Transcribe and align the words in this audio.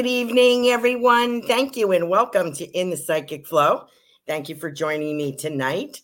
Good 0.00 0.06
evening, 0.06 0.68
everyone. 0.68 1.42
Thank 1.42 1.76
you 1.76 1.92
and 1.92 2.08
welcome 2.08 2.54
to 2.54 2.64
In 2.64 2.88
the 2.88 2.96
Psychic 2.96 3.46
Flow. 3.46 3.84
Thank 4.26 4.48
you 4.48 4.54
for 4.54 4.70
joining 4.70 5.14
me 5.14 5.36
tonight. 5.36 6.00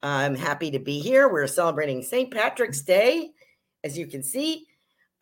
I'm 0.00 0.36
happy 0.36 0.70
to 0.70 0.78
be 0.78 1.00
here. 1.00 1.28
We're 1.28 1.48
celebrating 1.48 2.04
St. 2.04 2.32
Patrick's 2.32 2.82
Day, 2.82 3.32
as 3.82 3.98
you 3.98 4.06
can 4.06 4.22
see. 4.22 4.68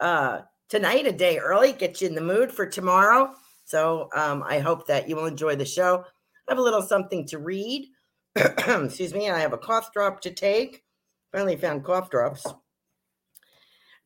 Uh, 0.01 0.41
tonight, 0.69 1.07
a 1.07 1.13
day 1.13 1.39
early, 1.39 1.73
get 1.73 2.03
you 2.03 2.09
in 2.09 2.15
the 2.15 2.21
mood 2.21 2.53
for 2.53 2.67
tomorrow. 2.67 3.33
So 3.65 4.11
um, 4.15 4.45
I 4.47 4.59
hope 4.59 4.87
that 4.89 5.09
you 5.09 5.17
will 5.17 5.25
enjoy 5.25 5.57
the 5.57 5.65
show. 5.65 6.05
I 6.47 6.53
have 6.53 6.59
a 6.59 6.63
little 6.63 6.83
something 6.83 7.27
to 7.29 7.39
read. 7.39 7.89
Excuse 8.37 9.15
me. 9.15 9.31
I 9.31 9.39
have 9.39 9.55
a 9.55 9.59
cough 9.59 9.95
drop 9.95 10.21
to 10.21 10.31
take. 10.31 10.85
Finally 11.33 11.57
found 11.57 11.85
cough 11.85 12.11
drops. 12.11 12.47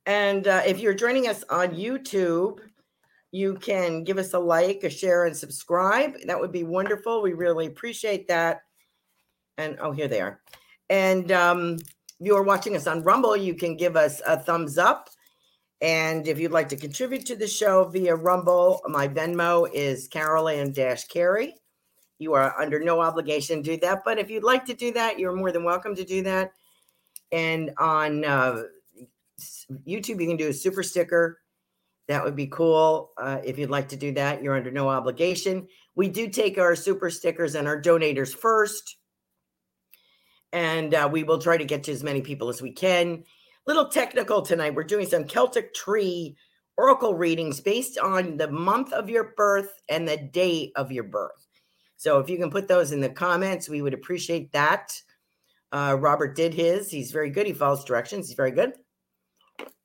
And 0.06 0.46
uh, 0.46 0.62
if 0.64 0.78
you're 0.78 0.94
joining 0.94 1.26
us 1.26 1.42
on 1.50 1.70
YouTube, 1.70 2.60
you 3.34 3.54
can 3.54 4.04
give 4.04 4.16
us 4.16 4.32
a 4.32 4.38
like, 4.38 4.84
a 4.84 4.88
share, 4.88 5.24
and 5.24 5.36
subscribe. 5.36 6.14
That 6.24 6.38
would 6.38 6.52
be 6.52 6.62
wonderful. 6.62 7.20
We 7.20 7.32
really 7.32 7.66
appreciate 7.66 8.28
that. 8.28 8.60
And 9.58 9.76
oh, 9.80 9.90
here 9.90 10.06
they 10.06 10.20
are. 10.20 10.40
And 10.88 11.32
um, 11.32 11.72
if 11.74 11.84
you 12.20 12.36
are 12.36 12.44
watching 12.44 12.76
us 12.76 12.86
on 12.86 13.02
Rumble, 13.02 13.36
you 13.36 13.56
can 13.56 13.76
give 13.76 13.96
us 13.96 14.22
a 14.24 14.38
thumbs 14.38 14.78
up. 14.78 15.10
And 15.80 16.28
if 16.28 16.38
you'd 16.38 16.52
like 16.52 16.68
to 16.68 16.76
contribute 16.76 17.26
to 17.26 17.34
the 17.34 17.48
show 17.48 17.86
via 17.86 18.14
Rumble, 18.14 18.80
my 18.86 19.08
Venmo 19.08 19.68
is 19.74 20.06
Carolan 20.06 20.70
Dash 20.70 21.08
Carey. 21.08 21.54
You 22.20 22.34
are 22.34 22.56
under 22.60 22.78
no 22.78 23.00
obligation 23.00 23.64
to 23.64 23.72
do 23.72 23.76
that. 23.78 24.02
But 24.04 24.20
if 24.20 24.30
you'd 24.30 24.44
like 24.44 24.64
to 24.66 24.74
do 24.74 24.92
that, 24.92 25.18
you're 25.18 25.34
more 25.34 25.50
than 25.50 25.64
welcome 25.64 25.96
to 25.96 26.04
do 26.04 26.22
that. 26.22 26.52
And 27.32 27.72
on 27.78 28.24
uh, 28.24 28.62
YouTube, 29.84 30.20
you 30.20 30.28
can 30.28 30.36
do 30.36 30.50
a 30.50 30.52
super 30.52 30.84
sticker 30.84 31.40
that 32.08 32.24
would 32.24 32.36
be 32.36 32.46
cool. 32.46 33.12
Uh, 33.16 33.40
if 33.44 33.58
you'd 33.58 33.70
like 33.70 33.88
to 33.88 33.96
do 33.96 34.12
that, 34.12 34.42
you're 34.42 34.56
under 34.56 34.70
no 34.70 34.88
obligation. 34.88 35.68
We 35.94 36.08
do 36.08 36.28
take 36.28 36.58
our 36.58 36.76
super 36.76 37.10
stickers 37.10 37.54
and 37.54 37.66
our 37.66 37.80
donators 37.80 38.34
first. 38.34 38.96
And 40.52 40.94
uh, 40.94 41.08
we 41.10 41.24
will 41.24 41.38
try 41.38 41.56
to 41.56 41.64
get 41.64 41.84
to 41.84 41.92
as 41.92 42.04
many 42.04 42.20
people 42.20 42.48
as 42.48 42.62
we 42.62 42.72
can. 42.72 43.24
Little 43.66 43.88
technical 43.88 44.42
tonight. 44.42 44.74
We're 44.74 44.84
doing 44.84 45.06
some 45.06 45.24
Celtic 45.24 45.74
tree 45.74 46.36
oracle 46.76 47.14
readings 47.14 47.60
based 47.60 47.98
on 47.98 48.36
the 48.36 48.50
month 48.50 48.92
of 48.92 49.08
your 49.08 49.32
birth 49.36 49.72
and 49.88 50.06
the 50.06 50.16
day 50.16 50.72
of 50.76 50.92
your 50.92 51.04
birth. 51.04 51.46
So 51.96 52.18
if 52.18 52.28
you 52.28 52.36
can 52.36 52.50
put 52.50 52.68
those 52.68 52.92
in 52.92 53.00
the 53.00 53.08
comments, 53.08 53.68
we 53.68 53.80
would 53.80 53.94
appreciate 53.94 54.52
that. 54.52 54.92
Uh, 55.72 55.96
Robert 55.98 56.36
did 56.36 56.52
his. 56.52 56.90
He's 56.90 57.10
very 57.10 57.30
good. 57.30 57.46
He 57.46 57.52
follows 57.52 57.84
directions. 57.84 58.28
He's 58.28 58.36
very 58.36 58.50
good. 58.50 58.74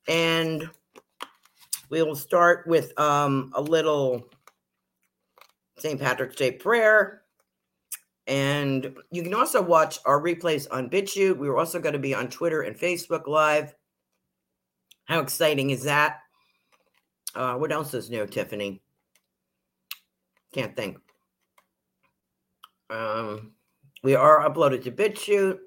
And 0.07 0.69
we 1.89 2.03
will 2.03 2.15
start 2.15 2.67
with 2.67 2.97
um, 2.99 3.51
a 3.55 3.61
little 3.61 4.29
St. 5.77 5.99
Patrick's 5.99 6.35
Day 6.35 6.51
prayer. 6.51 7.23
And 8.27 8.95
you 9.11 9.23
can 9.23 9.33
also 9.33 9.61
watch 9.61 9.99
our 10.05 10.21
replays 10.21 10.67
on 10.69 10.89
BitChute. 10.89 11.37
We're 11.37 11.57
also 11.57 11.79
going 11.79 11.93
to 11.93 11.99
be 11.99 12.13
on 12.13 12.29
Twitter 12.29 12.61
and 12.61 12.77
Facebook 12.77 13.27
Live. 13.27 13.73
How 15.05 15.19
exciting 15.19 15.71
is 15.71 15.83
that? 15.83 16.19
Uh, 17.33 17.55
what 17.55 17.71
else 17.71 17.95
is 17.95 18.11
new, 18.11 18.27
Tiffany? 18.27 18.81
Can't 20.53 20.75
think. 20.75 20.97
Um, 22.91 23.53
we 24.03 24.15
are 24.15 24.47
uploaded 24.47 24.83
to 24.83 24.91
BitChute, 24.91 25.57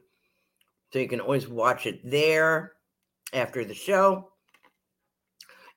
so 0.93 0.99
you 0.99 1.09
can 1.09 1.21
always 1.21 1.49
watch 1.49 1.87
it 1.87 2.01
there 2.09 2.75
after 3.33 3.65
the 3.65 3.75
show. 3.75 4.32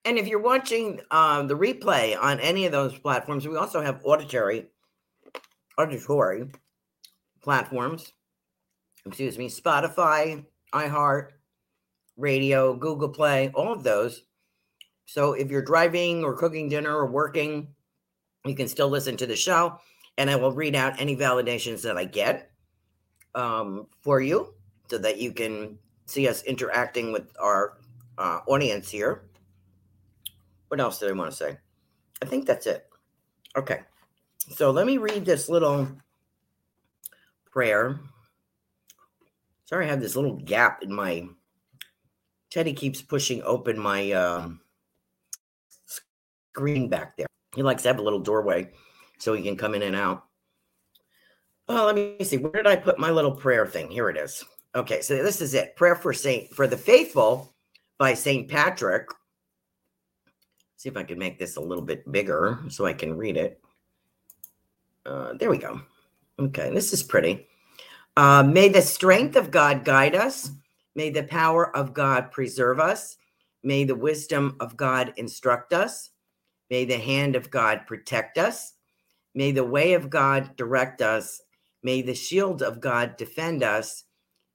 And 0.06 0.20
if 0.20 0.28
you're 0.28 0.40
watching 0.40 1.02
um, 1.10 1.48
the 1.48 1.58
replay 1.58 2.16
on 2.18 2.40
any 2.40 2.68
of 2.68 2.72
those 2.72 2.98
platforms, 2.98 3.48
we 3.48 3.58
also 3.58 3.82
have 3.82 4.02
auditory, 4.04 4.68
auditory 5.80 6.46
platforms. 7.42 8.14
Excuse 9.06 9.38
me, 9.38 9.50
Spotify, 9.50 10.46
iHeart, 10.74 11.30
Radio, 12.18 12.76
Google 12.76 13.10
Play, 13.10 13.52
all 13.56 13.74
of 13.74 13.84
those. 13.84 14.24
So 15.06 15.34
if 15.34 15.50
you're 15.50 15.62
driving 15.62 16.24
or 16.24 16.38
cooking 16.38 16.70
dinner 16.70 16.96
or 16.96 17.08
working, 17.08 17.68
you 18.46 18.56
can 18.56 18.68
still 18.68 18.90
listen 18.90 19.18
to 19.18 19.28
the 19.28 19.36
show, 19.36 19.80
and 20.18 20.30
I 20.30 20.36
will 20.36 20.52
read 20.52 20.76
out 20.76 21.00
any 21.00 21.16
validations 21.16 21.82
that 21.82 21.98
I 21.98 22.06
get 22.06 22.52
um, 23.34 23.88
for 24.02 24.22
you, 24.22 24.54
so 24.88 24.98
that 25.00 25.20
you 25.20 25.32
can 25.32 25.78
see 26.06 26.28
us 26.28 26.44
interacting 26.44 27.12
with 27.12 27.32
our 27.40 27.78
uh, 28.18 28.40
audience 28.48 28.90
here. 28.90 29.24
What 30.76 30.82
else 30.82 31.00
did 31.00 31.10
I 31.10 31.14
want 31.14 31.32
to 31.32 31.38
say? 31.38 31.58
I 32.22 32.26
think 32.26 32.46
that's 32.46 32.68
it. 32.68 32.86
Okay. 33.56 33.80
So 34.56 34.72
let 34.72 34.86
me 34.86 34.98
read 34.98 35.24
this 35.24 35.48
little 35.48 35.88
prayer. 37.50 37.98
Sorry, 39.64 39.86
I 39.86 39.90
have 39.90 40.02
this 40.02 40.18
little 40.18 40.36
gap 40.36 40.84
in 40.84 40.92
my. 40.92 41.30
Teddy 42.52 42.74
keeps 42.74 43.02
pushing 43.02 43.42
open 43.44 43.80
my 43.80 44.12
um, 44.12 44.60
screen 46.52 46.90
back 46.90 47.16
there. 47.16 47.28
He 47.56 47.64
likes 47.64 47.84
to 47.84 47.88
have 47.88 48.00
a 48.00 48.04
little 48.04 48.20
doorway 48.20 48.70
so 49.18 49.32
he 49.32 49.44
can 49.44 49.56
come 49.56 49.76
in 49.76 49.82
and 49.82 49.96
out. 49.96 50.26
Oh, 51.70 51.86
let 51.86 51.96
me 51.96 52.18
see. 52.26 52.36
Where 52.36 52.52
did 52.52 52.68
I 52.68 52.76
put 52.76 53.00
my 53.00 53.12
little 53.12 53.32
prayer 53.32 53.66
thing? 53.66 53.90
Here 53.90 54.10
it 54.10 54.18
is. 54.18 54.44
Okay, 54.76 55.00
so 55.00 55.24
this 55.24 55.40
is 55.40 55.54
it. 55.54 55.78
Prayer 55.78 55.96
for 55.96 56.12
Saint 56.12 56.54
for 56.54 56.68
the 56.68 56.76
faithful 56.76 57.56
by 57.98 58.14
Saint 58.14 58.50
Patrick 58.50 59.08
see 60.76 60.90
if 60.90 60.98
I 60.98 61.04
can 61.04 61.18
make 61.18 61.40
this 61.40 61.56
a 61.56 61.62
little 61.62 61.84
bit 61.84 62.10
bigger 62.12 62.60
so 62.70 62.86
I 62.86 62.94
can 62.94 63.18
read 63.18 63.38
it. 63.38 63.62
Uh, 65.06 65.34
there 65.34 65.50
we 65.50 65.58
go. 65.58 65.82
Okay, 66.40 66.70
this 66.74 66.92
is 66.92 67.04
pretty. 67.04 67.48
Uh, 68.18 68.44
may 68.44 68.70
the 68.70 68.82
strength 68.82 69.36
of 69.36 69.52
God 69.52 69.86
guide 69.86 70.16
us. 70.16 70.52
May 70.96 71.10
the 71.10 71.24
power 71.24 71.76
of 71.76 71.94
God 71.94 72.32
preserve 72.32 72.80
us. 72.80 73.18
May 73.64 73.84
the 73.84 73.96
wisdom 73.96 74.56
of 74.60 74.78
God 74.78 75.14
instruct 75.18 75.74
us. 75.74 76.12
May 76.70 76.86
the 76.86 76.98
hand 76.98 77.36
of 77.36 77.52
God 77.52 77.82
protect 77.86 78.38
us. 78.38 78.74
May 79.34 79.52
the 79.52 79.64
way 79.64 79.94
of 79.94 80.10
God 80.10 80.56
direct 80.56 81.02
us. 81.02 81.42
May 81.84 82.02
the 82.02 82.16
shield 82.16 82.64
of 82.64 82.80
God 82.80 83.18
defend 83.18 83.64
us. 83.64 84.06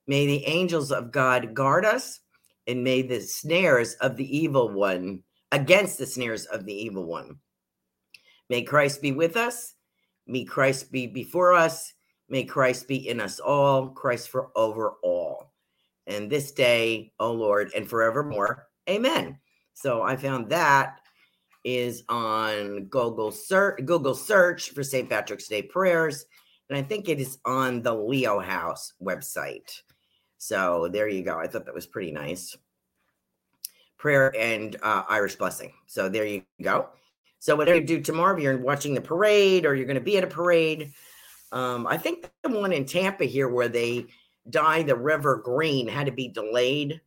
May 0.06 0.26
the 0.26 0.44
angels 0.46 0.90
of 0.90 1.12
God 1.12 1.54
guard 1.54 1.84
us. 1.84 2.20
And 2.66 2.82
may 2.82 3.02
the 3.02 3.20
snares 3.20 3.94
of 3.94 4.16
the 4.16 4.36
evil 4.36 4.70
one, 4.70 5.22
against 5.52 5.98
the 5.98 6.06
snares 6.06 6.46
of 6.46 6.64
the 6.64 6.74
evil 6.74 7.04
one. 7.04 7.36
May 8.48 8.62
Christ 8.62 9.02
be 9.02 9.12
with 9.12 9.36
us. 9.36 9.74
May 10.26 10.44
Christ 10.44 10.92
be 10.92 11.06
before 11.06 11.54
us. 11.54 11.92
May 12.28 12.44
Christ 12.44 12.86
be 12.86 13.08
in 13.08 13.20
us 13.20 13.40
all. 13.40 13.88
Christ 13.88 14.28
for 14.28 14.50
over 14.56 14.94
all. 15.02 15.52
And 16.06 16.30
this 16.30 16.52
day, 16.52 17.12
O 17.18 17.32
Lord, 17.32 17.72
and 17.74 17.88
forevermore. 17.88 18.68
Amen. 18.88 19.38
So 19.74 20.02
I 20.02 20.16
found 20.16 20.50
that 20.50 21.00
is 21.64 22.04
on 22.08 22.84
Google 22.84 23.30
search 23.30 23.84
Google 23.84 24.14
search 24.14 24.70
for 24.70 24.82
St. 24.82 25.08
Patrick's 25.08 25.48
Day 25.48 25.62
prayers. 25.62 26.24
And 26.68 26.78
I 26.78 26.82
think 26.82 27.08
it 27.08 27.20
is 27.20 27.38
on 27.44 27.82
the 27.82 27.94
Leo 27.94 28.38
House 28.38 28.92
website. 29.02 29.82
So 30.38 30.88
there 30.90 31.08
you 31.08 31.22
go. 31.22 31.38
I 31.38 31.48
thought 31.48 31.66
that 31.66 31.74
was 31.74 31.86
pretty 31.86 32.12
nice. 32.12 32.56
Prayer 34.00 34.34
and 34.34 34.76
uh, 34.82 35.02
Irish 35.10 35.36
blessing. 35.36 35.74
So 35.86 36.08
there 36.08 36.24
you 36.24 36.42
go. 36.62 36.88
So 37.38 37.54
whatever 37.54 37.78
you 37.78 37.86
do 37.86 38.00
tomorrow, 38.00 38.34
if 38.34 38.42
you're 38.42 38.56
watching 38.56 38.94
the 38.94 39.00
parade 39.02 39.66
or 39.66 39.74
you're 39.74 39.84
going 39.84 39.94
to 39.96 40.00
be 40.00 40.16
at 40.16 40.24
a 40.24 40.26
parade, 40.26 40.92
um, 41.52 41.86
I 41.86 41.98
think 41.98 42.30
the 42.42 42.48
one 42.48 42.72
in 42.72 42.86
Tampa 42.86 43.24
here 43.24 43.50
where 43.50 43.68
they 43.68 44.06
dye 44.48 44.82
the 44.82 44.96
river 44.96 45.36
green 45.36 45.86
had 45.86 46.06
to 46.06 46.12
be 46.12 46.28
delayed 46.28 47.02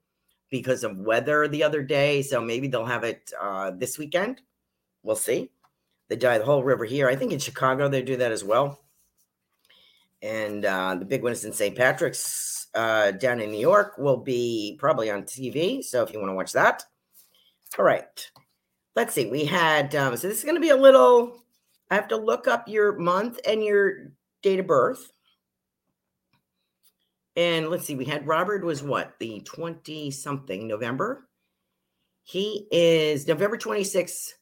because 0.51 0.84
of 0.84 1.00
weather 1.00 1.48
the 1.48 1.63
other 1.63 1.81
day. 1.81 2.22
So 2.22 2.40
maybe 2.40 2.68
they'll 2.68 2.86
have 2.86 3.04
it 3.04 3.34
uh, 3.42 3.72
this 3.72 3.98
weekend. 3.98 4.42
We'll 5.01 5.16
see. 5.16 5.50
They 6.10 6.16
dye 6.16 6.38
the 6.38 6.45
whole 6.45 6.63
river 6.63 6.86
here. 6.86 7.10
I 7.10 7.16
think 7.16 7.31
in 7.31 7.40
Chicago 7.40 7.90
they 7.90 8.04
do 8.04 8.18
that 8.18 8.31
as 8.31 8.44
well. 8.44 8.80
And 10.22 10.63
uh, 10.63 10.94
the 10.94 11.06
big 11.06 11.24
one 11.24 11.31
is 11.31 11.44
in 11.44 11.54
St. 11.54 11.75
Patrick's 11.75 12.52
uh, 12.75 13.11
down 13.11 13.39
in 13.39 13.51
New 13.51 13.59
York. 13.59 13.97
Will 13.97 14.17
be 14.17 14.75
probably 14.79 15.09
on 15.09 15.23
TV. 15.23 15.83
So 15.83 16.03
if 16.03 16.13
you 16.13 16.19
want 16.19 16.31
to 16.31 16.35
watch 16.35 16.51
that, 16.53 16.83
all 17.77 17.85
right. 17.85 18.31
Let's 18.95 19.13
see. 19.13 19.25
We 19.25 19.45
had 19.45 19.95
um, 19.95 20.15
so 20.17 20.27
this 20.27 20.37
is 20.37 20.43
going 20.43 20.55
to 20.55 20.61
be 20.61 20.69
a 20.69 20.77
little. 20.77 21.43
I 21.89 21.95
have 21.95 22.07
to 22.09 22.17
look 22.17 22.47
up 22.47 22.67
your 22.67 22.97
month 22.97 23.39
and 23.47 23.63
your 23.63 24.11
date 24.41 24.59
of 24.59 24.67
birth. 24.67 25.11
And 27.35 27.69
let's 27.69 27.85
see, 27.85 27.95
we 27.95 28.05
had 28.05 28.27
Robert 28.27 28.63
was 28.63 28.83
what, 28.83 29.13
the 29.19 29.39
20 29.41 30.11
something 30.11 30.67
November? 30.67 31.27
He 32.23 32.67
is 32.71 33.27
November 33.27 33.57
26th. 33.57 34.33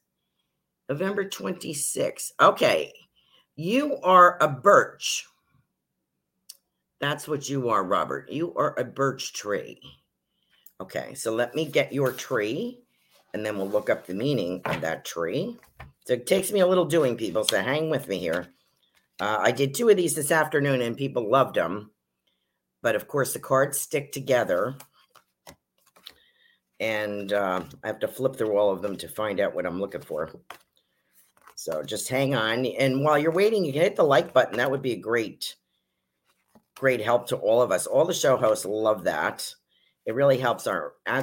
November 0.88 1.24
26th. 1.24 2.32
Okay. 2.40 2.92
You 3.56 3.96
are 4.02 4.36
a 4.40 4.48
birch. 4.48 5.26
That's 7.02 7.26
what 7.26 7.50
you 7.50 7.68
are, 7.68 7.82
Robert. 7.82 8.30
You 8.30 8.54
are 8.54 8.78
a 8.78 8.84
birch 8.84 9.32
tree. 9.32 9.80
Okay, 10.80 11.14
so 11.14 11.34
let 11.34 11.52
me 11.54 11.66
get 11.66 11.92
your 11.92 12.12
tree 12.12 12.78
and 13.34 13.44
then 13.44 13.58
we'll 13.58 13.68
look 13.68 13.90
up 13.90 14.06
the 14.06 14.14
meaning 14.14 14.62
of 14.64 14.80
that 14.82 15.04
tree. 15.04 15.58
So 16.06 16.12
it 16.12 16.28
takes 16.28 16.52
me 16.52 16.60
a 16.60 16.66
little 16.66 16.84
doing, 16.84 17.16
people. 17.16 17.42
So 17.42 17.60
hang 17.60 17.90
with 17.90 18.06
me 18.06 18.18
here. 18.18 18.54
Uh, 19.18 19.38
I 19.40 19.50
did 19.50 19.74
two 19.74 19.88
of 19.88 19.96
these 19.96 20.14
this 20.14 20.30
afternoon 20.30 20.80
and 20.80 20.96
people 20.96 21.28
loved 21.28 21.56
them. 21.56 21.90
But 22.82 22.94
of 22.94 23.08
course, 23.08 23.32
the 23.32 23.40
cards 23.40 23.80
stick 23.80 24.12
together. 24.12 24.76
And 26.78 27.32
uh, 27.32 27.62
I 27.82 27.86
have 27.88 27.98
to 27.98 28.08
flip 28.08 28.36
through 28.36 28.56
all 28.56 28.70
of 28.70 28.80
them 28.80 28.96
to 28.98 29.08
find 29.08 29.40
out 29.40 29.56
what 29.56 29.66
I'm 29.66 29.80
looking 29.80 30.02
for. 30.02 30.30
So 31.56 31.82
just 31.82 32.08
hang 32.08 32.36
on. 32.36 32.64
And 32.64 33.04
while 33.04 33.18
you're 33.18 33.32
waiting, 33.32 33.64
you 33.64 33.72
can 33.72 33.82
hit 33.82 33.96
the 33.96 34.04
like 34.04 34.32
button. 34.32 34.58
That 34.58 34.70
would 34.70 34.82
be 34.82 34.92
a 34.92 34.96
great, 34.96 35.56
great 36.76 37.00
help 37.00 37.28
to 37.28 37.36
all 37.36 37.62
of 37.62 37.70
us. 37.70 37.86
All 37.86 38.04
the 38.04 38.14
show 38.14 38.36
hosts 38.36 38.64
love 38.64 39.04
that. 39.04 39.54
It 40.06 40.14
really 40.14 40.38
helps 40.38 40.66
our, 40.66 40.94
uh, 41.06 41.22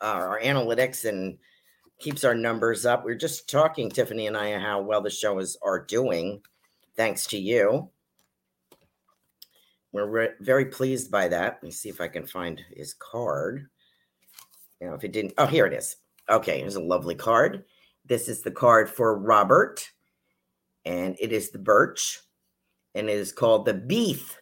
our 0.00 0.40
analytics 0.40 1.04
and 1.04 1.38
keeps 1.98 2.24
our 2.24 2.34
numbers 2.34 2.86
up. 2.86 3.04
We 3.04 3.12
are 3.12 3.16
just 3.16 3.50
talking, 3.50 3.90
Tiffany 3.90 4.26
and 4.26 4.36
I, 4.36 4.58
how 4.58 4.80
well 4.80 5.00
the 5.00 5.10
show 5.10 5.38
is 5.38 5.56
are 5.62 5.84
doing, 5.84 6.42
thanks 6.96 7.26
to 7.28 7.38
you. 7.38 7.90
We're 9.92 10.06
re- 10.06 10.34
very 10.40 10.66
pleased 10.66 11.10
by 11.10 11.28
that. 11.28 11.54
Let 11.54 11.62
me 11.62 11.70
see 11.70 11.88
if 11.88 12.00
I 12.00 12.08
can 12.08 12.26
find 12.26 12.60
his 12.72 12.94
card. 12.94 13.68
You 14.80 14.88
know, 14.88 14.94
if 14.94 15.04
it 15.04 15.12
didn't, 15.12 15.34
oh, 15.38 15.46
here 15.46 15.66
it 15.66 15.72
is. 15.72 15.96
Okay, 16.28 16.60
here's 16.60 16.76
a 16.76 16.82
lovely 16.82 17.14
card. 17.14 17.64
This 18.04 18.28
is 18.28 18.42
the 18.42 18.50
card 18.50 18.90
for 18.90 19.18
Robert, 19.18 19.88
and 20.84 21.16
it 21.20 21.32
is 21.32 21.50
the 21.50 21.58
birch, 21.58 22.20
and 22.94 23.08
it 23.08 23.16
is 23.16 23.32
called 23.32 23.64
the 23.64 23.74
Beith, 23.74 24.36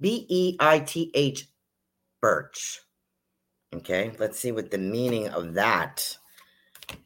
B 0.00 0.26
E 0.28 0.56
I 0.60 0.80
T 0.80 1.10
H, 1.14 1.48
birch. 2.20 2.80
Okay, 3.74 4.12
let's 4.18 4.38
see 4.38 4.52
what 4.52 4.70
the 4.70 4.78
meaning 4.78 5.28
of 5.28 5.54
that 5.54 6.16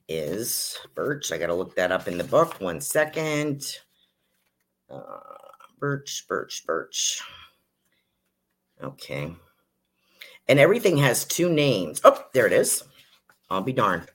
is. 0.08 0.78
Birch, 0.94 1.32
I 1.32 1.38
got 1.38 1.48
to 1.48 1.54
look 1.54 1.74
that 1.76 1.90
up 1.90 2.06
in 2.06 2.18
the 2.18 2.24
book. 2.24 2.60
One 2.60 2.80
second. 2.80 3.78
Uh, 4.88 5.18
birch, 5.80 6.26
birch, 6.28 6.64
birch. 6.66 7.22
Okay. 8.82 9.34
And 10.48 10.58
everything 10.58 10.96
has 10.98 11.24
two 11.24 11.50
names. 11.50 12.00
Oh, 12.04 12.24
there 12.32 12.46
it 12.46 12.52
is. 12.52 12.84
I'll 13.50 13.62
be 13.62 13.72
darned. 13.72 14.08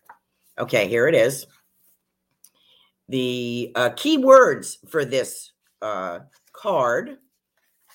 Okay, 0.60 0.88
here 0.88 1.08
it 1.08 1.16
is. 1.16 1.48
The 3.10 3.72
uh, 3.76 3.90
key 3.92 4.18
words 4.18 4.80
for 4.88 5.06
this 5.06 5.52
uh, 5.82 6.20
card, 6.52 7.18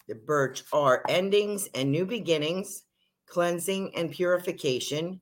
the 0.08 0.14
birch, 0.14 0.64
are 0.72 1.02
endings 1.08 1.69
and 1.75 1.90
new 1.90 2.04
beginnings, 2.04 2.82
cleansing 3.26 3.94
and 3.96 4.10
purification, 4.10 5.20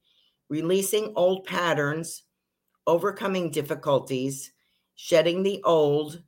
releasing 0.49 1.13
old 1.17 1.45
patterns, 1.45 2.25
overcoming 2.87 3.51
difficulties, 3.51 4.53
shedding 4.97 5.43
the 5.43 5.63
old, 5.65 6.23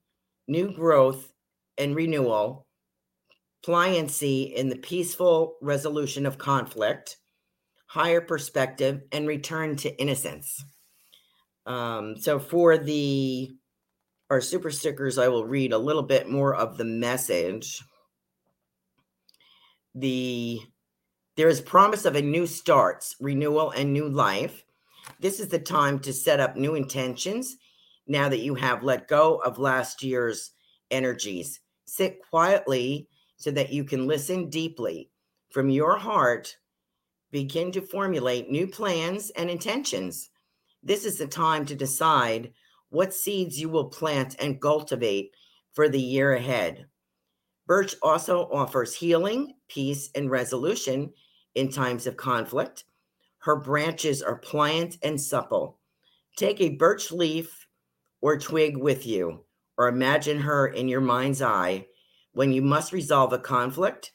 new 0.48 0.72
growth 0.72 1.32
and 1.78 1.96
renewal, 1.96 2.66
pliancy 3.64 4.52
in 4.54 4.68
the 4.68 4.76
peaceful 4.76 5.56
resolution 5.60 6.26
of 6.26 6.38
conflict, 6.38 7.16
higher 7.86 8.20
perspective, 8.20 9.02
and 9.12 9.26
return 9.26 9.76
to 9.76 10.00
innocence. 10.00 10.64
Um, 11.66 12.16
so 12.16 12.38
for 12.38 12.78
the 12.78 13.54
our 14.30 14.40
super 14.40 14.70
stickers, 14.70 15.18
I 15.18 15.28
will 15.28 15.44
read 15.44 15.74
a 15.74 15.78
little 15.78 16.02
bit 16.02 16.28
more 16.28 16.54
of 16.54 16.78
the 16.78 16.86
message. 16.86 17.82
The 19.94 20.60
there 21.36 21.48
is 21.48 21.60
promise 21.60 22.04
of 22.04 22.14
a 22.14 22.22
new 22.22 22.46
starts, 22.46 23.16
renewal, 23.18 23.70
and 23.70 23.92
new 23.92 24.08
life. 24.08 24.64
This 25.18 25.40
is 25.40 25.48
the 25.48 25.58
time 25.58 25.98
to 26.00 26.12
set 26.12 26.40
up 26.40 26.56
new 26.56 26.74
intentions 26.74 27.56
now 28.06 28.28
that 28.28 28.40
you 28.40 28.54
have 28.54 28.82
let 28.82 29.08
go 29.08 29.36
of 29.36 29.58
last 29.58 30.02
year's 30.02 30.50
energies. 30.90 31.60
Sit 31.86 32.20
quietly 32.28 33.08
so 33.36 33.50
that 33.50 33.72
you 33.72 33.82
can 33.84 34.06
listen 34.06 34.50
deeply 34.50 35.10
from 35.50 35.70
your 35.70 35.96
heart, 35.96 36.56
begin 37.30 37.72
to 37.72 37.80
formulate 37.80 38.50
new 38.50 38.66
plans 38.66 39.30
and 39.30 39.50
intentions. 39.50 40.30
This 40.82 41.04
is 41.04 41.18
the 41.18 41.26
time 41.26 41.64
to 41.66 41.74
decide 41.74 42.52
what 42.90 43.14
seeds 43.14 43.58
you 43.58 43.68
will 43.68 43.86
plant 43.86 44.36
and 44.38 44.60
cultivate 44.60 45.30
for 45.72 45.88
the 45.88 46.00
year 46.00 46.34
ahead. 46.34 46.86
Birch 47.66 47.94
also 48.02 48.48
offers 48.52 48.94
healing, 48.94 49.54
peace, 49.68 50.10
and 50.14 50.30
resolution 50.30 51.12
in 51.54 51.70
times 51.70 52.06
of 52.06 52.16
conflict. 52.16 52.84
Her 53.38 53.56
branches 53.56 54.22
are 54.22 54.38
pliant 54.38 54.98
and 55.02 55.20
supple. 55.20 55.78
Take 56.36 56.60
a 56.60 56.76
birch 56.76 57.12
leaf 57.12 57.66
or 58.20 58.38
twig 58.38 58.76
with 58.76 59.06
you, 59.06 59.44
or 59.76 59.88
imagine 59.88 60.38
her 60.40 60.68
in 60.68 60.88
your 60.88 61.00
mind's 61.00 61.42
eye 61.42 61.86
when 62.32 62.52
you 62.52 62.62
must 62.62 62.92
resolve 62.92 63.32
a 63.32 63.38
conflict, 63.38 64.12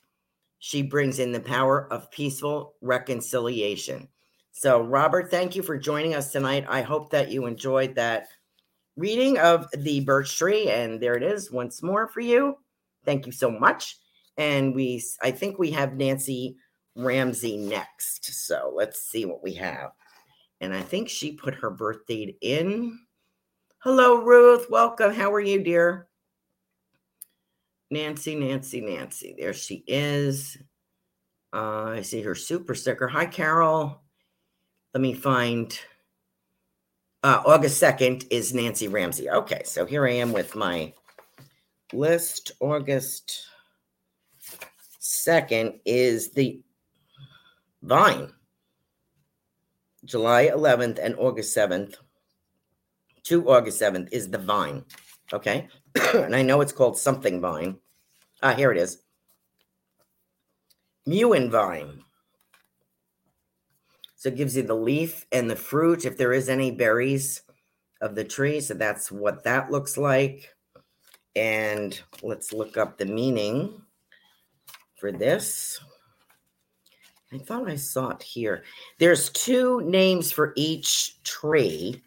she 0.60 0.82
brings 0.82 1.20
in 1.20 1.32
the 1.32 1.40
power 1.40 1.92
of 1.92 2.12
peaceful 2.12 2.76
reconciliation. 2.82 4.08
So, 4.52 4.82
Robert, 4.82 5.30
thank 5.30 5.56
you 5.56 5.62
for 5.62 5.78
joining 5.78 6.16
us 6.16 6.32
tonight. 6.32 6.66
I 6.68 6.82
hope 6.82 7.12
that 7.12 7.30
you 7.30 7.46
enjoyed 7.46 7.96
that 7.96 8.28
reading 8.96 9.38
of 9.38 9.68
the 9.78 10.00
birch 10.00 10.36
tree. 10.36 10.70
And 10.70 11.00
there 11.00 11.16
it 11.16 11.22
is 11.22 11.52
once 11.52 11.84
more 11.84 12.08
for 12.08 12.22
you. 12.22 12.58
Thank 13.08 13.26
you 13.26 13.32
so 13.32 13.50
much. 13.50 13.98
And 14.36 14.76
we, 14.76 15.02
I 15.24 15.32
think 15.32 15.58
we 15.58 15.72
have 15.72 15.96
Nancy 15.96 16.58
Ramsey 16.96 17.58
next. 17.58 18.26
So 18.48 18.74
let's 18.76 19.02
see 19.02 19.26
what 19.26 19.42
we 19.42 19.54
have. 19.54 19.92
And 20.60 20.74
I 20.74 20.82
think 20.82 21.08
she 21.08 21.32
put 21.32 21.56
her 21.56 21.70
birth 21.70 22.06
date 22.06 22.38
in. 22.42 23.00
Hello, 23.80 24.18
Ruth. 24.18 24.68
Welcome. 24.70 25.14
How 25.14 25.32
are 25.34 25.40
you, 25.40 25.64
dear? 25.64 26.10
Nancy, 27.90 28.36
Nancy, 28.36 28.82
Nancy. 28.82 29.36
There 29.40 29.54
she 29.54 29.86
is. 29.88 30.58
Uh, 31.54 31.86
I 31.86 32.02
see 32.02 32.22
her 32.24 32.36
super 32.36 32.76
sticker. 32.76 33.08
Hi, 33.08 33.26
Carol. 33.26 34.02
Let 34.94 35.02
me 35.02 35.14
find. 35.14 35.80
Uh, 37.24 37.42
August 37.46 37.82
2nd 37.82 38.28
is 38.30 38.54
Nancy 38.54 38.90
Ramsey. 38.90 39.30
Okay, 39.30 39.62
so 39.64 39.86
here 39.86 40.06
I 40.06 40.12
am 40.12 40.34
with 40.34 40.56
my 40.56 40.94
list. 41.94 42.52
August 42.60 43.48
2nd 45.02 45.80
is 45.86 46.32
the 46.32 46.62
Vine. 47.82 48.32
July 50.06 50.48
11th 50.48 51.00
and 51.04 51.16
August 51.18 51.56
7th 51.56 51.96
to 53.24 53.50
August 53.50 53.82
7th 53.82 54.10
is 54.12 54.30
the 54.30 54.38
Vine. 54.38 54.86
Okay. 55.34 55.68
and 56.14 56.36
I 56.36 56.42
know 56.42 56.62
it's 56.62 56.72
called 56.72 56.98
something 56.98 57.42
Vine. 57.42 57.78
Ah, 58.42 58.54
here 58.54 58.72
it 58.72 58.78
is. 58.78 59.00
Mewing 61.06 61.50
Vine. 61.52 62.04
So 64.16 64.30
it 64.30 64.36
gives 64.36 64.58
you 64.58 64.64
the 64.64 64.76
leaf 64.76 65.26
and 65.32 65.50
the 65.50 65.56
fruit, 65.56 66.06
if 66.06 66.18
there 66.18 66.34
is 66.34 66.50
any 66.50 66.72
berries 66.72 67.44
of 68.02 68.16
the 68.16 68.24
tree. 68.24 68.60
So 68.60 68.74
that's 68.74 69.12
what 69.12 69.44
that 69.44 69.72
looks 69.72 69.98
like. 69.98 70.56
And 71.38 72.00
let's 72.24 72.52
look 72.52 72.78
up 72.78 72.98
the 72.98 73.06
meaning 73.06 73.82
for 75.00 75.12
this. 75.12 75.80
I 77.32 77.38
thought 77.38 77.70
I 77.70 77.76
saw 77.76 78.10
it 78.10 78.24
here. 78.24 78.64
There's 78.98 79.30
two 79.30 79.82
names 79.82 80.32
for 80.32 80.54
each 80.56 81.22
tree. 81.24 82.02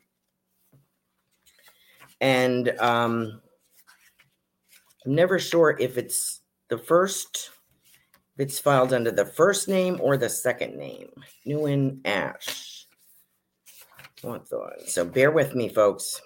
And 2.21 2.71
um, 2.81 3.41
I'm 5.07 5.15
never 5.15 5.39
sure 5.39 5.77
if 5.79 5.97
it's 5.97 6.41
the 6.69 6.79
first, 6.79 7.51
if 8.35 8.47
it's 8.47 8.59
filed 8.59 8.93
under 8.93 9.13
the 9.13 9.27
first 9.27 9.69
name 9.69 9.99
or 10.03 10.17
the 10.17 10.29
second 10.29 10.77
name. 10.77 11.11
Newen 11.47 12.01
Ash. 12.05 12.87
Hawthorne. 14.23 14.87
So 14.87 15.05
bear 15.05 15.31
with 15.31 15.55
me, 15.55 15.69
folks. 15.69 16.21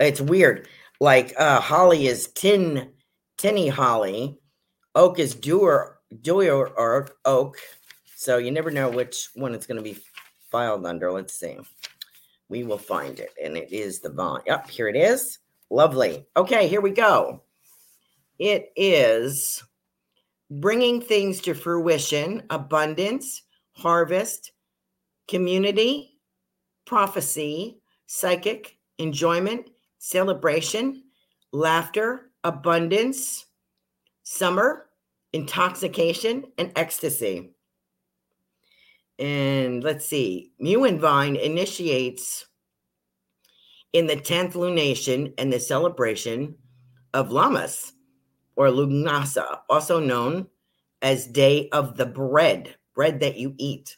It's 0.00 0.20
weird. 0.20 0.68
Like 1.00 1.34
uh, 1.38 1.60
holly 1.60 2.06
is 2.06 2.28
tin, 2.28 2.90
Tinne 3.38 3.68
holly. 3.70 4.38
Oak 4.94 5.18
is 5.18 5.34
Duir, 5.34 5.96
Duir 6.22 6.72
or 6.76 7.08
oak. 7.24 7.58
So 8.14 8.38
you 8.38 8.50
never 8.50 8.70
know 8.70 8.88
which 8.88 9.28
one 9.34 9.54
it's 9.54 9.66
going 9.66 9.76
to 9.76 9.82
be 9.82 9.98
filed 10.50 10.86
under. 10.86 11.12
Let's 11.12 11.38
see. 11.38 11.58
We 12.48 12.64
will 12.64 12.78
find 12.78 13.20
it. 13.20 13.30
And 13.42 13.56
it 13.56 13.72
is 13.72 14.00
the 14.00 14.10
bond. 14.10 14.44
Yep, 14.46 14.70
here 14.70 14.88
it 14.88 14.96
is. 14.96 15.38
Lovely. 15.68 16.24
Okay, 16.36 16.68
here 16.68 16.80
we 16.80 16.90
go. 16.90 17.42
It 18.38 18.72
is 18.76 19.62
bringing 20.50 21.00
things 21.00 21.40
to 21.42 21.54
fruition, 21.54 22.42
abundance, 22.50 23.42
harvest, 23.72 24.52
community, 25.28 26.18
prophecy, 26.84 27.80
psychic, 28.06 28.78
enjoyment, 28.98 29.70
celebration, 30.06 31.02
laughter, 31.52 32.30
abundance, 32.44 33.46
summer, 34.22 34.86
intoxication, 35.32 36.44
and 36.58 36.70
ecstasy. 36.76 37.50
And 39.18 39.82
let's 39.82 40.06
see, 40.06 40.52
Mewing 40.60 41.00
Vine 41.00 41.34
initiates 41.34 42.46
in 43.92 44.06
the 44.06 44.16
10th 44.16 44.52
lunation 44.52 45.34
and 45.38 45.52
the 45.52 45.58
celebration 45.58 46.54
of 47.12 47.30
Lammas 47.30 47.90
or 48.54 48.68
Lughnasa, 48.68 49.58
also 49.68 49.98
known 49.98 50.46
as 51.02 51.26
Day 51.26 51.68
of 51.70 51.96
the 51.96 52.06
Bread, 52.06 52.76
bread 52.94 53.18
that 53.20 53.38
you 53.38 53.56
eat, 53.58 53.96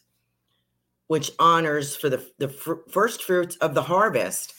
which 1.05 1.31
honors 1.37 1.95
for 1.95 2.09
the, 2.09 2.25
the 2.39 2.49
fr- 2.49 2.85
first 2.89 3.21
fruits 3.21 3.57
of 3.57 3.75
the 3.75 3.83
harvest. 3.83 4.55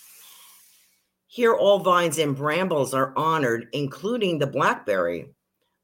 Here, 1.32 1.54
all 1.54 1.78
vines 1.78 2.18
and 2.18 2.34
brambles 2.34 2.92
are 2.92 3.12
honored, 3.16 3.68
including 3.72 4.38
the 4.40 4.48
blackberry. 4.48 5.32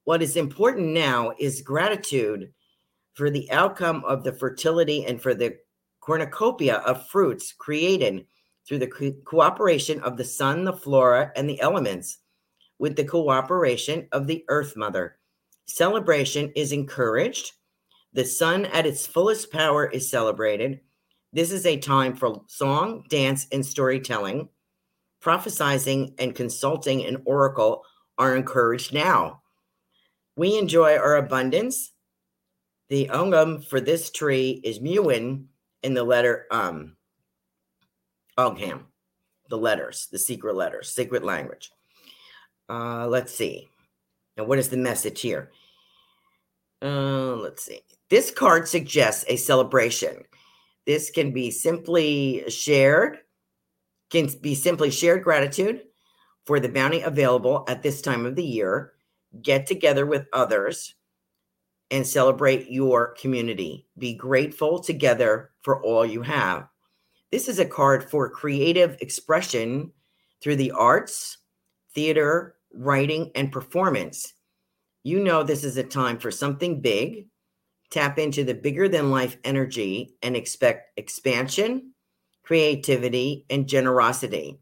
What 0.02 0.20
is 0.20 0.34
important 0.34 0.88
now 0.88 1.34
is 1.38 1.62
gratitude 1.62 2.52
for 3.14 3.30
the 3.30 3.48
outcome 3.52 4.02
of 4.04 4.24
the 4.24 4.32
fertility 4.32 5.06
and 5.06 5.22
for 5.22 5.34
the 5.34 5.56
cornucopia 6.00 6.78
of 6.78 7.06
fruits 7.06 7.52
created 7.52 8.26
through 8.66 8.80
the 8.80 8.88
co- 8.88 9.14
cooperation 9.24 10.00
of 10.00 10.16
the 10.16 10.24
sun, 10.24 10.64
the 10.64 10.72
flora, 10.72 11.30
and 11.36 11.48
the 11.48 11.60
elements, 11.60 12.18
with 12.80 12.96
the 12.96 13.04
cooperation 13.04 14.08
of 14.10 14.26
the 14.26 14.44
Earth 14.48 14.76
Mother. 14.76 15.16
Celebration 15.66 16.50
is 16.56 16.72
encouraged. 16.72 17.52
The 18.14 18.24
sun 18.24 18.66
at 18.66 18.84
its 18.84 19.06
fullest 19.06 19.52
power 19.52 19.86
is 19.86 20.10
celebrated. 20.10 20.80
This 21.32 21.52
is 21.52 21.66
a 21.66 21.76
time 21.76 22.16
for 22.16 22.42
song, 22.48 23.04
dance, 23.08 23.46
and 23.52 23.64
storytelling. 23.64 24.48
Prophesizing 25.26 26.14
and 26.21 26.37
consulting 26.37 27.04
an 27.04 27.21
oracle 27.25 27.85
are 28.16 28.37
encouraged 28.37 28.95
now. 28.95 29.42
We 30.37 30.56
enjoy 30.56 30.97
our 30.99 31.16
abundance. 31.16 31.90
The 32.90 33.11
Ogham 33.11 33.61
for 33.62 33.80
this 33.80 34.12
tree 34.12 34.61
is 34.62 34.78
Mewin 34.78 35.47
in 35.83 35.95
the 35.95 36.04
letter 36.04 36.47
um 36.52 36.97
Ogham, 38.38 38.85
the 39.50 39.59
letters, 39.59 40.06
the 40.12 40.18
secret 40.21 40.54
letters, 40.54 40.95
secret 40.95 41.25
language. 41.25 41.73
Uh, 42.68 43.09
let's 43.09 43.35
see. 43.35 43.68
Now, 44.37 44.45
what 44.45 44.61
is 44.61 44.68
the 44.68 44.76
message 44.76 45.23
here? 45.23 45.50
Uh, 46.80 47.35
let's 47.35 47.64
see. 47.64 47.80
This 48.11 48.30
card 48.30 48.68
suggests 48.68 49.25
a 49.26 49.35
celebration. 49.35 50.23
This 50.87 51.11
can 51.11 51.33
be 51.33 51.50
simply 51.50 52.45
shared, 52.49 53.18
can 54.16 54.30
be 54.40 54.54
simply 54.54 54.90
shared 54.90 55.23
gratitude 55.23 55.82
for 56.44 56.61
the 56.61 56.68
bounty 56.68 57.02
available 57.02 57.64
at 57.68 57.82
this 57.82 58.00
time 58.00 58.25
of 58.25 58.37
the 58.37 58.44
year. 58.44 58.92
Get 59.42 59.66
together 59.66 60.06
with 60.06 60.26
others 60.32 60.94
and 61.90 62.06
celebrate 62.06 62.70
your 62.70 63.14
community. 63.20 63.87
Be 63.99 64.14
grateful 64.14 64.80
together 64.80 65.50
for 65.62 65.82
all 65.82 66.06
you 66.06 66.23
have. 66.23 66.68
This 67.30 67.49
is 67.49 67.58
a 67.58 67.66
card 67.66 68.08
for 68.08 68.30
creative 68.30 68.96
expression 69.00 69.92
through 70.42 70.56
the 70.56 70.70
arts, 70.70 71.38
theater, 71.94 72.56
writing, 72.73 73.30
and 73.35 73.52
performance. 73.52 74.32
You 75.02 75.20
know, 75.20 75.42
this 75.42 75.64
is 75.64 75.76
a 75.76 75.85
time 75.85 76.18
for 76.18 76.30
something 76.30 76.80
big. 76.80 77.26
Tap 77.90 78.18
into 78.18 78.44
the 78.44 78.54
bigger 78.54 78.88
than 78.88 79.11
life 79.11 79.37
energy 79.44 80.16
and 80.23 80.37
expect 80.37 80.99
expansion, 80.99 81.92
creativity, 82.46 83.44
and 83.50 83.68
generosity. 83.68 84.58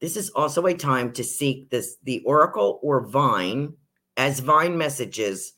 This 0.00 0.16
is 0.16 0.30
also 0.30 0.66
a 0.66 0.74
time 0.74 1.12
to 1.12 1.22
seek 1.22 1.70
this 1.70 1.96
the 2.02 2.20
oracle 2.26 2.80
or 2.82 3.06
vine, 3.06 3.74
as 4.16 4.40
vine 4.40 4.76
messages 4.76 5.52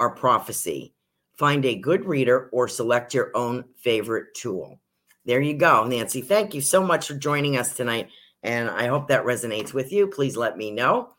are 0.00 0.10
prophecy. 0.10 0.92
Find 1.36 1.64
a 1.64 1.76
good 1.76 2.04
reader 2.04 2.48
or 2.52 2.66
select 2.68 3.14
your 3.14 3.30
own 3.34 3.64
favorite 3.76 4.34
tool. 4.34 4.80
There 5.24 5.40
you 5.40 5.54
go, 5.54 5.86
Nancy. 5.86 6.20
Thank 6.20 6.52
you 6.54 6.60
so 6.60 6.84
much 6.84 7.08
for 7.08 7.14
joining 7.14 7.56
us 7.56 7.76
tonight. 7.76 8.08
And 8.42 8.68
I 8.68 8.88
hope 8.88 9.08
that 9.08 9.24
resonates 9.24 9.72
with 9.72 9.92
you. 9.92 10.06
Please 10.06 10.36
let 10.36 10.56
me 10.56 10.70
know. 10.70 11.10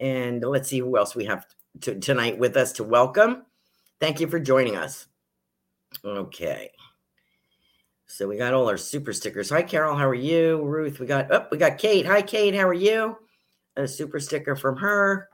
And 0.00 0.42
let's 0.42 0.68
see 0.68 0.78
who 0.78 0.96
else 0.96 1.14
we 1.14 1.24
have 1.26 1.44
to, 1.82 1.98
tonight 1.98 2.38
with 2.38 2.56
us 2.56 2.72
to 2.74 2.84
welcome. 2.84 3.44
Thank 4.00 4.20
you 4.20 4.26
for 4.26 4.40
joining 4.40 4.76
us. 4.76 5.06
Okay. 6.04 6.70
So 8.06 8.28
we 8.28 8.36
got 8.36 8.54
all 8.54 8.68
our 8.68 8.76
super 8.76 9.12
stickers. 9.12 9.50
Hi, 9.50 9.62
Carol. 9.62 9.96
How 9.96 10.08
are 10.08 10.14
you? 10.14 10.62
Ruth, 10.64 11.00
we 11.00 11.06
got, 11.06 11.30
oh, 11.32 11.46
we 11.50 11.58
got 11.58 11.78
Kate. 11.78 12.06
Hi, 12.06 12.22
Kate. 12.22 12.54
How 12.54 12.68
are 12.68 12.74
you? 12.74 13.16
A 13.76 13.86
super 13.86 14.20
sticker 14.20 14.54
from 14.54 14.76
her. 14.76 15.28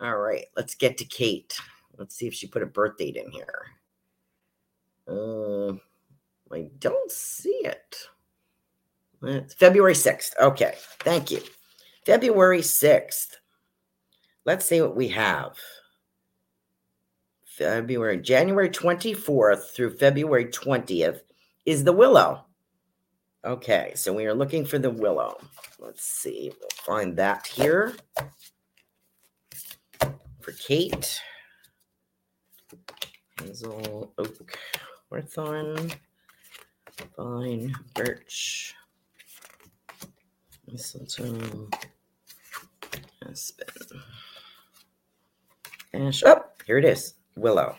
All 0.00 0.16
right. 0.18 0.44
Let's 0.56 0.74
get 0.74 0.98
to 0.98 1.04
Kate. 1.04 1.58
Let's 1.96 2.14
see 2.14 2.26
if 2.26 2.34
she 2.34 2.46
put 2.46 2.62
a 2.62 2.66
birth 2.66 2.98
date 2.98 3.16
in 3.16 3.30
here. 3.30 3.66
Uh, 5.08 5.72
I 6.54 6.68
don't 6.78 7.10
see 7.10 7.62
it. 7.64 7.96
It's 9.22 9.54
February 9.54 9.94
6th. 9.94 10.32
Okay. 10.38 10.74
Thank 11.00 11.30
you. 11.30 11.40
February 12.04 12.60
6th. 12.60 13.36
Let's 14.44 14.66
see 14.66 14.80
what 14.82 14.94
we 14.94 15.08
have. 15.08 15.56
February, 17.44 18.18
January 18.18 18.68
24th 18.68 19.70
through 19.70 19.96
February 19.96 20.44
20th 20.44 21.20
is 21.66 21.84
the 21.84 21.92
willow. 21.92 22.44
Okay, 23.44 23.92
so 23.94 24.12
we 24.12 24.24
are 24.24 24.34
looking 24.34 24.64
for 24.64 24.78
the 24.78 24.90
willow. 24.90 25.36
Let's 25.78 26.04
see. 26.04 26.52
We'll 26.58 26.68
find 26.84 27.16
that 27.16 27.46
here 27.46 27.94
for 30.40 30.52
Kate. 30.52 31.20
Hazel, 33.42 34.12
oak, 34.16 34.58
hawthorn. 35.10 35.92
Vine, 37.16 37.74
birch, 37.94 38.74
mistletoe, 40.66 41.68
Aspen. 43.28 43.66
Ash. 45.92 46.22
Oh, 46.24 46.42
here 46.66 46.78
it 46.78 46.84
is. 46.84 47.14
Willow. 47.36 47.76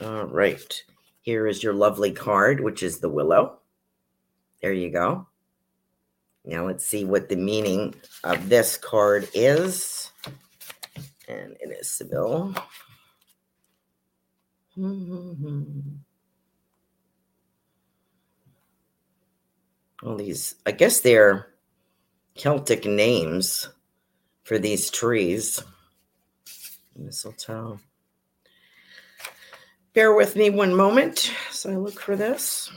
All 0.00 0.24
right. 0.26 0.84
Here 1.24 1.46
is 1.46 1.62
your 1.62 1.72
lovely 1.72 2.12
card, 2.12 2.60
which 2.60 2.82
is 2.82 2.98
the 2.98 3.08
willow. 3.08 3.60
There 4.60 4.74
you 4.74 4.90
go. 4.90 5.26
Now 6.44 6.66
let's 6.66 6.84
see 6.84 7.06
what 7.06 7.30
the 7.30 7.36
meaning 7.36 7.94
of 8.24 8.50
this 8.50 8.76
card 8.76 9.30
is. 9.32 10.10
And 11.26 11.56
it 11.60 11.70
is 11.80 11.90
Sibyl. 11.90 12.54
All 20.02 20.16
these, 20.16 20.56
I 20.66 20.72
guess 20.72 21.00
they're 21.00 21.54
Celtic 22.34 22.84
names 22.84 23.70
for 24.42 24.58
these 24.58 24.90
trees. 24.90 25.64
Mistletoe. 26.94 27.80
Bear 29.94 30.12
with 30.14 30.34
me 30.34 30.50
one 30.50 30.74
moment 30.74 31.30
so 31.52 31.70
I 31.70 31.76
look 31.76 32.00
for 32.00 32.16
this. 32.16 32.70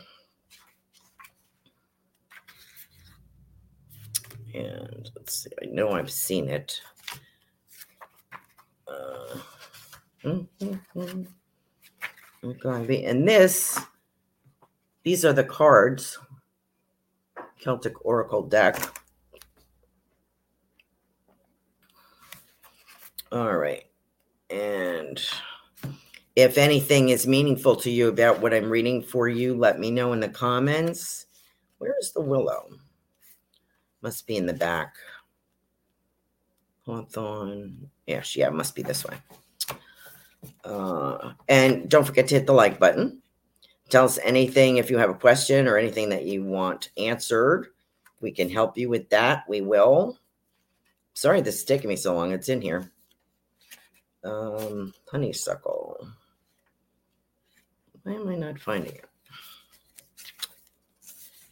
And 4.54 5.10
let's 5.16 5.44
see, 5.44 5.50
I 5.62 5.66
know 5.66 5.92
I've 5.92 6.12
seen 6.12 6.48
it. 6.48 6.80
Uh, 8.88 9.38
mm, 10.24 10.48
mm, 10.62 10.80
mm. 10.96 11.28
Okay, 12.44 13.04
and 13.06 13.28
this, 13.28 13.80
these 15.04 15.26
are 15.26 15.34
the 15.34 15.44
cards, 15.44 16.18
Celtic 17.60 18.06
Oracle 18.06 18.44
deck. 18.44 18.78
All 23.32 23.58
right. 23.58 23.84
And 24.50 25.20
if 26.38 26.60
anything 26.60 27.10
is 27.10 27.26
meaningful 27.26 27.76
to 27.78 27.90
you 27.90 28.10
about 28.10 28.42
what 28.42 28.54
I'm 28.54 28.70
reading 28.70 29.02
for 29.02 29.28
you, 29.28 29.56
let 29.56 29.80
me 29.80 29.90
know 29.90 30.14
in 30.14 30.20
the 30.20 30.30
comments. 30.30 31.26
Where 31.80 31.96
is 32.00 32.12
the 32.12 32.22
willow? 32.22 32.70
Must 34.04 34.28
be 34.28 34.38
in 34.38 34.46
the 34.46 34.54
back. 34.54 34.98
Hawthorne. 36.86 37.90
Yes, 38.06 38.36
yeah, 38.36 38.50
must 38.50 38.76
be 38.76 38.84
this 38.84 39.04
way. 39.04 39.18
Uh, 40.64 41.34
and 41.50 41.90
don't 41.90 42.06
forget 42.06 42.28
to 42.28 42.36
hit 42.36 42.46
the 42.46 42.54
like 42.54 42.80
button. 42.80 43.24
Tell 43.90 44.06
us 44.06 44.20
anything 44.24 44.78
if 44.78 44.92
you 44.92 45.00
have 45.00 45.10
a 45.10 45.16
question 45.16 45.68
or 45.68 45.76
anything 45.76 46.10
that 46.10 46.26
you 46.26 46.44
want 46.44 46.92
answered. 46.98 47.70
We 48.22 48.32
can 48.32 48.48
help 48.48 48.78
you 48.78 48.90
with 48.90 49.10
that. 49.10 49.46
We 49.50 49.62
will. 49.62 50.20
Sorry, 51.16 51.42
this 51.42 51.56
is 51.56 51.64
taking 51.64 51.90
me 51.90 51.96
so 51.96 52.14
long. 52.14 52.32
It's 52.32 52.48
in 52.48 52.62
here. 52.62 52.92
Um, 54.24 54.94
honeysuckle. 55.12 56.08
Why 58.08 58.14
am 58.14 58.30
I 58.30 58.36
not 58.36 58.58
finding 58.58 58.94
it? 58.94 59.06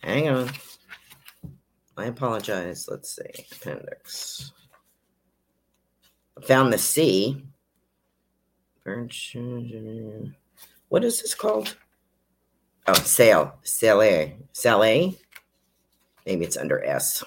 Hang 0.02 0.30
on. 0.30 0.50
I 1.98 2.06
apologize. 2.06 2.88
Let's 2.90 3.14
see. 3.14 3.46
Appendix. 3.52 4.54
I 6.38 6.46
found 6.46 6.72
the 6.72 6.78
C. 6.78 7.44
What 10.88 11.04
is 11.04 11.22
this 11.22 11.36
called? 11.36 11.76
Oh, 12.88 12.94
Saille. 12.94 13.52
Saille. 13.64 14.38
Saille. 14.54 15.18
Maybe 16.26 16.46
it's 16.46 16.56
under 16.56 16.82
S. 16.86 17.22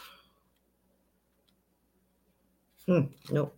Hmm. 2.86 3.02
Nope. 3.30 3.54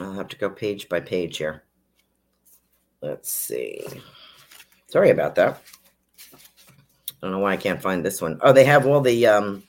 I'll 0.00 0.14
have 0.14 0.28
to 0.28 0.38
go 0.38 0.48
page 0.48 0.88
by 0.88 1.00
page 1.00 1.36
here. 1.36 1.64
Let's 3.04 3.30
see. 3.30 3.84
Sorry 4.86 5.10
about 5.10 5.34
that. 5.34 5.60
I 6.32 6.36
don't 7.20 7.32
know 7.32 7.38
why 7.38 7.52
I 7.52 7.58
can't 7.58 7.82
find 7.82 8.02
this 8.02 8.22
one. 8.22 8.38
Oh, 8.40 8.54
they 8.54 8.64
have 8.64 8.86
all 8.86 9.02
the 9.02 9.26
um 9.26 9.62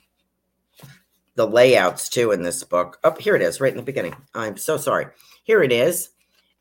the 1.34 1.46
layouts 1.46 2.08
too 2.08 2.32
in 2.32 2.42
this 2.42 2.64
book. 2.64 2.98
Up 3.04 3.16
oh, 3.18 3.20
here 3.20 3.36
it 3.36 3.42
is, 3.42 3.60
right 3.60 3.70
in 3.70 3.76
the 3.76 3.82
beginning. 3.82 4.16
I'm 4.34 4.56
so 4.56 4.78
sorry. 4.78 5.08
Here 5.44 5.62
it 5.62 5.70
is, 5.70 6.08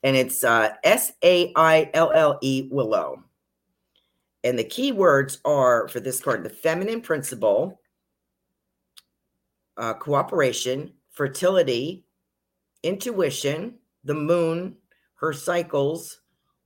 and 0.03 0.17
it's 0.17 0.43
uh, 0.43 0.73
S 0.83 1.13
A 1.23 1.53
I 1.55 1.89
L 1.93 2.11
L 2.13 2.39
E 2.41 2.67
Willow. 2.69 3.23
And 4.43 4.59
the 4.59 4.65
key 4.65 4.91
words 4.91 5.39
are 5.45 5.87
for 5.87 6.01
this 6.01 6.19
card: 6.19 6.43
the 6.43 6.49
feminine 6.49 6.99
principle, 6.99 7.79
uh, 9.77 9.93
cooperation, 9.93 10.91
fertility, 11.11 12.03
intuition, 12.83 13.75
the 14.03 14.13
moon, 14.13 14.75
her 15.15 15.31
cycles, 15.31 16.19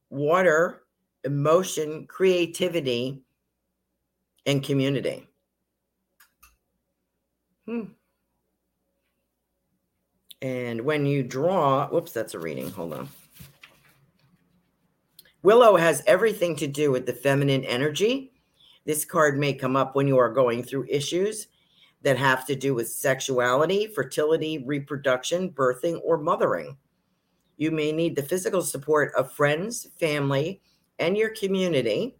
water, 0.10 0.84
emotion, 1.24 2.08
creativity, 2.08 3.22
and 4.45 4.63
community. 4.63 5.28
Hmm. 7.65 7.84
And 10.41 10.82
when 10.82 11.06
you 11.06 11.24
draw, 11.24 11.88
whoops, 11.88 12.13
that's 12.13 12.34
a 12.34 12.39
reading. 12.39 12.72
Hold 12.72 12.93
on. 12.93 13.10
Willow 15.43 15.76
has 15.76 16.04
everything 16.08 16.56
to 16.58 16.67
do 16.67 16.91
with 16.91 17.06
the 17.06 17.13
feminine 17.13 17.63
energy. 17.63 18.34
This 18.86 19.06
card 19.06 19.38
may 19.38 19.54
come 19.54 19.76
up 19.76 19.95
when 19.95 20.08
you 20.08 20.17
are 20.17 20.34
going 20.34 20.63
through 20.63 20.88
issues 20.89 21.48
that 22.02 22.17
have 22.17 22.45
to 22.48 22.56
do 22.56 22.74
with 22.74 22.89
sexuality, 22.89 23.88
fertility, 23.88 24.60
reproduction, 24.60 25.50
birthing, 25.52 26.00
or 26.04 26.17
mothering. 26.17 26.78
You 27.60 27.72
may 27.72 27.91
need 27.91 28.15
the 28.15 28.24
physical 28.24 28.62
support 28.62 29.13
of 29.15 29.34
friends, 29.34 29.89
family, 30.00 30.62
and 30.98 31.17
your 31.17 31.32
community 31.32 32.15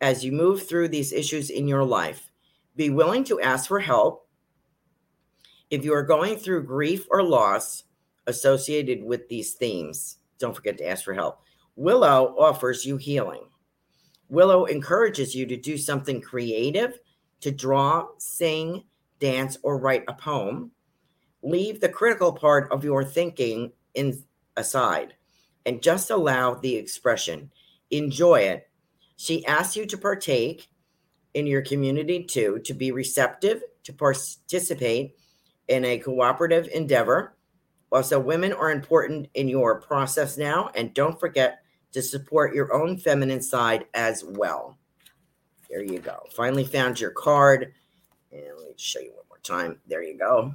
as 0.00 0.24
you 0.24 0.32
move 0.32 0.66
through 0.66 0.88
these 0.88 1.12
issues 1.12 1.50
in 1.50 1.68
your 1.68 1.84
life. 1.84 2.30
Be 2.74 2.88
willing 2.88 3.22
to 3.24 3.38
ask 3.42 3.68
for 3.68 3.78
help. 3.78 4.26
If 5.68 5.84
you 5.84 5.92
are 5.92 6.02
going 6.02 6.38
through 6.38 6.62
grief 6.64 7.06
or 7.10 7.22
loss 7.22 7.84
associated 8.26 9.04
with 9.04 9.28
these 9.28 9.52
themes, 9.52 10.16
don't 10.38 10.56
forget 10.56 10.78
to 10.78 10.88
ask 10.88 11.04
for 11.04 11.12
help. 11.12 11.42
Willow 11.76 12.34
offers 12.38 12.86
you 12.86 12.96
healing. 12.96 13.42
Willow 14.30 14.64
encourages 14.64 15.34
you 15.34 15.44
to 15.44 15.56
do 15.58 15.76
something 15.76 16.22
creative 16.22 16.98
to 17.42 17.50
draw, 17.50 18.06
sing, 18.16 18.84
dance, 19.20 19.58
or 19.62 19.76
write 19.76 20.04
a 20.08 20.14
poem. 20.14 20.70
Leave 21.42 21.78
the 21.78 21.90
critical 21.90 22.32
part 22.32 22.72
of 22.72 22.84
your 22.84 23.04
thinking 23.04 23.70
in 23.94 24.22
aside 24.56 25.14
and 25.66 25.82
just 25.82 26.10
allow 26.10 26.54
the 26.54 26.76
expression. 26.76 27.50
Enjoy 27.90 28.40
it. 28.40 28.68
She 29.16 29.44
asks 29.46 29.76
you 29.76 29.86
to 29.86 29.98
partake 29.98 30.68
in 31.34 31.46
your 31.46 31.62
community 31.62 32.24
too, 32.24 32.60
to 32.64 32.74
be 32.74 32.92
receptive, 32.92 33.62
to 33.84 33.92
participate 33.92 35.16
in 35.68 35.84
a 35.84 35.98
cooperative 35.98 36.68
endeavor. 36.74 37.36
Also, 37.90 38.18
women 38.18 38.52
are 38.52 38.70
important 38.70 39.28
in 39.34 39.48
your 39.48 39.80
process 39.80 40.36
now, 40.36 40.70
and 40.74 40.92
don't 40.94 41.18
forget 41.18 41.60
to 41.92 42.02
support 42.02 42.54
your 42.54 42.74
own 42.74 42.98
feminine 42.98 43.40
side 43.40 43.86
as 43.94 44.24
well. 44.24 44.78
There 45.70 45.82
you 45.82 45.98
go. 45.98 46.24
Finally 46.34 46.64
found 46.64 47.00
your 47.00 47.10
card. 47.10 47.72
And 48.32 48.42
let 48.58 48.68
me 48.68 48.74
show 48.76 49.00
you 49.00 49.12
one 49.14 49.24
more 49.28 49.38
time. 49.42 49.78
There 49.86 50.02
you 50.02 50.18
go. 50.18 50.52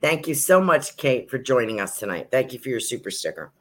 Thank 0.00 0.28
you 0.28 0.34
so 0.34 0.60
much, 0.60 0.96
Kate, 0.96 1.28
for 1.28 1.38
joining 1.38 1.80
us 1.80 1.98
tonight. 1.98 2.28
Thank 2.30 2.52
you 2.52 2.58
for 2.58 2.68
your 2.68 2.80
super 2.80 3.10
sticker. 3.10 3.52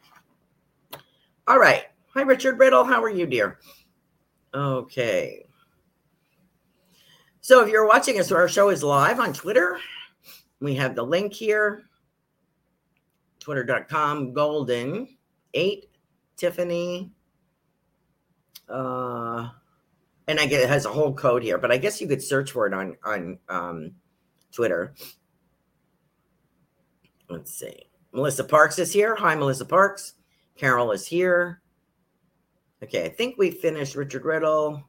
All 1.47 1.59
right. 1.59 1.83
Hi, 2.13 2.21
Richard 2.21 2.59
Riddle. 2.59 2.83
How 2.83 3.03
are 3.03 3.09
you, 3.09 3.25
dear? 3.25 3.59
Okay. 4.53 5.45
So 7.41 7.63
if 7.63 7.69
you're 7.69 7.87
watching 7.87 8.19
us, 8.19 8.31
our 8.31 8.47
show 8.47 8.69
is 8.69 8.83
live 8.83 9.19
on 9.19 9.33
Twitter. 9.33 9.79
We 10.59 10.75
have 10.75 10.95
the 10.95 11.03
link 11.03 11.33
here 11.33 11.87
twitter.com 13.47 14.33
golden 14.33 15.07
8 15.53 15.89
Tiffany. 16.35 17.13
Uh, 18.67 19.47
and 20.27 20.37
I 20.37 20.45
get 20.45 20.59
it 20.59 20.67
has 20.67 20.85
a 20.85 20.89
whole 20.89 21.13
code 21.13 21.43
here, 21.43 21.57
but 21.57 21.71
I 21.71 21.77
guess 21.77 22.01
you 22.01 22.09
could 22.09 22.21
search 22.21 22.51
for 22.51 22.67
it 22.67 22.73
on 22.73 22.97
on 23.05 23.39
um, 23.47 23.91
Twitter. 24.51 24.93
Let's 27.29 27.53
see. 27.53 27.83
Melissa 28.13 28.43
Parks 28.43 28.79
is 28.79 28.91
here. 28.91 29.15
Hi, 29.15 29.35
Melissa 29.35 29.65
Parks. 29.65 30.13
Carol 30.55 30.91
is 30.91 31.05
here. 31.05 31.61
Okay, 32.83 33.05
I 33.05 33.09
think 33.09 33.35
we 33.37 33.51
finished 33.51 33.95
Richard 33.95 34.23
Riddle. 34.25 34.83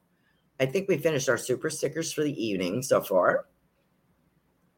I 0.60 0.66
think 0.66 0.88
we 0.88 0.98
finished 0.98 1.28
our 1.28 1.38
super 1.38 1.70
stickers 1.70 2.12
for 2.12 2.22
the 2.22 2.44
evening 2.44 2.82
so 2.82 3.00
far. 3.00 3.46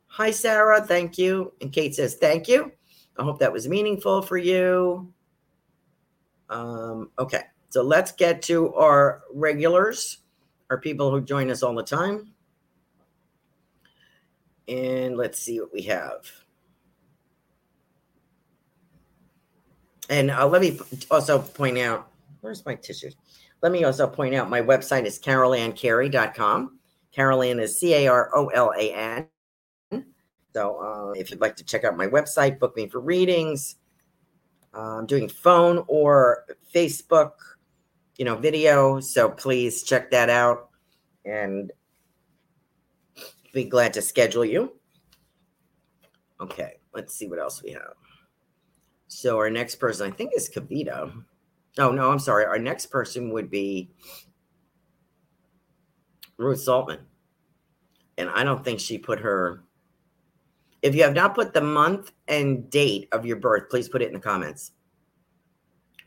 Hi, 0.06 0.30
Sarah. 0.30 0.80
Thank 0.80 1.18
you. 1.18 1.52
And 1.60 1.72
Kate 1.72 1.94
says, 1.94 2.16
thank 2.16 2.48
you. 2.48 2.72
I 3.18 3.22
hope 3.22 3.38
that 3.40 3.52
was 3.52 3.68
meaningful 3.68 4.22
for 4.22 4.38
you. 4.38 5.12
Um, 6.48 7.10
okay, 7.18 7.42
so 7.68 7.82
let's 7.82 8.12
get 8.12 8.42
to 8.42 8.74
our 8.74 9.22
regulars, 9.32 10.18
our 10.70 10.80
people 10.80 11.10
who 11.10 11.20
join 11.20 11.50
us 11.50 11.62
all 11.62 11.74
the 11.74 11.82
time. 11.82 12.32
And 14.66 15.16
let's 15.16 15.38
see 15.38 15.60
what 15.60 15.72
we 15.72 15.82
have. 15.82 16.30
And 20.10 20.32
uh, 20.32 20.46
let 20.46 20.60
me 20.60 20.78
also 21.10 21.38
point 21.38 21.78
out 21.78 22.08
where's 22.40 22.66
my 22.66 22.74
tissues? 22.74 23.14
Let 23.62 23.72
me 23.72 23.84
also 23.84 24.06
point 24.06 24.34
out 24.34 24.50
my 24.50 24.60
website 24.60 25.04
is 25.04 25.18
carolancarey.com. 25.18 26.78
Carolan 27.12 27.60
is 27.60 27.78
C 27.78 27.94
A 27.94 28.08
R 28.08 28.30
O 28.34 28.48
L 28.48 28.72
A 28.76 28.92
N. 28.92 29.28
So 30.52 30.80
uh, 30.80 31.12
if 31.12 31.30
you'd 31.30 31.40
like 31.40 31.54
to 31.56 31.64
check 31.64 31.84
out 31.84 31.96
my 31.96 32.08
website, 32.08 32.58
book 32.58 32.76
me 32.76 32.88
for 32.88 33.00
readings. 33.00 33.76
Uh, 34.74 34.98
I'm 34.98 35.06
doing 35.06 35.28
phone 35.28 35.84
or 35.86 36.44
Facebook, 36.74 37.32
you 38.16 38.24
know, 38.24 38.36
video. 38.36 38.98
So 38.98 39.30
please 39.30 39.84
check 39.84 40.10
that 40.10 40.28
out 40.28 40.70
and 41.24 41.70
be 43.52 43.64
glad 43.64 43.92
to 43.94 44.02
schedule 44.02 44.44
you. 44.44 44.72
Okay, 46.40 46.78
let's 46.94 47.14
see 47.14 47.28
what 47.28 47.38
else 47.38 47.62
we 47.62 47.70
have. 47.70 47.99
So 49.12 49.38
our 49.38 49.50
next 49.50 49.74
person, 49.74 50.06
I 50.06 50.14
think, 50.14 50.30
is 50.36 50.48
Kavita. 50.48 51.12
Oh 51.78 51.90
no, 51.90 52.12
I'm 52.12 52.20
sorry. 52.20 52.44
Our 52.44 52.60
next 52.60 52.86
person 52.86 53.32
would 53.32 53.50
be 53.50 53.90
Ruth 56.36 56.60
Saltman. 56.60 57.00
And 58.18 58.30
I 58.30 58.44
don't 58.44 58.64
think 58.64 58.78
she 58.78 58.98
put 58.98 59.18
her. 59.18 59.64
If 60.80 60.94
you 60.94 61.02
have 61.02 61.14
not 61.14 61.34
put 61.34 61.52
the 61.52 61.60
month 61.60 62.12
and 62.28 62.70
date 62.70 63.08
of 63.10 63.26
your 63.26 63.36
birth, 63.36 63.68
please 63.68 63.88
put 63.88 64.00
it 64.00 64.06
in 64.06 64.14
the 64.14 64.20
comments 64.20 64.72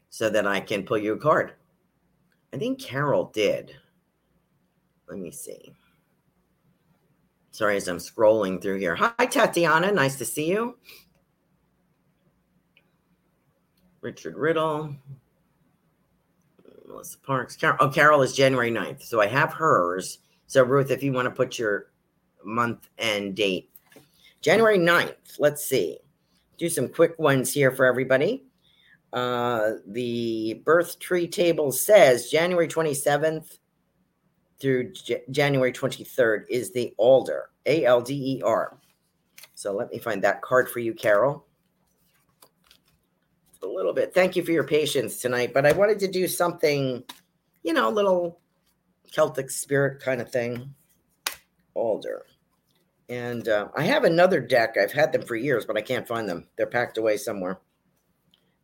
so 0.09 0.29
that 0.29 0.47
I 0.47 0.61
can 0.61 0.83
pull 0.83 0.97
you 0.97 1.13
a 1.13 1.19
card. 1.19 1.55
I 2.53 2.57
think 2.57 2.79
Carol 2.79 3.31
did. 3.33 3.75
Let 5.09 5.19
me 5.19 5.29
see. 5.29 5.73
Sorry, 7.51 7.75
as 7.75 7.89
I'm 7.89 7.97
scrolling 7.97 8.61
through 8.61 8.79
here. 8.79 8.95
Hi, 8.95 9.25
Tatiana. 9.25 9.91
Nice 9.91 10.15
to 10.19 10.25
see 10.25 10.49
you. 10.49 10.77
Richard 14.03 14.37
Riddle. 14.37 14.95
Melissa 16.85 17.17
Parks. 17.19 17.55
Carol, 17.55 17.77
oh, 17.79 17.89
Carol 17.89 18.21
is 18.21 18.33
January 18.33 18.69
9th. 18.69 19.03
So 19.03 19.21
I 19.21 19.27
have 19.27 19.53
hers. 19.53 20.19
So, 20.45 20.61
Ruth, 20.63 20.91
if 20.91 21.01
you 21.01 21.13
want 21.13 21.25
to 21.25 21.31
put 21.31 21.57
your 21.57 21.87
month 22.43 22.89
and 22.99 23.33
date, 23.33 23.71
January 24.41 24.77
9th. 24.77 25.39
Let's 25.39 25.65
see. 25.65 25.99
Do 26.57 26.69
some 26.69 26.89
quick 26.89 27.17
ones 27.17 27.51
here 27.51 27.71
for 27.71 27.85
everybody. 27.85 28.43
Uh, 29.11 29.73
the 29.87 30.61
birth 30.65 30.99
tree 30.99 31.27
table 31.27 31.71
says 31.71 32.29
January 32.29 32.67
27th 32.67 33.57
through 34.59 34.91
J- 34.91 35.23
January 35.31 35.71
23rd 35.71 36.43
is 36.49 36.71
the 36.71 36.93
Alder, 36.97 37.49
A 37.65 37.85
L 37.85 38.01
D 38.01 38.37
E 38.37 38.41
R. 38.43 38.77
So 39.55 39.73
let 39.73 39.91
me 39.91 39.99
find 39.99 40.23
that 40.23 40.41
card 40.41 40.69
for 40.69 40.79
you, 40.79 40.93
Carol 40.93 41.45
a 43.63 43.67
little 43.67 43.93
bit. 43.93 44.13
Thank 44.13 44.35
you 44.35 44.43
for 44.43 44.51
your 44.51 44.65
patience 44.65 45.19
tonight, 45.19 45.53
but 45.53 45.65
I 45.65 45.71
wanted 45.71 45.99
to 45.99 46.07
do 46.07 46.27
something, 46.27 47.03
you 47.63 47.73
know, 47.73 47.89
a 47.89 47.91
little 47.91 48.39
Celtic 49.11 49.49
spirit 49.49 50.01
kind 50.01 50.21
of 50.21 50.31
thing. 50.31 50.73
Alder. 51.73 52.25
And 53.09 53.47
uh, 53.47 53.69
I 53.75 53.83
have 53.83 54.03
another 54.03 54.39
deck. 54.39 54.75
I've 54.77 54.91
had 54.91 55.11
them 55.11 55.23
for 55.23 55.35
years, 55.35 55.65
but 55.65 55.77
I 55.77 55.81
can't 55.81 56.07
find 56.07 56.27
them. 56.27 56.47
They're 56.55 56.67
packed 56.67 56.97
away 56.97 57.17
somewhere. 57.17 57.59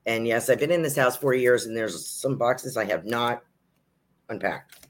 And 0.05 0.25
yes, 0.25 0.49
I've 0.49 0.59
been 0.59 0.71
in 0.71 0.81
this 0.81 0.95
house 0.95 1.17
for 1.17 1.33
years, 1.33 1.65
and 1.65 1.75
there's 1.75 2.07
some 2.07 2.37
boxes 2.37 2.77
I 2.77 2.85
have 2.85 3.05
not 3.05 3.43
unpacked. 4.29 4.87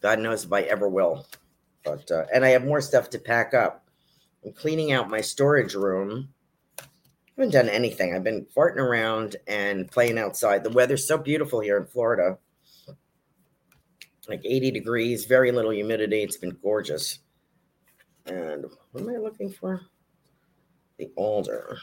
God 0.00 0.18
knows 0.18 0.44
if 0.44 0.52
I 0.52 0.62
ever 0.62 0.88
will. 0.88 1.26
But 1.84 2.10
uh, 2.10 2.24
and 2.34 2.44
I 2.44 2.48
have 2.48 2.64
more 2.64 2.80
stuff 2.80 3.10
to 3.10 3.18
pack 3.18 3.54
up. 3.54 3.88
I'm 4.44 4.52
cleaning 4.52 4.92
out 4.92 5.10
my 5.10 5.20
storage 5.20 5.74
room 5.74 6.28
haven't 7.36 7.52
done 7.52 7.68
anything. 7.68 8.14
I've 8.14 8.24
been 8.24 8.46
farting 8.56 8.76
around 8.76 9.36
and 9.46 9.90
playing 9.90 10.18
outside. 10.18 10.64
The 10.64 10.70
weather's 10.70 11.06
so 11.06 11.18
beautiful 11.18 11.60
here 11.60 11.76
in 11.76 11.86
Florida. 11.86 12.38
Like 14.28 14.42
80 14.44 14.72
degrees, 14.72 15.24
very 15.26 15.52
little 15.52 15.70
humidity. 15.70 16.22
It's 16.22 16.36
been 16.36 16.56
gorgeous. 16.62 17.20
And 18.26 18.64
what 18.90 19.02
am 19.02 19.10
I 19.10 19.18
looking 19.18 19.50
for? 19.50 19.82
The 20.98 21.10
alder. 21.14 21.78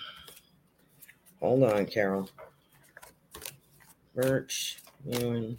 Hold 1.39 1.63
on, 1.63 1.85
Carol. 1.85 2.29
Birch, 4.15 4.79
Ewan. 5.05 5.57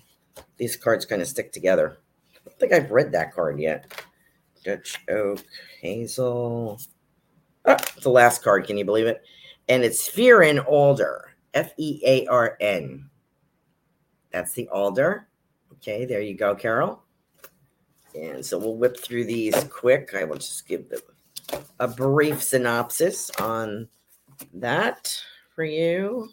These 0.56 0.76
cards 0.76 1.06
kind 1.06 1.22
of 1.22 1.28
stick 1.28 1.52
together. 1.52 1.98
I 2.34 2.38
don't 2.44 2.58
think 2.58 2.72
I've 2.72 2.90
read 2.90 3.12
that 3.12 3.34
card 3.34 3.58
yet. 3.58 3.90
Dutch 4.64 5.00
oak, 5.08 5.44
hazel. 5.80 6.80
Ah, 7.64 7.76
the 8.02 8.10
last 8.10 8.42
card. 8.42 8.66
Can 8.66 8.76
you 8.76 8.84
believe 8.84 9.06
it? 9.06 9.22
And 9.68 9.82
it's 9.82 10.08
Fearn 10.08 10.58
Alder, 10.60 11.34
F 11.54 11.72
E 11.78 12.00
A 12.04 12.26
R 12.26 12.56
N. 12.60 13.08
That's 14.30 14.52
the 14.52 14.68
alder. 14.68 15.28
Okay, 15.74 16.04
there 16.04 16.20
you 16.20 16.34
go, 16.34 16.54
Carol. 16.54 17.02
And 18.14 18.44
so 18.44 18.58
we'll 18.58 18.76
whip 18.76 18.98
through 18.98 19.24
these 19.24 19.54
quick. 19.70 20.14
I 20.14 20.24
will 20.24 20.36
just 20.36 20.66
give 20.66 20.88
them 20.88 21.00
a 21.78 21.88
brief 21.88 22.42
synopsis 22.42 23.30
on 23.40 23.88
that 24.54 25.16
for 25.54 25.64
you, 25.64 26.28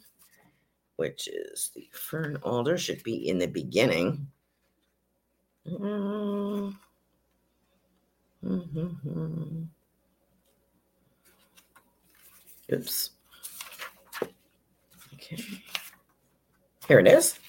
which 0.95 1.27
is 1.27 1.71
the 1.75 1.87
fern 1.91 2.37
alder 2.43 2.77
should 2.77 3.03
be 3.03 3.29
in 3.29 3.37
the 3.37 3.47
beginning. 3.47 4.27
Mm-hmm. 5.67 6.69
Mm-hmm. 8.47 9.63
Oops. 12.73 13.09
Here 16.87 16.99
it 16.99 17.07
is. 17.07 17.39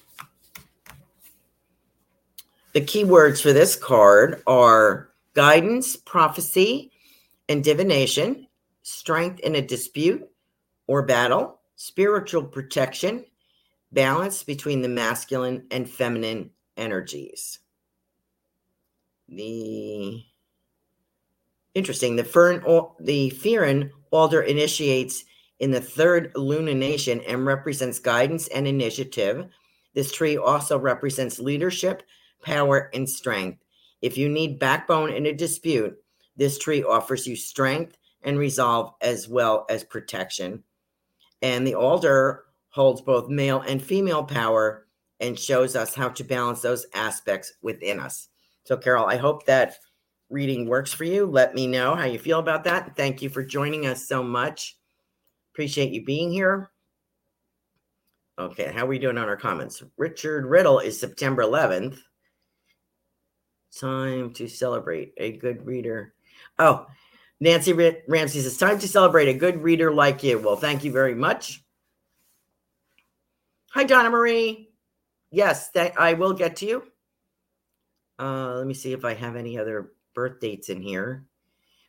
The 2.72 2.80
keywords 2.80 3.42
for 3.42 3.52
this 3.52 3.76
card 3.76 4.42
are 4.46 5.10
guidance, 5.34 5.96
prophecy, 5.96 6.92
and 7.48 7.62
divination, 7.62 8.46
strength 8.82 9.40
in 9.40 9.56
a 9.56 9.62
dispute 9.62 10.26
or 10.86 11.02
battle, 11.02 11.60
spiritual 11.76 12.44
protection, 12.44 13.24
balance 13.92 14.42
between 14.42 14.80
the 14.80 14.88
masculine 14.88 15.66
and 15.70 15.88
feminine 15.88 16.50
energies. 16.76 17.58
The 19.28 20.22
interesting, 21.74 22.16
the 22.16 22.24
fern, 22.24 22.62
the 23.00 23.30
Fearn 23.30 23.90
alder 24.10 24.42
initiates 24.42 25.24
in 25.62 25.70
the 25.70 25.80
third 25.80 26.34
lunation 26.34 27.22
and 27.26 27.46
represents 27.46 28.00
guidance 28.00 28.48
and 28.48 28.66
initiative. 28.66 29.46
This 29.94 30.10
tree 30.10 30.36
also 30.36 30.76
represents 30.76 31.38
leadership, 31.38 32.02
power, 32.42 32.90
and 32.92 33.08
strength. 33.08 33.62
If 34.02 34.18
you 34.18 34.28
need 34.28 34.58
backbone 34.58 35.12
in 35.12 35.26
a 35.26 35.32
dispute, 35.32 35.96
this 36.36 36.58
tree 36.58 36.82
offers 36.82 37.28
you 37.28 37.36
strength 37.36 37.96
and 38.24 38.40
resolve 38.40 38.94
as 39.00 39.28
well 39.28 39.64
as 39.70 39.84
protection. 39.84 40.64
And 41.42 41.64
the 41.64 41.76
alder 41.76 42.42
holds 42.70 43.00
both 43.00 43.28
male 43.28 43.60
and 43.60 43.80
female 43.80 44.24
power 44.24 44.88
and 45.20 45.38
shows 45.38 45.76
us 45.76 45.94
how 45.94 46.08
to 46.08 46.24
balance 46.24 46.60
those 46.60 46.86
aspects 46.92 47.52
within 47.62 48.00
us. 48.00 48.28
So, 48.64 48.76
Carol, 48.76 49.06
I 49.06 49.16
hope 49.16 49.46
that 49.46 49.76
reading 50.28 50.66
works 50.66 50.92
for 50.92 51.04
you. 51.04 51.24
Let 51.24 51.54
me 51.54 51.68
know 51.68 51.94
how 51.94 52.06
you 52.06 52.18
feel 52.18 52.40
about 52.40 52.64
that. 52.64 52.96
Thank 52.96 53.22
you 53.22 53.28
for 53.28 53.44
joining 53.44 53.86
us 53.86 54.08
so 54.08 54.24
much. 54.24 54.76
Appreciate 55.52 55.92
you 55.92 56.04
being 56.04 56.32
here. 56.32 56.70
Okay, 58.38 58.72
how 58.72 58.84
are 58.84 58.88
we 58.88 58.98
doing 58.98 59.18
on 59.18 59.28
our 59.28 59.36
comments? 59.36 59.82
Richard 59.98 60.46
Riddle 60.46 60.78
is 60.78 60.98
September 60.98 61.42
11th. 61.42 61.98
Time 63.78 64.32
to 64.34 64.48
celebrate 64.48 65.12
a 65.18 65.32
good 65.32 65.66
reader. 65.66 66.14
Oh, 66.58 66.86
Nancy 67.40 67.72
Ramsey 67.72 68.40
says, 68.40 68.56
time 68.56 68.78
to 68.78 68.88
celebrate 68.88 69.28
a 69.28 69.34
good 69.34 69.62
reader 69.62 69.92
like 69.92 70.22
you. 70.22 70.38
Well, 70.38 70.56
thank 70.56 70.84
you 70.84 70.92
very 70.92 71.14
much. 71.14 71.62
Hi, 73.72 73.84
Donna 73.84 74.10
Marie. 74.10 74.70
Yes, 75.30 75.70
I 75.74 76.14
will 76.14 76.34
get 76.34 76.56
to 76.56 76.66
you. 76.66 76.82
Uh, 78.18 78.54
let 78.54 78.66
me 78.66 78.74
see 78.74 78.92
if 78.92 79.04
I 79.04 79.14
have 79.14 79.36
any 79.36 79.58
other 79.58 79.92
birth 80.14 80.40
dates 80.40 80.68
in 80.68 80.80
here. 80.80 81.26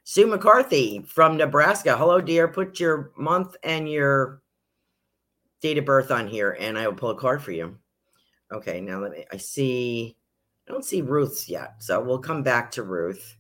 Sue 0.03 0.27
McCarthy 0.27 1.01
from 1.07 1.37
Nebraska. 1.37 1.95
Hello, 1.95 2.19
dear. 2.19 2.47
Put 2.47 2.79
your 2.79 3.11
month 3.15 3.55
and 3.63 3.89
your 3.89 4.41
date 5.61 5.77
of 5.77 5.85
birth 5.85 6.11
on 6.11 6.27
here, 6.27 6.57
and 6.59 6.77
I 6.77 6.87
will 6.87 6.95
pull 6.95 7.11
a 7.11 7.17
card 7.17 7.41
for 7.41 7.53
you. 7.53 7.77
Okay, 8.51 8.81
now 8.81 8.99
let 8.99 9.11
me. 9.11 9.25
I 9.31 9.37
see. 9.37 10.17
I 10.67 10.71
don't 10.71 10.85
see 10.85 11.01
Ruth's 11.01 11.49
yet, 11.49 11.75
so 11.79 12.01
we'll 12.01 12.19
come 12.19 12.43
back 12.43 12.71
to 12.71 12.83
Ruth. 12.83 13.37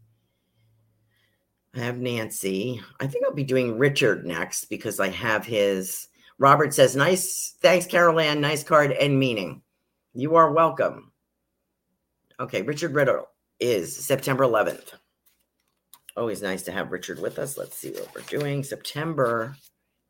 I 1.75 1.79
have 1.79 1.97
Nancy. 1.97 2.81
I 2.99 3.07
think 3.07 3.25
I'll 3.25 3.33
be 3.33 3.43
doing 3.43 3.77
Richard 3.77 4.25
next 4.25 4.65
because 4.65 4.99
I 4.99 5.09
have 5.09 5.45
his. 5.45 6.07
Robert 6.37 6.73
says, 6.73 6.95
"Nice, 6.95 7.55
thanks, 7.61 7.85
Carolan. 7.85 8.39
Nice 8.39 8.63
card 8.63 8.91
and 8.93 9.19
meaning. 9.19 9.61
You 10.13 10.35
are 10.35 10.51
welcome." 10.51 11.11
Okay, 12.39 12.61
Richard 12.61 12.93
Riddle 12.93 13.27
is 13.59 13.95
September 13.95 14.43
11th. 14.43 14.93
Always 16.15 16.41
nice 16.41 16.61
to 16.63 16.71
have 16.71 16.91
Richard 16.91 17.19
with 17.19 17.39
us. 17.39 17.57
Let's 17.57 17.77
see 17.77 17.91
what 17.91 18.13
we're 18.13 18.39
doing. 18.39 18.63
September 18.63 19.55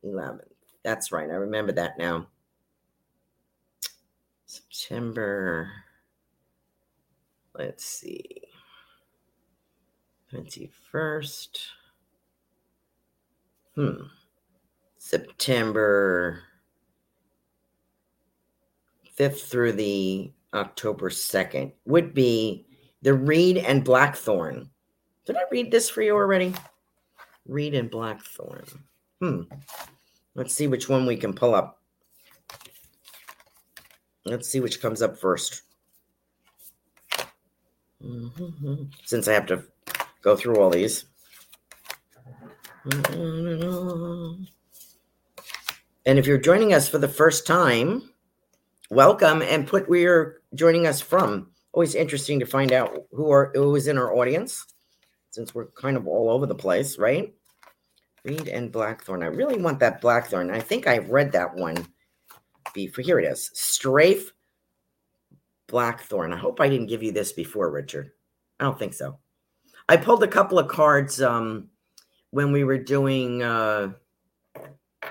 11th. 0.03 0.41
That's 0.83 1.11
right. 1.11 1.29
I 1.29 1.35
remember 1.35 1.71
that 1.73 1.97
now. 1.97 2.27
September, 4.45 5.71
let's 7.57 7.83
see, 7.83 8.41
21st. 10.31 11.57
Hmm. 13.73 13.93
September 14.99 16.43
5th 19.17 19.39
through 19.49 19.71
the 19.71 20.31
October 20.53 21.09
2nd 21.09 21.71
would 21.85 22.13
be 22.13 22.67
the 23.01 23.15
Reed 23.15 23.57
and 23.57 23.83
Blackthorn. 23.83 24.69
Did 25.25 25.37
I 25.37 25.43
read 25.51 25.71
this 25.71 25.89
for 25.89 26.01
you 26.01 26.13
already? 26.13 26.53
Reed 27.47 27.73
and 27.75 27.89
Blackthorn. 27.89 28.65
Hmm. 29.21 29.41
Let's 30.35 30.53
see 30.53 30.67
which 30.67 30.89
one 30.89 31.05
we 31.05 31.15
can 31.15 31.33
pull 31.33 31.55
up. 31.55 31.79
Let's 34.25 34.49
see 34.49 34.59
which 34.59 34.81
comes 34.81 35.01
up 35.01 35.19
1st 35.19 35.61
mm-hmm. 38.03 38.83
Since 39.03 39.27
I 39.27 39.33
have 39.33 39.45
to 39.47 39.63
go 40.21 40.35
through 40.35 40.55
all 40.55 40.69
these. 40.69 41.05
And 46.05 46.19
if 46.19 46.25
you're 46.25 46.37
joining 46.37 46.73
us 46.73 46.87
for 46.87 46.97
the 46.97 47.07
first 47.07 47.45
time, 47.47 48.09
welcome 48.89 49.41
and 49.41 49.67
put 49.67 49.89
where 49.89 49.99
you're 49.99 50.41
joining 50.55 50.87
us 50.87 50.99
from. 50.99 51.49
Always 51.71 51.95
interesting 51.95 52.39
to 52.39 52.45
find 52.45 52.71
out 52.71 53.03
who 53.11 53.31
are 53.31 53.51
who 53.55 53.75
is 53.75 53.87
in 53.87 53.97
our 53.97 54.13
audience, 54.15 54.65
since 55.33 55.53
we're 55.53 55.67
kind 55.67 55.97
of 55.97 56.07
all 56.07 56.29
over 56.29 56.45
the 56.45 56.55
place, 56.55 56.97
right? 56.97 57.33
Reed 58.23 58.47
and 58.47 58.71
Blackthorn. 58.71 59.23
I 59.23 59.27
really 59.27 59.61
want 59.61 59.79
that 59.79 60.01
Blackthorn. 60.01 60.51
I 60.51 60.59
think 60.59 60.87
I've 60.87 61.09
read 61.09 61.31
that 61.33 61.55
one 61.55 61.85
before. 62.73 63.03
Here 63.03 63.19
it 63.19 63.25
is. 63.25 63.49
Straif 63.53 64.25
Blackthorn. 65.67 66.31
I 66.31 66.37
hope 66.37 66.61
I 66.61 66.69
didn't 66.69 66.87
give 66.87 67.03
you 67.03 67.11
this 67.11 67.33
before, 67.33 67.69
Richard. 67.69 68.11
I 68.59 68.65
don't 68.65 68.79
think 68.79 68.93
so. 68.93 69.17
I 69.89 69.97
pulled 69.97 70.23
a 70.23 70.27
couple 70.27 70.59
of 70.59 70.69
cards 70.69 71.21
um, 71.21 71.69
when 72.31 72.51
we 72.51 72.63
were 72.63 72.77
doing. 72.77 73.43
Uh, 73.43 73.93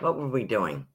what 0.00 0.16
were 0.16 0.28
we 0.28 0.44
doing? 0.44 0.86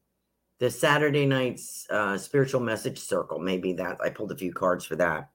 the 0.59 0.71
Saturday 0.71 1.25
night's 1.25 1.87
uh, 1.89 2.17
spiritual 2.17 2.61
message 2.61 2.99
circle. 2.99 3.39
Maybe 3.39 3.73
that 3.73 3.97
I 4.03 4.09
pulled 4.09 4.31
a 4.31 4.37
few 4.37 4.53
cards 4.53 4.85
for 4.85 4.95
that. 4.95 5.29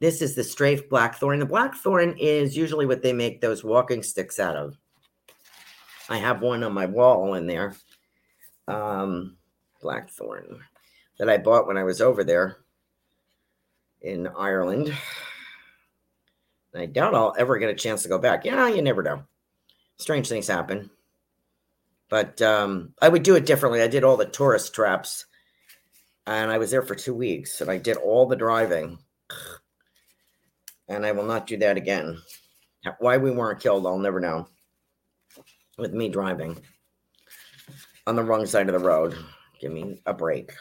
This 0.00 0.22
is 0.22 0.34
the 0.34 0.42
Straif 0.42 0.88
blackthorn. 0.88 1.38
The 1.38 1.46
blackthorn 1.46 2.16
is 2.18 2.56
usually 2.56 2.86
what 2.86 3.02
they 3.02 3.12
make 3.12 3.40
those 3.40 3.62
walking 3.62 4.02
sticks 4.02 4.40
out 4.40 4.56
of. 4.56 4.78
I 6.08 6.16
have 6.16 6.40
one 6.40 6.64
on 6.64 6.72
my 6.72 6.86
wall 6.86 7.34
in 7.34 7.46
there. 7.46 7.76
Um, 8.66 9.36
blackthorn 9.82 10.60
that 11.18 11.28
I 11.28 11.36
bought 11.36 11.66
when 11.66 11.76
I 11.76 11.84
was 11.84 12.00
over 12.00 12.24
there 12.24 12.56
in 14.00 14.26
Ireland. 14.26 14.92
I 16.74 16.86
doubt 16.86 17.14
I'll 17.14 17.34
ever 17.38 17.58
get 17.58 17.70
a 17.70 17.74
chance 17.74 18.02
to 18.02 18.08
go 18.08 18.18
back. 18.18 18.44
Yeah, 18.44 18.68
you 18.68 18.80
never 18.80 19.02
know. 19.02 19.24
Strange 19.98 20.28
things 20.28 20.46
happen. 20.46 20.88
But 22.08 22.40
um, 22.40 22.94
I 23.02 23.08
would 23.08 23.22
do 23.22 23.36
it 23.36 23.46
differently. 23.46 23.82
I 23.82 23.88
did 23.88 24.02
all 24.02 24.16
the 24.16 24.24
tourist 24.24 24.74
traps, 24.74 25.26
and 26.26 26.50
I 26.50 26.58
was 26.58 26.70
there 26.70 26.82
for 26.82 26.94
two 26.94 27.14
weeks, 27.14 27.60
and 27.60 27.70
I 27.70 27.78
did 27.78 27.96
all 27.96 28.26
the 28.26 28.36
driving. 28.36 28.98
And 30.90 31.06
I 31.06 31.12
will 31.12 31.24
not 31.24 31.46
do 31.46 31.56
that 31.58 31.76
again. 31.78 32.20
Why 32.98 33.16
we 33.16 33.30
weren't 33.30 33.60
killed, 33.60 33.86
I'll 33.86 33.98
never 33.98 34.20
know. 34.20 34.48
With 35.78 35.94
me 35.94 36.08
driving 36.08 36.60
on 38.06 38.16
the 38.16 38.24
wrong 38.24 38.44
side 38.44 38.68
of 38.68 38.78
the 38.78 38.86
road, 38.86 39.16
give 39.60 39.72
me 39.72 40.02
a 40.04 40.12
break. 40.12 40.52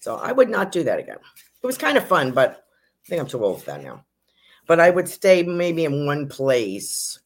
So 0.00 0.16
I 0.16 0.32
would 0.32 0.48
not 0.48 0.72
do 0.72 0.82
that 0.84 0.98
again. 0.98 1.18
It 1.62 1.66
was 1.66 1.76
kind 1.76 1.98
of 1.98 2.08
fun, 2.08 2.32
but 2.32 2.64
I 3.04 3.08
think 3.08 3.20
I'm 3.20 3.28
too 3.28 3.44
old 3.44 3.60
for 3.60 3.66
that 3.66 3.84
now. 3.84 4.04
But 4.66 4.80
I 4.80 4.88
would 4.88 5.08
stay 5.08 5.42
maybe 5.42 5.84
in 5.84 6.06
one 6.06 6.26
place, 6.26 7.20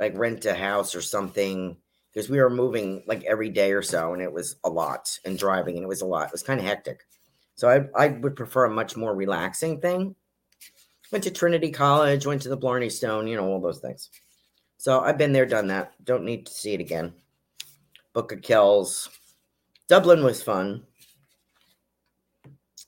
like 0.00 0.18
rent 0.18 0.44
a 0.46 0.54
house 0.54 0.94
or 0.94 1.00
something 1.00 1.76
because 2.12 2.28
we 2.28 2.40
were 2.40 2.50
moving 2.50 3.04
like 3.06 3.22
every 3.24 3.50
day 3.50 3.72
or 3.72 3.82
so, 3.82 4.12
and 4.12 4.20
it 4.20 4.32
was 4.32 4.56
a 4.64 4.68
lot, 4.68 5.18
and 5.24 5.38
driving, 5.38 5.76
and 5.76 5.84
it 5.84 5.88
was 5.88 6.02
a 6.02 6.06
lot. 6.06 6.26
It 6.26 6.32
was 6.32 6.42
kind 6.42 6.58
of 6.58 6.66
hectic. 6.66 7.06
So 7.54 7.68
I, 7.68 8.04
I 8.04 8.08
would 8.08 8.34
prefer 8.34 8.64
a 8.64 8.70
much 8.70 8.96
more 8.96 9.14
relaxing 9.14 9.80
thing. 9.80 10.16
Went 11.12 11.24
to 11.24 11.30
Trinity 11.30 11.70
College, 11.70 12.26
went 12.26 12.42
to 12.42 12.48
the 12.48 12.56
Blarney 12.56 12.90
Stone, 12.90 13.28
you 13.28 13.36
know, 13.36 13.46
all 13.46 13.60
those 13.60 13.80
things. 13.80 14.08
So 14.78 15.00
I've 15.00 15.18
been 15.18 15.32
there, 15.32 15.46
done 15.46 15.68
that. 15.68 15.92
Don't 16.02 16.24
need 16.24 16.46
to 16.46 16.52
see 16.52 16.72
it 16.72 16.80
again. 16.80 17.12
Book 18.14 18.32
of 18.32 18.42
Kells. 18.42 19.10
Dublin 19.88 20.24
was 20.24 20.42
fun. 20.42 20.84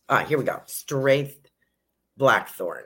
Ah, 0.09 0.25
here 0.25 0.39
we 0.39 0.45
go. 0.45 0.63
Strength, 0.67 1.51
Blackthorn. 2.17 2.85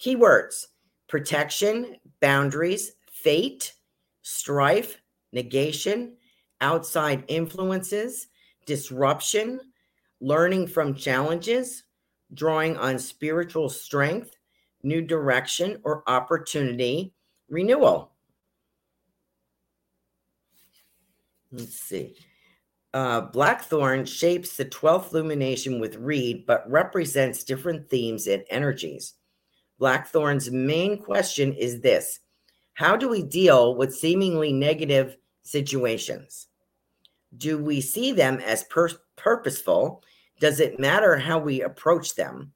Keywords 0.00 0.66
protection, 1.08 1.96
boundaries, 2.20 2.92
fate, 3.10 3.72
strife, 4.20 5.00
negation, 5.32 6.14
outside 6.60 7.24
influences, 7.28 8.28
disruption, 8.66 9.58
learning 10.20 10.66
from 10.66 10.94
challenges, 10.94 11.84
drawing 12.34 12.76
on 12.76 12.98
spiritual 12.98 13.70
strength, 13.70 14.36
new 14.82 15.02
direction 15.02 15.80
or 15.84 16.02
opportunity, 16.06 17.12
renewal. 17.48 18.12
Let's 21.50 21.80
see. 21.80 22.16
Uh, 22.94 23.22
Blackthorn 23.22 24.04
shapes 24.06 24.56
the 24.56 24.64
12th 24.64 25.12
lumination 25.12 25.78
with 25.80 25.96
Reed, 25.96 26.46
but 26.46 26.68
represents 26.70 27.44
different 27.44 27.88
themes 27.88 28.26
and 28.26 28.44
energies. 28.50 29.14
Blackthorn's 29.78 30.50
main 30.50 31.02
question 31.02 31.52
is 31.52 31.80
this 31.80 32.20
how 32.74 32.96
do 32.96 33.08
we 33.08 33.22
deal 33.22 33.74
with 33.74 33.94
seemingly 33.94 34.52
negative 34.52 35.16
situations? 35.42 36.46
Do 37.36 37.58
we 37.58 37.80
see 37.80 38.12
them 38.12 38.38
as 38.38 38.64
pur- 38.64 39.00
purposeful? 39.16 40.02
Does 40.40 40.60
it 40.60 40.78
matter 40.78 41.16
how 41.16 41.40
we 41.40 41.62
approach 41.62 42.14
them? 42.14 42.52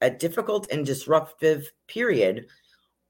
A 0.00 0.10
difficult 0.10 0.70
and 0.70 0.86
disruptive 0.86 1.72
period 1.88 2.46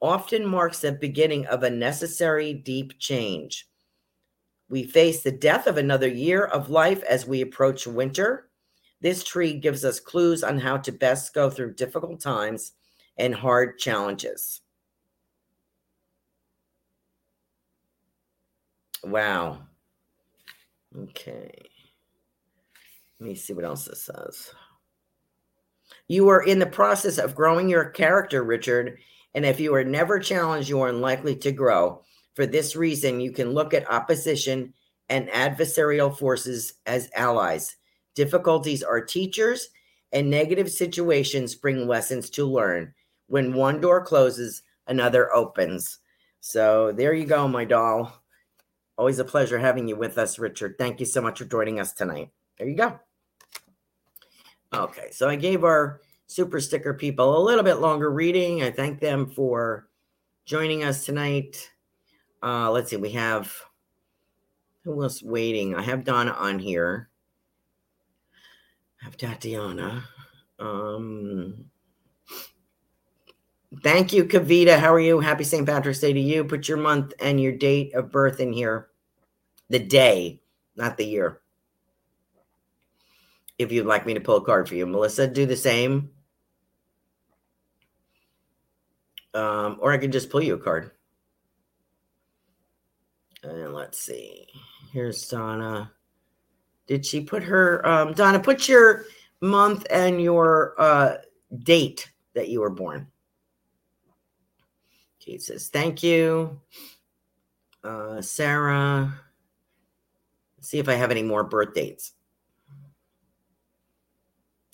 often 0.00 0.46
marks 0.46 0.80
the 0.80 0.92
beginning 0.92 1.46
of 1.46 1.62
a 1.62 1.70
necessary 1.70 2.52
deep 2.54 2.98
change. 2.98 3.68
We 4.70 4.84
face 4.84 5.22
the 5.22 5.32
death 5.32 5.66
of 5.66 5.76
another 5.76 6.08
year 6.08 6.44
of 6.44 6.70
life 6.70 7.02
as 7.04 7.26
we 7.26 7.40
approach 7.40 7.86
winter. 7.86 8.50
This 9.00 9.24
tree 9.24 9.54
gives 9.54 9.84
us 9.84 10.00
clues 10.00 10.42
on 10.42 10.58
how 10.58 10.76
to 10.78 10.92
best 10.92 11.34
go 11.34 11.50
through 11.50 11.74
difficult 11.74 12.20
times 12.20 12.72
and 13.16 13.34
hard 13.34 13.78
challenges. 13.78 14.60
Wow. 19.04 19.60
Okay. 20.96 21.50
Let 23.20 23.28
me 23.28 23.34
see 23.34 23.52
what 23.52 23.64
else 23.64 23.84
this 23.84 24.02
says. 24.02 24.52
You 26.08 26.28
are 26.28 26.42
in 26.42 26.58
the 26.58 26.66
process 26.66 27.18
of 27.18 27.34
growing 27.34 27.68
your 27.68 27.84
character, 27.90 28.42
Richard. 28.42 28.98
And 29.34 29.44
if 29.44 29.60
you 29.60 29.74
are 29.74 29.84
never 29.84 30.18
challenged, 30.18 30.68
you 30.68 30.80
are 30.80 30.88
unlikely 30.88 31.36
to 31.36 31.52
grow. 31.52 32.02
For 32.34 32.46
this 32.46 32.74
reason, 32.74 33.20
you 33.20 33.30
can 33.30 33.52
look 33.52 33.74
at 33.74 33.90
opposition 33.90 34.72
and 35.08 35.28
adversarial 35.28 36.16
forces 36.16 36.74
as 36.86 37.10
allies. 37.14 37.76
Difficulties 38.14 38.82
are 38.82 39.04
teachers, 39.04 39.68
and 40.12 40.30
negative 40.30 40.70
situations 40.70 41.54
bring 41.54 41.86
lessons 41.86 42.30
to 42.30 42.44
learn. 42.46 42.94
When 43.26 43.52
one 43.52 43.80
door 43.80 44.04
closes, 44.04 44.62
another 44.86 45.32
opens. 45.34 45.98
So 46.40 46.92
there 46.92 47.12
you 47.12 47.26
go, 47.26 47.46
my 47.46 47.64
doll. 47.64 48.12
Always 48.96 49.18
a 49.18 49.24
pleasure 49.24 49.58
having 49.58 49.86
you 49.86 49.96
with 49.96 50.18
us, 50.18 50.38
Richard. 50.38 50.76
Thank 50.78 51.00
you 51.00 51.06
so 51.06 51.20
much 51.20 51.38
for 51.38 51.44
joining 51.44 51.78
us 51.78 51.92
tonight. 51.92 52.30
There 52.58 52.68
you 52.68 52.76
go. 52.76 52.98
Okay, 54.72 55.08
so 55.10 55.28
I 55.28 55.36
gave 55.36 55.64
our 55.64 56.00
super 56.26 56.60
sticker 56.60 56.94
people 56.94 57.38
a 57.38 57.42
little 57.42 57.64
bit 57.64 57.76
longer 57.76 58.10
reading. 58.10 58.62
I 58.62 58.70
thank 58.70 59.00
them 59.00 59.26
for 59.26 59.88
joining 60.44 60.84
us 60.84 61.04
tonight. 61.04 61.70
Uh, 62.42 62.70
let's 62.70 62.90
see, 62.90 62.96
we 62.96 63.10
have 63.10 63.52
who 64.84 64.92
was 64.92 65.22
waiting? 65.22 65.74
I 65.74 65.82
have 65.82 66.04
Donna 66.04 66.32
on 66.32 66.58
here. 66.58 67.10
I 69.00 69.04
have 69.04 69.16
Tatiana. 69.16 70.04
Um, 70.58 71.66
Thank 73.82 74.14
you, 74.14 74.24
Kavita. 74.24 74.78
How 74.78 74.94
are 74.94 75.00
you? 75.00 75.20
Happy 75.20 75.44
St. 75.44 75.66
Patrick's 75.66 76.00
Day 76.00 76.14
to 76.14 76.20
you. 76.20 76.42
Put 76.42 76.68
your 76.68 76.78
month 76.78 77.12
and 77.20 77.38
your 77.38 77.52
date 77.52 77.94
of 77.94 78.10
birth 78.10 78.40
in 78.40 78.52
here. 78.52 78.88
The 79.68 79.78
day, 79.78 80.40
not 80.74 80.96
the 80.96 81.04
year. 81.04 81.42
If 83.58 83.72
you'd 83.72 83.86
like 83.86 84.06
me 84.06 84.14
to 84.14 84.20
pull 84.20 84.36
a 84.36 84.44
card 84.44 84.68
for 84.68 84.76
you, 84.76 84.86
Melissa, 84.86 85.26
do 85.26 85.44
the 85.44 85.56
same. 85.56 86.10
Um, 89.34 89.78
or 89.80 89.92
I 89.92 89.98
can 89.98 90.12
just 90.12 90.30
pull 90.30 90.42
you 90.42 90.54
a 90.54 90.58
card. 90.58 90.92
And 93.42 93.74
let's 93.74 93.98
see. 93.98 94.46
Here's 94.92 95.28
Donna. 95.28 95.92
Did 96.86 97.04
she 97.04 97.20
put 97.20 97.42
her 97.42 97.86
um 97.86 98.12
Donna 98.14 98.40
put 98.40 98.68
your 98.68 99.04
month 99.40 99.86
and 99.90 100.20
your 100.20 100.74
uh 100.78 101.16
date 101.62 102.10
that 102.34 102.48
you 102.48 102.60
were 102.60 102.70
born? 102.70 103.08
Kate 105.20 105.42
says, 105.42 105.68
thank 105.68 106.02
you. 106.02 106.60
Uh 107.84 108.20
Sarah. 108.22 109.14
Let's 110.56 110.68
see 110.68 110.78
if 110.78 110.88
I 110.88 110.94
have 110.94 111.10
any 111.10 111.22
more 111.22 111.44
birth 111.44 111.74
dates. 111.74 112.14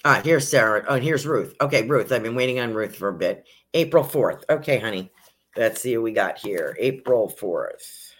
Ah, 0.06 0.20
here's 0.22 0.46
Sarah. 0.46 0.84
Oh, 0.86 0.96
here's 0.96 1.26
Ruth. 1.26 1.54
Okay, 1.62 1.86
Ruth. 1.86 2.12
I've 2.12 2.22
been 2.22 2.34
waiting 2.34 2.60
on 2.60 2.74
Ruth 2.74 2.94
for 2.94 3.08
a 3.08 3.14
bit. 3.14 3.46
April 3.72 4.04
4th. 4.04 4.42
Okay, 4.50 4.78
honey. 4.78 5.10
Let's 5.56 5.80
see 5.80 5.96
what 5.96 6.04
we 6.04 6.12
got 6.12 6.36
here. 6.36 6.76
April 6.78 7.32
4th. 7.40 8.12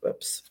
Whoops. 0.00 0.50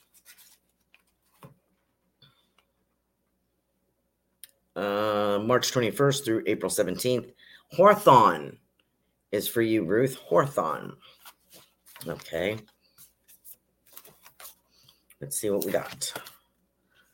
Uh, 4.78 5.40
March 5.44 5.72
21st 5.74 6.24
through 6.24 6.44
April 6.48 6.72
17th. 6.72 7.34
Hawthorne 7.74 8.58
is 9.34 9.50
for 9.50 9.62
you, 9.62 9.84
Ruth. 9.84 10.16
Hawthorne. 10.16 10.94
Okay. 12.08 12.58
Let's 15.20 15.38
see 15.38 15.50
what 15.50 15.66
we 15.66 15.72
got. 15.72 16.14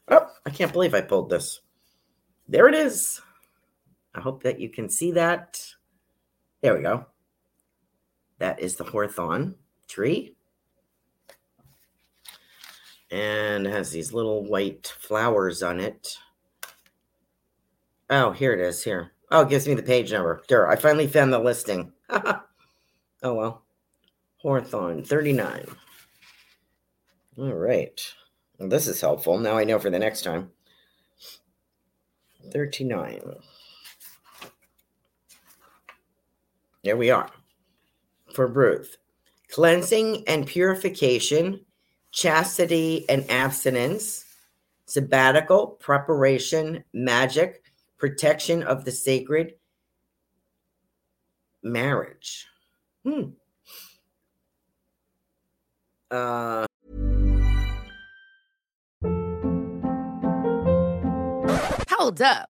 Oh, 0.10 0.28
I 0.46 0.50
can't 0.52 0.74
believe 0.74 0.94
I 0.94 1.02
pulled 1.02 1.30
this. 1.30 1.62
There 2.48 2.68
it 2.68 2.76
is. 2.76 3.22
I 4.14 4.22
hope 4.22 4.44
that 4.44 4.60
you 4.60 4.70
can 4.70 4.90
see 4.90 5.12
that. 5.12 5.60
There 6.62 6.76
we 6.76 6.84
go. 6.84 7.06
That 8.40 8.60
is 8.60 8.76
the 8.76 8.84
hawthorn 8.84 9.56
tree. 9.88 10.36
And 13.10 13.66
has 13.66 13.92
these 13.92 14.14
little 14.14 14.44
white 14.46 14.94
flowers 15.00 15.62
on 15.62 15.80
it. 15.80 16.18
Oh, 18.10 18.32
here 18.32 18.54
it 18.54 18.60
is. 18.60 18.84
Here. 18.84 19.12
Oh, 19.32 19.42
it 19.42 19.50
gives 19.50 19.68
me 19.68 19.74
the 19.74 19.84
page 19.84 20.12
number. 20.12 20.42
There, 20.50 20.70
I 20.70 20.76
finally 20.76 21.08
found 21.08 21.32
the 21.32 21.40
listing. 21.40 21.94
oh, 22.10 22.44
well. 23.24 23.64
Hawthorn 24.38 25.04
39. 25.04 25.66
All 27.38 27.54
right. 27.54 28.02
Well, 28.58 28.70
this 28.70 28.88
is 28.88 29.00
helpful. 29.00 29.38
Now 29.38 29.58
I 29.58 29.64
know 29.64 29.80
for 29.80 29.90
the 29.90 30.00
next 30.00 30.24
time. 30.24 30.52
39. 32.52 33.22
There 36.84 36.98
we 36.98 37.12
are. 37.12 37.30
For 38.34 38.48
Ruth. 38.48 38.98
Cleansing 39.50 40.24
and 40.28 40.48
purification, 40.48 41.66
chastity 42.12 43.06
and 43.10 43.30
abstinence, 43.30 44.26
sabbatical, 44.86 45.68
preparation, 45.68 46.84
magic, 46.94 47.64
protection 47.98 48.64
of 48.64 48.86
the 48.86 48.92
sacred, 48.92 49.54
marriage. 51.62 52.48
Hmm. 53.04 53.32
Uh, 56.10 56.66
Hold 61.90 62.22
up. 62.22 62.51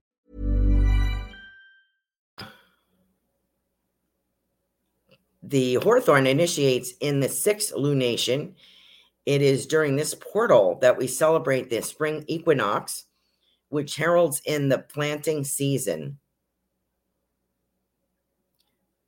The 5.43 5.75
Hawthorn 5.75 6.27
initiates 6.27 6.93
in 6.99 7.19
the 7.19 7.29
sixth 7.29 7.73
lunation. 7.73 8.53
It 9.25 9.41
is 9.41 9.65
during 9.65 9.95
this 9.95 10.13
portal 10.13 10.77
that 10.81 10.97
we 10.97 11.07
celebrate 11.07 11.69
the 11.69 11.81
spring 11.81 12.23
equinox, 12.27 13.05
which 13.69 13.95
heralds 13.95 14.41
in 14.45 14.69
the 14.69 14.79
planting 14.79 15.43
season. 15.43 16.19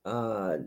Uh, 0.06 0.58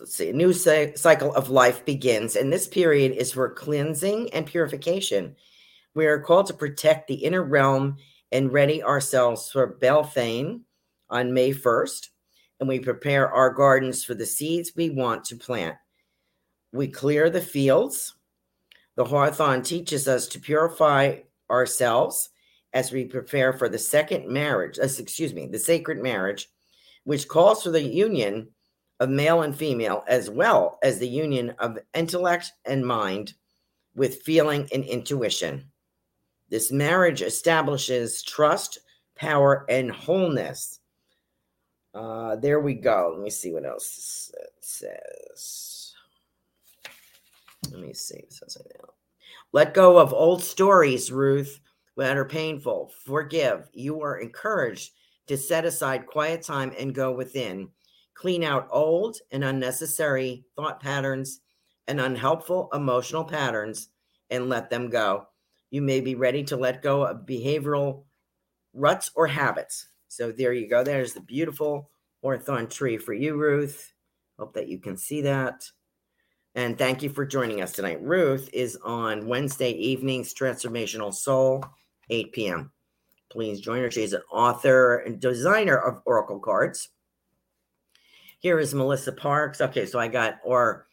let's 0.00 0.16
see, 0.16 0.30
a 0.30 0.32
new 0.32 0.52
cycle 0.52 1.34
of 1.34 1.50
life 1.50 1.84
begins, 1.84 2.36
and 2.36 2.52
this 2.52 2.66
period 2.66 3.12
is 3.12 3.32
for 3.32 3.50
cleansing 3.50 4.32
and 4.32 4.46
purification. 4.46 5.36
We 5.94 6.06
are 6.06 6.20
called 6.20 6.46
to 6.46 6.54
protect 6.54 7.06
the 7.06 7.14
inner 7.14 7.42
realm 7.42 7.98
and 8.32 8.52
ready 8.52 8.82
ourselves 8.82 9.50
for 9.50 9.66
Beltane 9.66 10.62
on 11.10 11.34
May 11.34 11.52
1st 11.52 12.08
and 12.62 12.68
we 12.68 12.78
prepare 12.78 13.28
our 13.28 13.50
gardens 13.50 14.04
for 14.04 14.14
the 14.14 14.24
seeds 14.24 14.70
we 14.76 14.88
want 14.88 15.24
to 15.24 15.34
plant. 15.34 15.74
We 16.72 16.86
clear 16.86 17.28
the 17.28 17.40
fields. 17.40 18.14
The 18.94 19.04
Hawthorn 19.04 19.64
teaches 19.64 20.06
us 20.06 20.28
to 20.28 20.38
purify 20.38 21.22
ourselves 21.50 22.30
as 22.72 22.92
we 22.92 23.06
prepare 23.06 23.52
for 23.52 23.68
the 23.68 23.80
second 23.80 24.28
marriage, 24.28 24.78
uh, 24.78 24.84
excuse 24.84 25.34
me, 25.34 25.48
the 25.48 25.58
sacred 25.58 26.00
marriage, 26.00 26.50
which 27.02 27.26
calls 27.26 27.64
for 27.64 27.70
the 27.70 27.82
union 27.82 28.46
of 29.00 29.10
male 29.10 29.42
and 29.42 29.58
female, 29.58 30.04
as 30.06 30.30
well 30.30 30.78
as 30.84 31.00
the 31.00 31.08
union 31.08 31.56
of 31.58 31.80
intellect 31.94 32.52
and 32.64 32.86
mind 32.86 33.34
with 33.96 34.22
feeling 34.22 34.68
and 34.72 34.84
intuition. 34.84 35.64
This 36.48 36.70
marriage 36.70 37.22
establishes 37.22 38.22
trust, 38.22 38.78
power, 39.16 39.66
and 39.68 39.90
wholeness 39.90 40.78
uh, 41.94 42.36
there 42.36 42.60
we 42.60 42.74
go. 42.74 43.12
Let 43.14 43.22
me 43.22 43.30
see 43.30 43.52
what 43.52 43.66
else 43.66 44.30
it 44.34 44.52
says. 44.60 45.92
Let 47.70 47.80
me 47.80 47.92
see. 47.92 48.24
Let 49.52 49.74
go 49.74 49.98
of 49.98 50.12
old 50.12 50.42
stories, 50.42 51.12
Ruth, 51.12 51.60
that 51.96 52.16
are 52.16 52.24
painful. 52.24 52.90
Forgive. 53.04 53.68
You 53.72 54.00
are 54.02 54.18
encouraged 54.18 54.92
to 55.26 55.36
set 55.36 55.64
aside 55.64 56.06
quiet 56.06 56.42
time 56.42 56.72
and 56.78 56.94
go 56.94 57.12
within. 57.12 57.68
Clean 58.14 58.42
out 58.42 58.68
old 58.70 59.18
and 59.30 59.44
unnecessary 59.44 60.44
thought 60.56 60.80
patterns 60.80 61.40
and 61.88 62.00
unhelpful 62.00 62.68
emotional 62.72 63.24
patterns 63.24 63.88
and 64.30 64.48
let 64.48 64.70
them 64.70 64.88
go. 64.88 65.26
You 65.70 65.82
may 65.82 66.00
be 66.00 66.14
ready 66.14 66.42
to 66.44 66.56
let 66.56 66.82
go 66.82 67.04
of 67.04 67.26
behavioral 67.26 68.04
ruts 68.74 69.10
or 69.14 69.26
habits. 69.26 69.88
So 70.12 70.30
there 70.30 70.52
you 70.52 70.68
go. 70.68 70.84
There's 70.84 71.14
the 71.14 71.22
beautiful 71.22 71.88
Hawthorn 72.22 72.68
tree 72.68 72.98
for 72.98 73.14
you, 73.14 73.34
Ruth. 73.34 73.94
Hope 74.38 74.52
that 74.52 74.68
you 74.68 74.78
can 74.78 74.98
see 74.98 75.22
that. 75.22 75.64
And 76.54 76.76
thank 76.76 77.02
you 77.02 77.08
for 77.08 77.24
joining 77.24 77.62
us 77.62 77.72
tonight. 77.72 78.02
Ruth 78.02 78.50
is 78.52 78.76
on 78.84 79.26
Wednesday 79.26 79.70
evenings, 79.70 80.34
Transformational 80.34 81.14
Soul, 81.14 81.64
8 82.10 82.30
p.m. 82.32 82.72
Please 83.30 83.58
join 83.58 83.80
her. 83.80 83.90
She's 83.90 84.12
an 84.12 84.20
author 84.30 84.98
and 84.98 85.18
designer 85.18 85.78
of 85.78 86.02
Oracle 86.04 86.40
cards. 86.40 86.90
Here 88.40 88.58
is 88.58 88.74
Melissa 88.74 89.12
Parks. 89.12 89.62
Okay, 89.62 89.86
so 89.86 89.98
I 89.98 90.08
got 90.08 90.40
our 90.46 90.88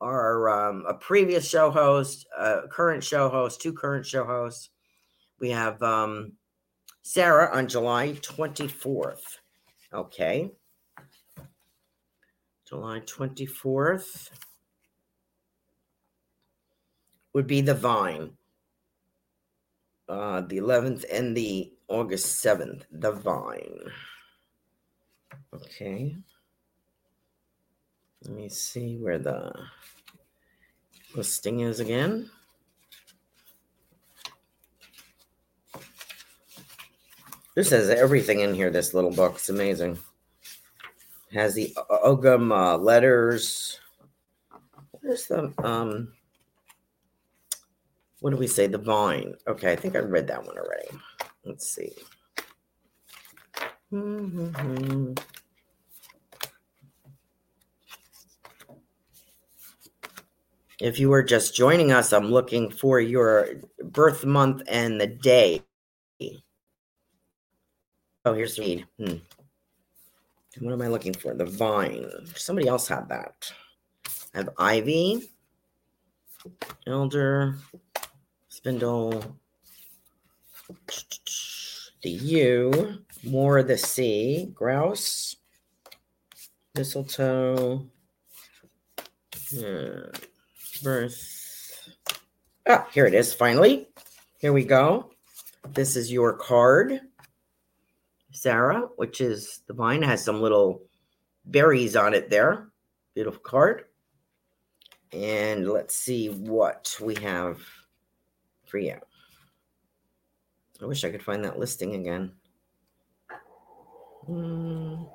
our 0.00 0.48
um, 0.48 0.84
a 0.88 0.94
previous 0.94 1.46
show 1.46 1.70
host, 1.70 2.26
a 2.38 2.62
current 2.70 3.04
show 3.04 3.28
host, 3.28 3.60
two 3.60 3.74
current 3.74 4.06
show 4.06 4.24
hosts. 4.24 4.70
We 5.40 5.50
have 5.50 5.82
um, 5.82 6.32
Sarah 7.06 7.56
on 7.56 7.68
July 7.68 8.14
24th. 8.14 9.22
Okay. 9.94 10.50
July 12.68 13.00
24th 13.00 14.30
would 17.34 17.46
be 17.46 17.60
the 17.60 17.74
vine. 17.74 18.32
uh, 20.08 20.40
the 20.42 20.58
11th 20.58 21.04
and 21.12 21.36
the 21.36 21.72
August 21.88 22.44
7th, 22.44 22.84
the 22.90 23.12
Vine. 23.12 23.80
Okay. 25.54 26.16
Let 28.24 28.34
me 28.34 28.48
see 28.48 28.96
where 28.98 29.18
the 29.18 29.52
listing 31.14 31.60
is 31.60 31.80
again. 31.80 32.30
This 37.56 37.70
has 37.70 37.88
everything 37.88 38.40
in 38.40 38.52
here, 38.52 38.70
this 38.70 38.92
little 38.92 39.10
book. 39.10 39.36
It's 39.36 39.48
amazing. 39.48 39.98
Has 41.32 41.54
the 41.54 41.74
Ogham 41.88 42.52
uh, 42.52 42.76
letters. 42.76 43.80
What 44.90 45.12
is 45.12 45.26
the 45.26 45.52
um 45.64 46.12
what 48.20 48.30
do 48.30 48.36
we 48.36 48.46
say? 48.46 48.66
The 48.66 48.76
vine. 48.76 49.36
Okay, 49.48 49.72
I 49.72 49.76
think 49.76 49.96
I 49.96 50.00
read 50.00 50.26
that 50.26 50.44
one 50.44 50.58
already. 50.58 50.88
Let's 51.46 51.70
see. 51.70 51.92
If 60.78 60.98
you 60.98 61.08
were 61.08 61.22
just 61.22 61.56
joining 61.56 61.90
us, 61.90 62.12
I'm 62.12 62.30
looking 62.30 62.70
for 62.70 63.00
your 63.00 63.48
birth 63.82 64.26
month 64.26 64.62
and 64.68 65.00
the 65.00 65.06
day. 65.06 65.62
Oh, 68.26 68.34
here's 68.34 68.56
the 68.56 68.62
reed. 68.62 68.86
Hmm. 68.98 69.18
What 70.58 70.72
am 70.72 70.82
I 70.82 70.88
looking 70.88 71.14
for? 71.14 71.32
The 71.32 71.44
vine. 71.44 72.10
Somebody 72.34 72.66
else 72.66 72.88
had 72.88 73.08
that. 73.08 73.52
I 74.34 74.38
have 74.38 74.48
ivy, 74.58 75.30
elder, 76.88 77.54
spindle, 78.48 79.38
the 82.02 82.10
U, 82.10 82.98
more 83.22 83.62
the 83.62 83.78
C, 83.78 84.50
grouse, 84.52 85.36
mistletoe, 86.74 87.86
uh, 89.56 90.10
birth. 90.82 91.92
Ah, 92.68 92.88
here 92.90 93.06
it 93.06 93.14
is, 93.14 93.32
finally. 93.32 93.86
Here 94.40 94.52
we 94.52 94.64
go. 94.64 95.12
This 95.74 95.94
is 95.94 96.10
your 96.10 96.32
card, 96.32 97.02
Sarah, 98.46 98.88
which 98.94 99.20
is 99.20 99.62
the 99.66 99.74
vine. 99.74 100.02
Has 100.02 100.24
some 100.24 100.40
little 100.40 100.82
berries 101.46 101.96
on 101.96 102.14
it 102.14 102.30
there. 102.30 102.68
Beautiful 103.12 103.40
card. 103.40 103.86
And 105.12 105.68
let's 105.68 105.96
see 105.96 106.28
what 106.28 106.96
we 107.02 107.16
have 107.16 107.58
for 108.64 108.78
you. 108.78 109.00
I 110.80 110.86
wish 110.86 111.02
I 111.02 111.10
could 111.10 111.24
find 111.24 111.44
that 111.44 111.58
listing 111.58 111.96
again. 111.96 112.30
Mm, 114.30 115.10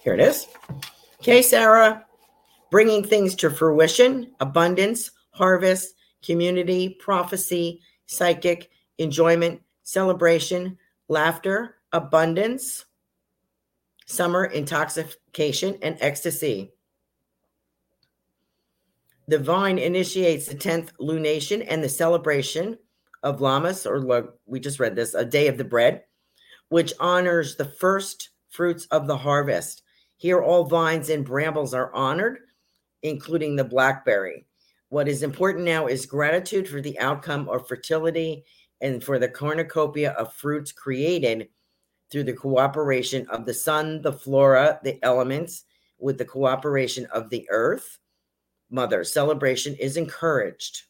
here 0.00 0.12
it 0.12 0.20
is. 0.20 0.46
Okay, 1.20 1.40
Sarah. 1.40 2.04
Bringing 2.70 3.02
things 3.02 3.34
to 3.36 3.48
fruition, 3.48 4.32
abundance, 4.40 5.10
harvest, 5.30 5.94
community, 6.22 6.90
prophecy, 7.00 7.80
psychic, 8.04 8.68
enjoyment, 8.98 9.62
celebration, 9.84 10.76
laughter, 11.08 11.73
abundance, 11.94 12.84
summer, 14.04 14.44
intoxication, 14.44 15.78
and 15.80 15.96
ecstasy. 16.00 16.72
The 19.28 19.38
vine 19.38 19.78
initiates 19.78 20.46
the 20.46 20.56
10th 20.56 20.90
lunation 21.00 21.64
and 21.66 21.82
the 21.82 21.88
celebration 21.88 22.76
of 23.22 23.40
Lammas, 23.40 23.86
or 23.86 24.34
we 24.44 24.60
just 24.60 24.80
read 24.80 24.96
this, 24.96 25.14
a 25.14 25.24
day 25.24 25.46
of 25.46 25.56
the 25.56 25.64
bread, 25.64 26.02
which 26.68 26.92
honors 27.00 27.56
the 27.56 27.64
first 27.64 28.30
fruits 28.50 28.86
of 28.86 29.06
the 29.06 29.16
harvest. 29.16 29.82
Here, 30.16 30.42
all 30.42 30.64
vines 30.64 31.08
and 31.08 31.24
brambles 31.24 31.72
are 31.72 31.94
honored, 31.94 32.40
including 33.02 33.56
the 33.56 33.64
blackberry. 33.64 34.46
What 34.88 35.08
is 35.08 35.22
important 35.22 35.64
now 35.64 35.86
is 35.86 36.06
gratitude 36.06 36.68
for 36.68 36.80
the 36.80 36.98
outcome 36.98 37.48
of 37.48 37.68
fertility 37.68 38.44
and 38.80 39.02
for 39.02 39.18
the 39.18 39.28
cornucopia 39.28 40.10
of 40.12 40.32
fruits 40.32 40.72
created 40.72 41.48
through 42.14 42.22
the 42.22 42.32
cooperation 42.32 43.26
of 43.28 43.44
the 43.44 43.52
sun, 43.52 44.00
the 44.00 44.12
flora, 44.12 44.78
the 44.84 45.02
elements, 45.02 45.64
with 45.98 46.16
the 46.16 46.24
cooperation 46.24 47.06
of 47.06 47.28
the 47.28 47.44
earth. 47.50 47.98
Mother, 48.70 49.02
celebration 49.02 49.74
is 49.80 49.96
encouraged. 49.96 50.82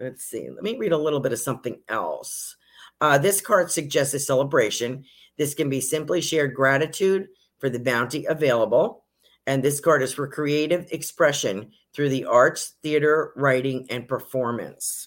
Let's 0.00 0.24
see. 0.24 0.50
Let 0.50 0.64
me 0.64 0.76
read 0.76 0.90
a 0.90 0.98
little 0.98 1.20
bit 1.20 1.32
of 1.32 1.38
something 1.38 1.78
else. 1.88 2.56
Uh, 3.00 3.16
this 3.16 3.40
card 3.40 3.70
suggests 3.70 4.12
a 4.12 4.18
celebration. 4.18 5.04
This 5.38 5.54
can 5.54 5.70
be 5.70 5.80
simply 5.80 6.20
shared 6.20 6.52
gratitude 6.52 7.28
for 7.60 7.70
the 7.70 7.78
bounty 7.78 8.24
available. 8.24 9.04
And 9.46 9.62
this 9.62 9.78
card 9.78 10.02
is 10.02 10.12
for 10.12 10.26
creative 10.26 10.88
expression 10.90 11.70
through 11.94 12.08
the 12.08 12.24
arts, 12.24 12.74
theater, 12.82 13.32
writing, 13.36 13.86
and 13.88 14.08
performance. 14.08 15.06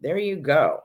There 0.00 0.18
you 0.18 0.36
go. 0.36 0.80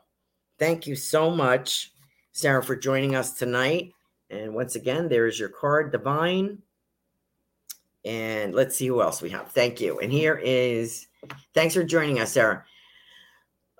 Thank 0.60 0.88
you 0.88 0.95
so 0.95 1.30
much, 1.30 1.91
Sarah, 2.32 2.64
for 2.64 2.78
joining 2.78 3.14
us 3.14 3.34
tonight. 3.34 3.91
And 4.30 4.53
once 4.53 4.75
again, 4.75 5.07
there 5.07 5.28
is 5.28 5.39
your 5.39 5.49
card, 5.49 5.91
Divine. 5.91 6.59
And 8.05 8.53
let's 8.53 8.75
see 8.75 8.88
who 8.88 9.01
else 9.01 9.21
we 9.21 9.30
have. 9.32 9.51
Thank 9.51 9.82
you. 9.82 9.99
And 9.99 10.11
here 10.11 10.39
is, 10.43 11.07
thanks 11.53 11.73
for 11.73 11.84
joining 11.84 12.19
us, 12.19 12.34
Sarah. 12.34 12.63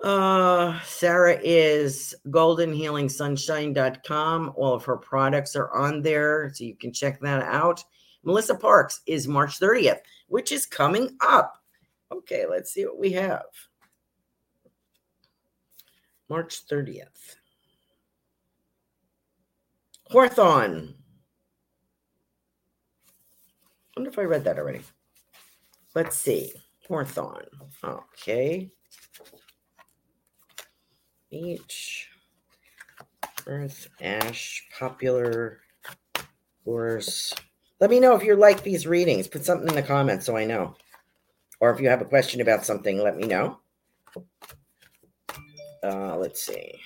Uh, 0.04 0.80
Sarah 0.82 1.40
is 1.42 2.14
goldenhealingsunshine.com. 2.28 4.54
All 4.56 4.74
of 4.74 4.86
her 4.86 4.98
products 4.98 5.56
are 5.56 5.72
on 5.74 6.02
there, 6.02 6.52
so 6.54 6.64
you 6.64 6.76
can 6.76 6.94
check 6.94 7.20
that 7.22 7.44
out. 7.44 7.84
Melissa 8.24 8.56
Parks 8.56 9.02
is 9.08 9.28
March 9.28 9.60
30th, 9.60 10.00
which 10.28 10.52
is 10.52 10.66
coming 10.66 11.16
up. 11.22 11.62
Okay, 12.12 12.46
let's 12.46 12.74
see 12.74 12.86
what 12.86 13.00
we 13.00 13.12
have. 13.14 13.46
March 16.30 16.68
30th. 16.68 17.37
Hawthorne. 20.12 20.96
I 23.96 24.00
wonder 24.00 24.10
if 24.10 24.20
I 24.20 24.24
read 24.24 24.44
that 24.44 24.60
already. 24.60 24.82
Let's 25.96 26.18
see. 26.18 26.54
Hawthorne. 26.88 27.48
Okay 27.84 28.72
each 31.32 32.10
earth 33.46 33.90
ash 34.02 34.66
popular 34.78 35.60
course 36.64 37.34
let 37.80 37.90
me 37.90 38.00
know 38.00 38.16
if 38.16 38.24
you 38.24 38.36
like 38.36 38.64
these 38.64 38.88
readings 38.88 39.28
put 39.28 39.44
something 39.44 39.68
in 39.68 39.76
the 39.76 39.82
comments 39.82 40.26
so 40.26 40.38
i 40.38 40.46
know 40.46 40.74
or 41.60 41.72
if 41.72 41.80
you 41.80 41.90
have 41.90 42.02
a 42.02 42.06
question 42.06 42.42
about 42.42 42.66
something 42.66 43.02
let 43.02 43.18
me 43.18 43.26
know 43.26 43.60
uh, 45.84 46.16
let's 46.18 46.44
see 46.44 46.80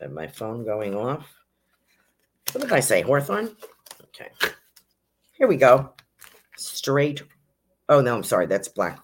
have 0.00 0.12
my 0.12 0.26
phone 0.26 0.64
going 0.64 0.94
off 0.94 1.26
what 2.52 2.62
did 2.62 2.72
i 2.72 2.80
say 2.80 3.02
hawthorne 3.02 3.54
okay 4.02 4.30
here 5.32 5.46
we 5.46 5.56
go 5.56 5.92
Straif 6.58 7.22
oh 7.88 8.00
no 8.00 8.14
i'm 8.16 8.22
sorry 8.22 8.46
that's 8.46 8.68
black 8.68 8.98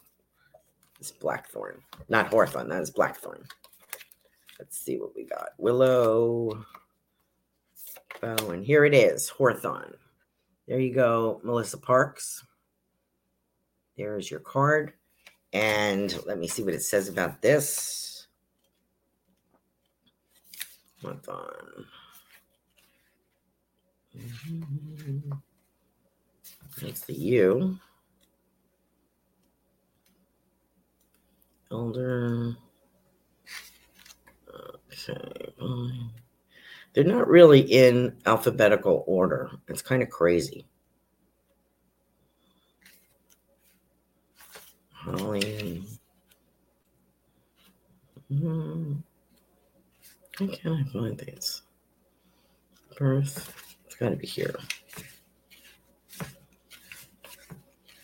it's 1.01 1.11
blackthorn 1.11 1.81
not 2.09 2.29
hawthorne 2.29 2.69
that 2.69 2.83
is 2.83 2.91
blackthorn 2.91 3.47
Let's 4.59 4.79
see 4.79 4.97
what 4.99 5.15
we 5.15 5.25
got. 5.25 5.51
Willow. 5.59 6.65
Oh, 8.23 8.51
and 8.51 8.65
here 8.65 8.85
it 8.85 8.95
is, 8.95 9.29
Hawthorne. 9.29 9.95
There 10.67 10.81
you 10.81 10.95
go, 10.95 11.41
Melissa 11.45 11.79
Parks. 11.79 12.45
There's 13.97 14.31
your 14.31 14.41
card. 14.41 14.95
And 15.53 16.19
let 16.27 16.39
me 16.39 16.49
see 16.49 16.63
what 16.63 16.75
it 16.75 16.83
says 16.83 17.09
about 17.09 17.43
this. 17.43 18.27
Hawthorne. 21.03 21.85
Mm-hmm. 24.17 25.33
That's 26.81 27.01
the 27.03 27.15
U. 27.15 27.79
Elder. 31.71 32.57
Okay. 34.93 36.01
They're 36.93 37.05
not 37.05 37.29
really 37.29 37.61
in 37.61 38.17
alphabetical 38.25 39.05
order. 39.07 39.51
It's 39.69 39.83
kind 39.83 40.03
of 40.03 40.09
crazy. 40.09 40.67
Holly. 44.93 45.83
Hmm. 48.29 48.95
How 50.39 50.47
can 50.47 50.73
I 50.73 50.85
find 50.93 51.19
these? 51.19 51.63
Birth. 52.99 53.66
It's 53.97 54.01
got 54.01 54.11
to 54.11 54.17
be 54.17 54.27
here. 54.27 54.55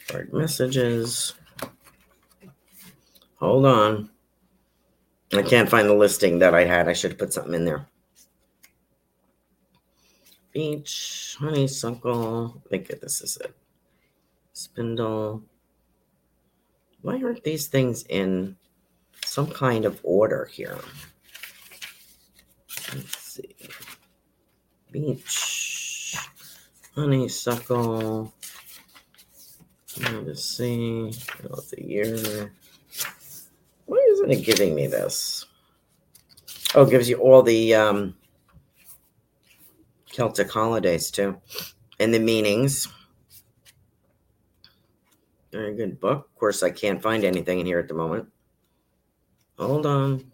Card 0.08 0.32
messages. 0.32 1.34
Hold 3.36 3.66
on. 3.66 4.08
I 5.34 5.42
can't 5.42 5.68
find 5.68 5.86
the 5.88 5.94
listing 5.94 6.38
that 6.38 6.54
I 6.54 6.64
had. 6.64 6.88
I 6.88 6.94
should 6.94 7.10
have 7.10 7.18
put 7.18 7.34
something 7.34 7.52
in 7.52 7.66
there. 7.66 7.86
beech, 10.52 11.36
honeysuckle. 11.38 12.62
I 12.64 12.68
think 12.68 12.88
this 13.00 13.20
is 13.20 13.36
it. 13.38 13.54
Spindle. 14.52 15.42
Why 17.00 17.20
aren't 17.22 17.42
these 17.42 17.66
things 17.66 18.04
in 18.08 18.56
some 19.24 19.48
kind 19.48 19.84
of 19.84 20.00
order 20.04 20.48
here? 20.52 20.78
Let's 22.94 23.18
see. 23.18 23.56
Beech, 24.90 25.71
honeysuckle. 26.94 28.32
Let's 30.10 30.44
see. 30.44 31.12
Of 31.50 31.70
the 31.70 31.84
year. 31.84 32.52
Why 33.86 33.98
isn't 34.12 34.30
it 34.30 34.44
giving 34.44 34.74
me 34.74 34.86
this? 34.86 35.46
Oh, 36.74 36.84
it 36.84 36.90
gives 36.90 37.08
you 37.08 37.16
all 37.16 37.42
the 37.42 37.74
um, 37.74 38.16
Celtic 40.10 40.50
holidays 40.50 41.10
too, 41.10 41.38
and 42.00 42.14
the 42.14 42.18
meanings. 42.18 42.88
Very 45.50 45.74
good 45.74 46.00
book. 46.00 46.28
Of 46.32 46.34
course, 46.38 46.62
I 46.62 46.70
can't 46.70 47.02
find 47.02 47.24
anything 47.24 47.60
in 47.60 47.66
here 47.66 47.78
at 47.78 47.88
the 47.88 47.94
moment. 47.94 48.28
Hold 49.58 49.84
on. 49.84 50.32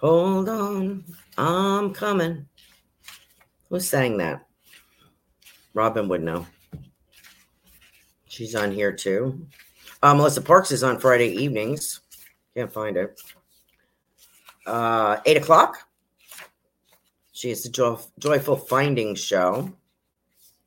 Hold 0.00 0.48
on. 0.48 1.04
I'm 1.38 1.94
coming. 1.94 2.46
Who 3.70 3.80
sang 3.80 4.18
that? 4.18 4.46
Robin 5.74 6.08
would 6.08 6.22
know. 6.22 6.46
She's 8.28 8.54
on 8.54 8.72
here 8.72 8.92
too. 8.92 9.46
Uh, 10.02 10.14
Melissa 10.14 10.40
Parks 10.40 10.70
is 10.70 10.82
on 10.82 10.98
Friday 10.98 11.28
evenings. 11.28 12.00
Can't 12.54 12.72
find 12.72 12.96
it. 12.96 13.20
Uh, 14.66 15.18
eight 15.26 15.36
o'clock. 15.36 15.88
She 17.32 17.50
is 17.50 17.62
the 17.62 17.70
joy, 17.70 17.96
Joyful 18.18 18.56
Finding 18.56 19.14
Show. 19.14 19.72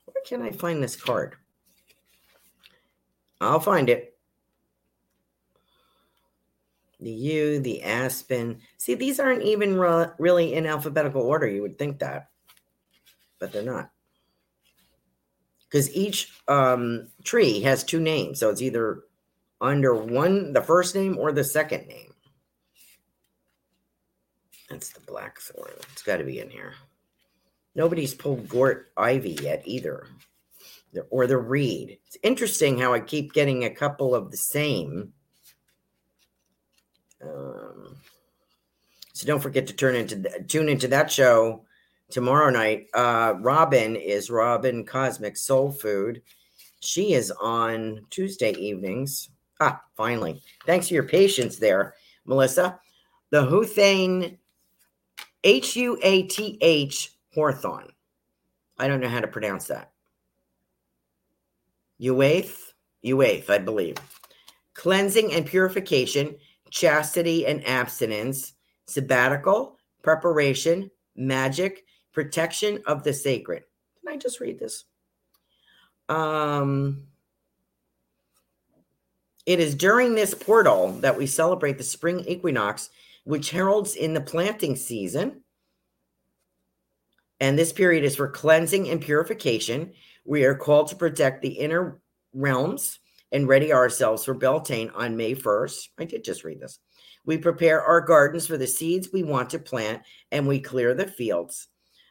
Where 0.05 0.23
can 0.25 0.41
I 0.41 0.51
find 0.51 0.81
this 0.81 0.95
card? 0.95 1.35
I'll 3.39 3.59
find 3.59 3.89
it. 3.89 4.17
The 6.99 7.11
U, 7.11 7.59
the 7.59 7.83
Aspen. 7.83 8.59
See, 8.77 8.95
these 8.95 9.19
aren't 9.19 9.43
even 9.43 9.77
re- 9.77 10.07
really 10.17 10.53
in 10.53 10.65
alphabetical 10.65 11.21
order. 11.21 11.47
You 11.47 11.61
would 11.61 11.77
think 11.77 11.99
that, 11.99 12.29
but 13.39 13.51
they're 13.51 13.61
not. 13.61 13.92
Because 15.73 15.91
each 15.95 16.31
um, 16.47 17.07
tree 17.23 17.61
has 17.61 17.83
two 17.83 17.99
names. 17.99 18.39
So 18.39 18.51
it's 18.51 18.61
either 18.61 19.05
under 19.59 19.95
one, 19.95 20.53
the 20.53 20.61
first 20.61 20.93
name, 20.93 21.17
or 21.17 21.31
the 21.31 21.43
second 21.43 21.87
name. 21.87 22.13
That's 24.69 24.89
the 24.89 24.99
blackthorn. 24.99 25.71
It's 25.91 26.03
got 26.03 26.17
to 26.17 26.25
be 26.25 26.39
in 26.39 26.51
here. 26.51 26.75
Nobody's 27.73 28.13
pulled 28.13 28.47
Gort 28.47 28.91
Ivy 28.97 29.39
yet 29.41 29.63
either, 29.65 30.05
or 31.09 31.25
the 31.25 31.39
reed. 31.39 31.97
It's 32.05 32.17
interesting 32.21 32.77
how 32.77 32.93
I 32.93 32.99
keep 32.99 33.33
getting 33.33 33.65
a 33.65 33.73
couple 33.73 34.13
of 34.13 34.29
the 34.29 34.37
same. 34.37 35.11
Um, 37.19 37.95
so 39.13 39.25
don't 39.25 39.41
forget 39.41 39.65
to 39.67 39.73
turn 39.73 39.95
into 39.95 40.43
tune 40.43 40.69
into 40.69 40.89
that 40.89 41.11
show 41.11 41.65
tomorrow 42.13 42.51
night. 42.51 42.87
Uh, 42.93 43.33
Robin 43.39 43.95
is 43.95 44.29
Robin 44.29 44.85
Cosmic 44.85 45.35
Soul 45.35 45.71
Food. 45.71 46.21
She 46.79 47.13
is 47.13 47.31
on 47.31 48.05
Tuesday 48.11 48.51
evenings. 48.51 49.29
Ah, 49.59 49.81
finally. 49.97 50.41
Thanks 50.65 50.87
for 50.87 50.93
your 50.93 51.07
patience 51.07 51.57
there, 51.57 51.95
Melissa. 52.25 52.79
The 53.31 53.41
Huthane 53.41 54.37
H 55.43 55.75
U 55.75 55.97
A 56.03 56.23
T 56.23 56.57
H 56.61 57.13
Hawthorne. 57.33 57.89
I 58.77 58.87
don't 58.87 58.99
know 58.99 59.09
how 59.09 59.21
to 59.21 59.27
pronounce 59.27 59.65
that. 59.67 59.91
Uath, 61.99 62.73
Uath, 63.03 63.49
I 63.49 63.57
believe. 63.57 63.97
Cleansing 64.75 65.33
and 65.33 65.45
purification, 65.45 66.35
chastity 66.69 67.47
and 67.47 67.65
abstinence, 67.67 68.53
sabbatical, 68.85 69.77
preparation, 70.03 70.91
magic, 71.15 71.82
protection 72.13 72.79
of 72.85 73.03
the 73.03 73.13
sacred. 73.13 73.63
Can 73.99 74.13
I 74.13 74.17
just 74.17 74.39
read 74.39 74.59
this? 74.59 74.85
Um, 76.09 77.03
it 79.45 79.59
is 79.59 79.75
during 79.75 80.15
this 80.15 80.33
portal 80.33 80.93
that 81.01 81.17
we 81.17 81.27
celebrate 81.27 81.77
the 81.77 81.83
spring 81.83 82.21
equinox 82.21 82.89
which 83.25 83.51
heralds 83.51 83.95
in 83.95 84.13
the 84.13 84.21
planting 84.21 84.75
season. 84.75 85.41
And 87.39 87.57
this 87.57 87.73
period 87.73 88.03
is 88.03 88.15
for 88.15 88.27
cleansing 88.27 88.89
and 88.89 89.01
purification. 89.01 89.93
We 90.25 90.45
are 90.45 90.55
called 90.55 90.87
to 90.89 90.95
protect 90.95 91.41
the 91.41 91.49
inner 91.49 91.99
realms 92.33 92.99
and 93.31 93.47
ready 93.47 93.73
ourselves 93.73 94.23
for 94.23 94.33
Beltane 94.33 94.91
on 94.91 95.17
May 95.17 95.35
1st. 95.35 95.89
I 95.99 96.05
did 96.05 96.23
just 96.23 96.43
read 96.43 96.59
this. 96.59 96.79
We 97.25 97.37
prepare 97.37 97.81
our 97.81 98.01
gardens 98.01 98.47
for 98.47 98.57
the 98.57 98.67
seeds 98.67 99.09
we 99.11 99.23
want 99.23 99.49
to 99.51 99.59
plant 99.59 100.03
and 100.31 100.47
we 100.47 100.59
clear 100.59 100.93
the 100.93 101.07
fields. 101.07 101.67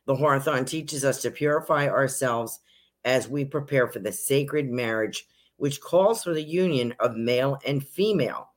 The 0.07 0.17
Hawthorn 0.17 0.65
teaches 0.65 1.05
us 1.05 1.23
to 1.23 1.31
purify 1.31 1.89
ourselves 1.89 2.61
as 3.05 3.29
we 3.29 3.45
prepare 3.45 3.89
for 3.89 3.99
the 3.99 4.13
sacred 4.13 4.71
marriage, 4.71 5.27
which 5.57 5.81
calls 5.81 6.25
for 6.25 6.35
the 6.35 6.43
union 6.43 6.95
of 7.01 7.17
male 7.17 7.59
and 7.67 7.87
female 7.87 8.49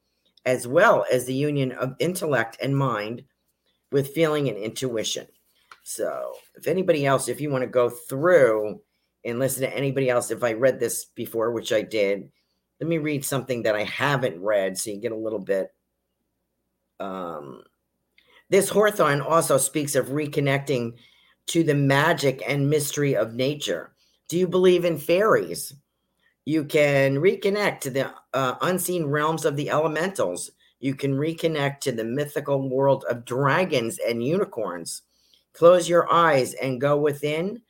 as 0.46 0.68
well 0.68 1.06
as 1.12 1.26
the 1.26 1.34
union 1.34 1.72
of 1.72 1.96
intellect 2.00 2.58
and 2.62 2.78
mind 2.78 3.24
with 3.92 4.14
feeling 4.14 4.48
and 4.48 4.58
intuition. 4.58 5.28
So, 5.84 6.34
if 6.56 6.68
anybody 6.68 7.06
else, 7.06 7.28
if 7.28 7.42
you 7.42 7.50
want 7.50 7.64
to 7.64 7.68
go 7.68 7.90
through 7.90 8.82
and 9.24 9.40
listen 9.40 9.62
to 9.62 9.76
anybody 9.76 10.10
else, 10.10 10.32
if 10.32 10.44
I 10.44 10.54
read 10.54 10.80
this 10.80 11.06
before, 11.06 11.52
which 11.52 11.74
I 11.74 11.82
did, 11.82 12.30
let 12.80 12.90
me 12.90 12.98
read 12.98 13.24
something 13.24 13.64
that 13.64 13.76
I 13.76 13.84
haven't 13.84 14.42
read 14.42 14.78
so 14.78 14.92
you 14.92 14.98
get 14.98 15.12
a 15.12 15.16
little 15.16 15.40
bit. 15.40 15.74
Um, 17.00 17.64
this 18.50 18.70
Hawthorn 18.70 19.22
also 19.22 19.58
speaks 19.58 19.96
of 19.96 20.08
reconnecting 20.08 20.94
to 21.48 21.64
the 21.64 21.76
magic 21.76 22.44
and 22.48 22.70
mystery 22.70 23.16
of 23.16 23.36
nature. 23.36 23.94
Do 24.28 24.38
you 24.38 24.48
believe 24.48 24.86
in 24.86 24.98
fairies? 24.98 25.74
You 26.46 26.64
can 26.64 27.16
reconnect 27.16 27.82
to 27.82 27.90
the 27.90 28.14
uh, 28.34 28.56
unseen 28.62 29.06
realms 29.06 29.46
of 29.46 29.56
the 29.56 29.70
elementals. 29.70 30.52
You 30.80 30.96
can 30.96 31.14
reconnect 31.14 31.80
to 31.82 31.92
the 31.92 32.04
mythical 32.04 32.70
world 32.70 33.06
of 33.10 33.26
dragons 33.26 34.00
and 34.06 34.24
unicorns. 34.24 35.04
Close 35.54 35.90
your 35.90 36.12
eyes 36.12 36.54
and 36.54 36.82
go 36.82 36.98
within 36.98 37.62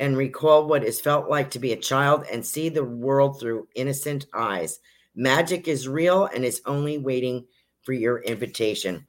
and 0.00 0.16
recall 0.16 0.66
what 0.66 0.82
it 0.82 0.94
felt 0.94 1.28
like 1.28 1.50
to 1.50 1.58
be 1.58 1.72
a 1.72 1.76
child 1.76 2.24
and 2.32 2.44
see 2.44 2.68
the 2.68 2.84
world 2.84 3.38
through 3.38 3.68
innocent 3.74 4.26
eyes. 4.34 4.80
Magic 5.14 5.68
is 5.68 5.86
real 5.86 6.26
and 6.34 6.44
is 6.44 6.62
only 6.66 6.98
waiting 6.98 7.46
for 7.82 7.92
your 7.92 8.20
invitation. 8.22 9.06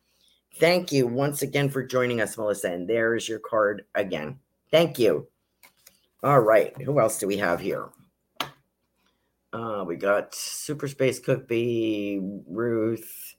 Thank 0.61 0.91
you 0.91 1.07
once 1.07 1.41
again 1.41 1.71
for 1.71 1.83
joining 1.83 2.21
us, 2.21 2.37
Melissa. 2.37 2.71
And 2.71 2.87
there 2.87 3.15
is 3.15 3.27
your 3.27 3.39
card 3.39 3.83
again. 3.95 4.37
Thank 4.69 4.99
you. 4.99 5.27
All 6.21 6.39
right. 6.39 6.79
Who 6.83 6.99
else 6.99 7.17
do 7.17 7.25
we 7.25 7.37
have 7.37 7.59
here? 7.59 7.89
Uh, 9.51 9.83
we 9.87 9.95
got 9.95 10.35
Super 10.35 10.87
Space 10.87 11.17
Cookie, 11.17 12.21
Ruth. 12.47 13.33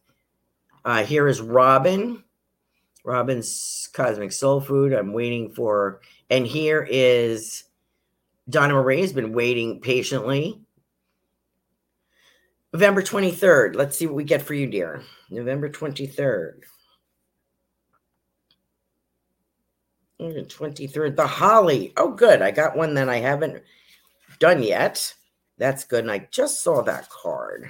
Uh, 0.84 1.04
here 1.04 1.28
is 1.28 1.40
Robin. 1.40 2.24
Robin's 3.04 3.88
Cosmic 3.92 4.32
Soul 4.32 4.60
Food. 4.60 4.92
I'm 4.92 5.12
waiting 5.12 5.52
for. 5.52 6.00
And 6.28 6.44
here 6.44 6.84
is 6.90 7.62
Donna 8.50 8.74
Marie 8.74 9.00
has 9.00 9.12
been 9.12 9.32
waiting 9.32 9.80
patiently. 9.80 10.60
November 12.72 13.00
23rd. 13.00 13.76
Let's 13.76 13.96
see 13.96 14.06
what 14.06 14.16
we 14.16 14.24
get 14.24 14.42
for 14.42 14.54
you, 14.54 14.66
dear. 14.66 15.04
November 15.30 15.68
23rd. 15.70 16.62
23rd. 20.30 21.16
The 21.16 21.26
Holly. 21.26 21.92
Oh, 21.96 22.12
good. 22.12 22.42
I 22.42 22.50
got 22.50 22.76
one 22.76 22.94
that 22.94 23.08
I 23.08 23.18
haven't 23.18 23.62
done 24.38 24.62
yet. 24.62 25.14
That's 25.58 25.84
good. 25.84 26.04
And 26.04 26.10
I 26.10 26.28
just 26.30 26.62
saw 26.62 26.82
that 26.82 27.08
card. 27.08 27.68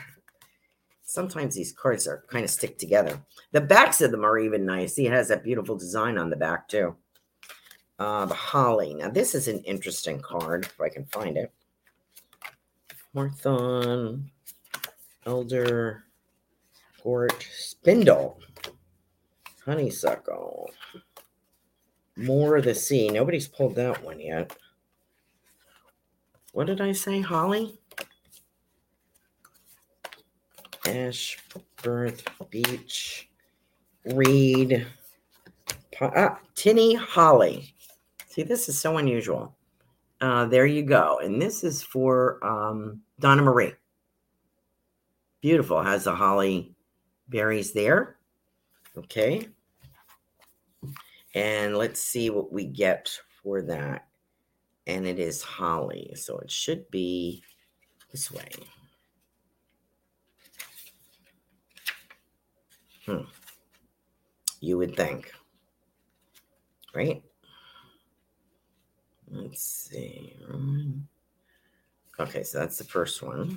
Sometimes 1.03 1.55
these 1.55 1.73
cards 1.73 2.09
are 2.09 2.25
kind 2.29 2.45
of 2.45 2.51
stick 2.51 2.79
together. 2.79 3.21
The 3.51 3.61
backs 3.61 4.01
of 4.01 4.11
them 4.11 4.25
are 4.25 4.39
even 4.39 4.65
nice. 4.65 4.95
See, 4.95 5.07
it 5.07 5.13
has 5.13 5.29
that 5.29 5.45
beautiful 5.45 5.77
design 5.77 6.17
on 6.17 6.31
the 6.31 6.37
back 6.37 6.69
too. 6.69 6.97
Uh, 7.99 8.25
the 8.25 8.35
Holly. 8.35 8.95
Now, 8.95 9.11
this 9.11 9.35
is 9.35 9.47
an 9.47 9.61
interesting 9.61 10.21
card, 10.21 10.65
if 10.65 10.81
I 10.81 10.89
can 10.89 11.05
find 11.07 11.37
it. 11.37 11.53
Hawthorn, 13.15 14.31
Elder, 15.27 16.05
Gort, 17.03 17.47
Spindle, 17.53 18.41
Honeysuckle, 19.65 20.71
More 22.17 22.57
of 22.57 22.65
the 22.65 22.75
Sea. 22.75 23.09
Nobody's 23.09 23.49
pulled 23.49 23.75
that 23.77 24.03
one 24.03 24.21
yet. 24.21 24.57
What 26.53 26.67
did 26.67 26.81
I 26.81 26.93
say? 26.93 27.21
Holly? 27.21 27.79
Ashburn 30.87 32.15
Beech, 32.51 33.29
Reed, 34.05 34.87
ah, 36.01 36.39
Tinne 36.55 36.97
Holly. 36.97 37.75
See, 38.27 38.43
this 38.43 38.69
is 38.69 38.79
so 38.79 38.97
unusual. 38.97 39.55
Uh, 40.21 40.47
there 40.47 40.67
you 40.67 40.83
go. 40.83 41.21
And 41.23 41.41
this 41.41 41.65
is 41.65 41.83
for 41.83 42.45
um, 42.45 43.01
Donna 43.21 43.43
Marie. 43.43 43.73
Beautiful. 45.41 45.83
Has 45.83 46.05
the 46.05 46.15
holly 46.15 46.75
berries 47.29 47.73
there. 47.73 48.17
Okay. 48.97 49.49
And 51.35 51.77
let's 51.77 52.01
see 52.01 52.31
what 52.31 52.53
we 52.53 52.67
get 52.67 53.19
for 53.43 53.63
that. 53.63 54.07
And 54.87 55.07
it 55.07 55.19
is 55.19 55.43
holly. 55.43 56.13
So 56.17 56.39
it 56.39 56.51
should 56.51 56.91
be 56.91 57.43
this 58.11 58.31
way. 58.31 58.51
Hmm. 63.07 63.23
You 64.61 64.79
would 64.79 64.97
think. 64.97 65.33
Right? 66.95 67.23
Let's 69.31 69.63
see. 69.63 70.37
Okay, 72.21 72.43
so 72.43 72.59
that's 72.59 72.77
the 72.77 72.85
first 72.85 73.23
one. 73.23 73.57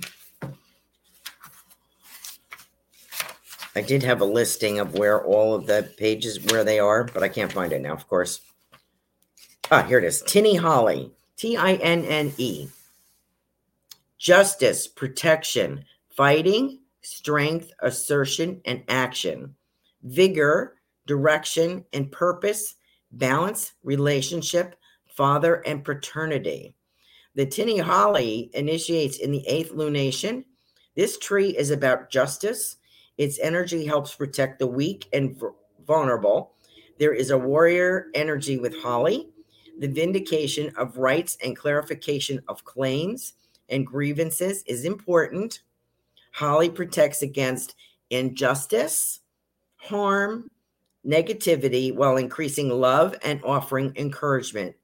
I 3.75 3.81
did 3.81 4.03
have 4.03 4.21
a 4.21 4.25
listing 4.25 4.79
of 4.79 4.97
where 4.97 5.23
all 5.23 5.53
of 5.53 5.65
the 5.65 5.91
pages 5.97 6.39
where 6.45 6.63
they 6.63 6.79
are, 6.79 7.03
but 7.03 7.23
I 7.23 7.27
can't 7.27 7.51
find 7.51 7.73
it 7.73 7.81
now, 7.81 7.93
of 7.93 8.07
course. 8.07 8.39
Ah, 9.69 9.83
here 9.83 9.97
it 9.97 10.05
is. 10.05 10.21
Tinne 10.21 10.55
Holly. 10.55 11.11
T 11.35 11.57
I 11.57 11.73
N 11.73 12.05
N 12.05 12.33
E. 12.37 12.69
Justice, 14.17 14.87
protection, 14.87 15.83
fighting, 16.15 16.79
strength, 17.01 17.71
assertion, 17.81 18.61
and 18.65 18.83
action. 18.87 19.55
Vigor, 20.03 20.77
direction, 21.05 21.83
and 21.91 22.11
purpose, 22.11 22.75
balance, 23.11 23.73
relationship, 23.83 24.77
father, 25.07 25.55
and 25.65 25.83
paternity. 25.83 26.73
The 27.35 27.45
Tinne 27.45 27.79
Holly 27.79 28.49
initiates 28.53 29.17
in 29.17 29.31
the 29.31 29.45
eighth 29.45 29.73
lunation. 29.73 30.45
This 30.95 31.17
tree 31.17 31.49
is 31.49 31.71
about 31.71 32.09
justice 32.09 32.77
its 33.17 33.39
energy 33.39 33.85
helps 33.85 34.13
protect 34.13 34.59
the 34.59 34.67
weak 34.67 35.07
and 35.13 35.41
vulnerable. 35.85 36.53
There 36.99 37.13
is 37.13 37.29
a 37.29 37.37
warrior 37.37 38.07
energy 38.13 38.57
with 38.57 38.75
Holly, 38.81 39.29
the 39.79 39.87
vindication 39.87 40.71
of 40.77 40.97
rights 40.97 41.37
and 41.43 41.55
clarification 41.55 42.41
of 42.47 42.63
claims 42.63 43.33
and 43.69 43.85
grievances 43.85 44.63
is 44.67 44.85
important. 44.85 45.61
Holly 46.31 46.69
protects 46.69 47.21
against 47.21 47.75
injustice, 48.09 49.21
harm, 49.77 50.49
negativity 51.05 51.93
while 51.93 52.17
increasing 52.17 52.69
love 52.69 53.15
and 53.23 53.41
offering 53.43 53.93
encouragement. 53.95 54.75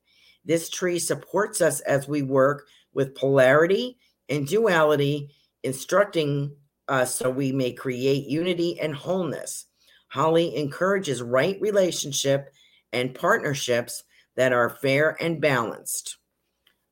This 0.46 0.70
tree 0.70 1.00
supports 1.00 1.62
us 1.62 1.80
as 1.82 2.08
we 2.08 2.22
work 2.22 2.68
with 2.94 3.16
polarity 3.16 3.98
and 4.30 4.48
duality, 4.48 5.30
instructing 5.64 6.56
uh, 6.92 7.06
so 7.06 7.30
we 7.30 7.54
may 7.54 7.72
create 7.72 8.28
unity 8.28 8.78
and 8.82 8.94
wholeness. 8.94 9.68
Holly 10.10 10.58
encourages 10.58 11.22
right 11.22 11.58
relationship 11.62 12.54
and 12.92 13.16
partnerships 13.16 14.04
that 14.36 14.52
are 14.52 14.70
fair 14.70 15.16
and 15.24 15.39
balanced. 15.39 16.18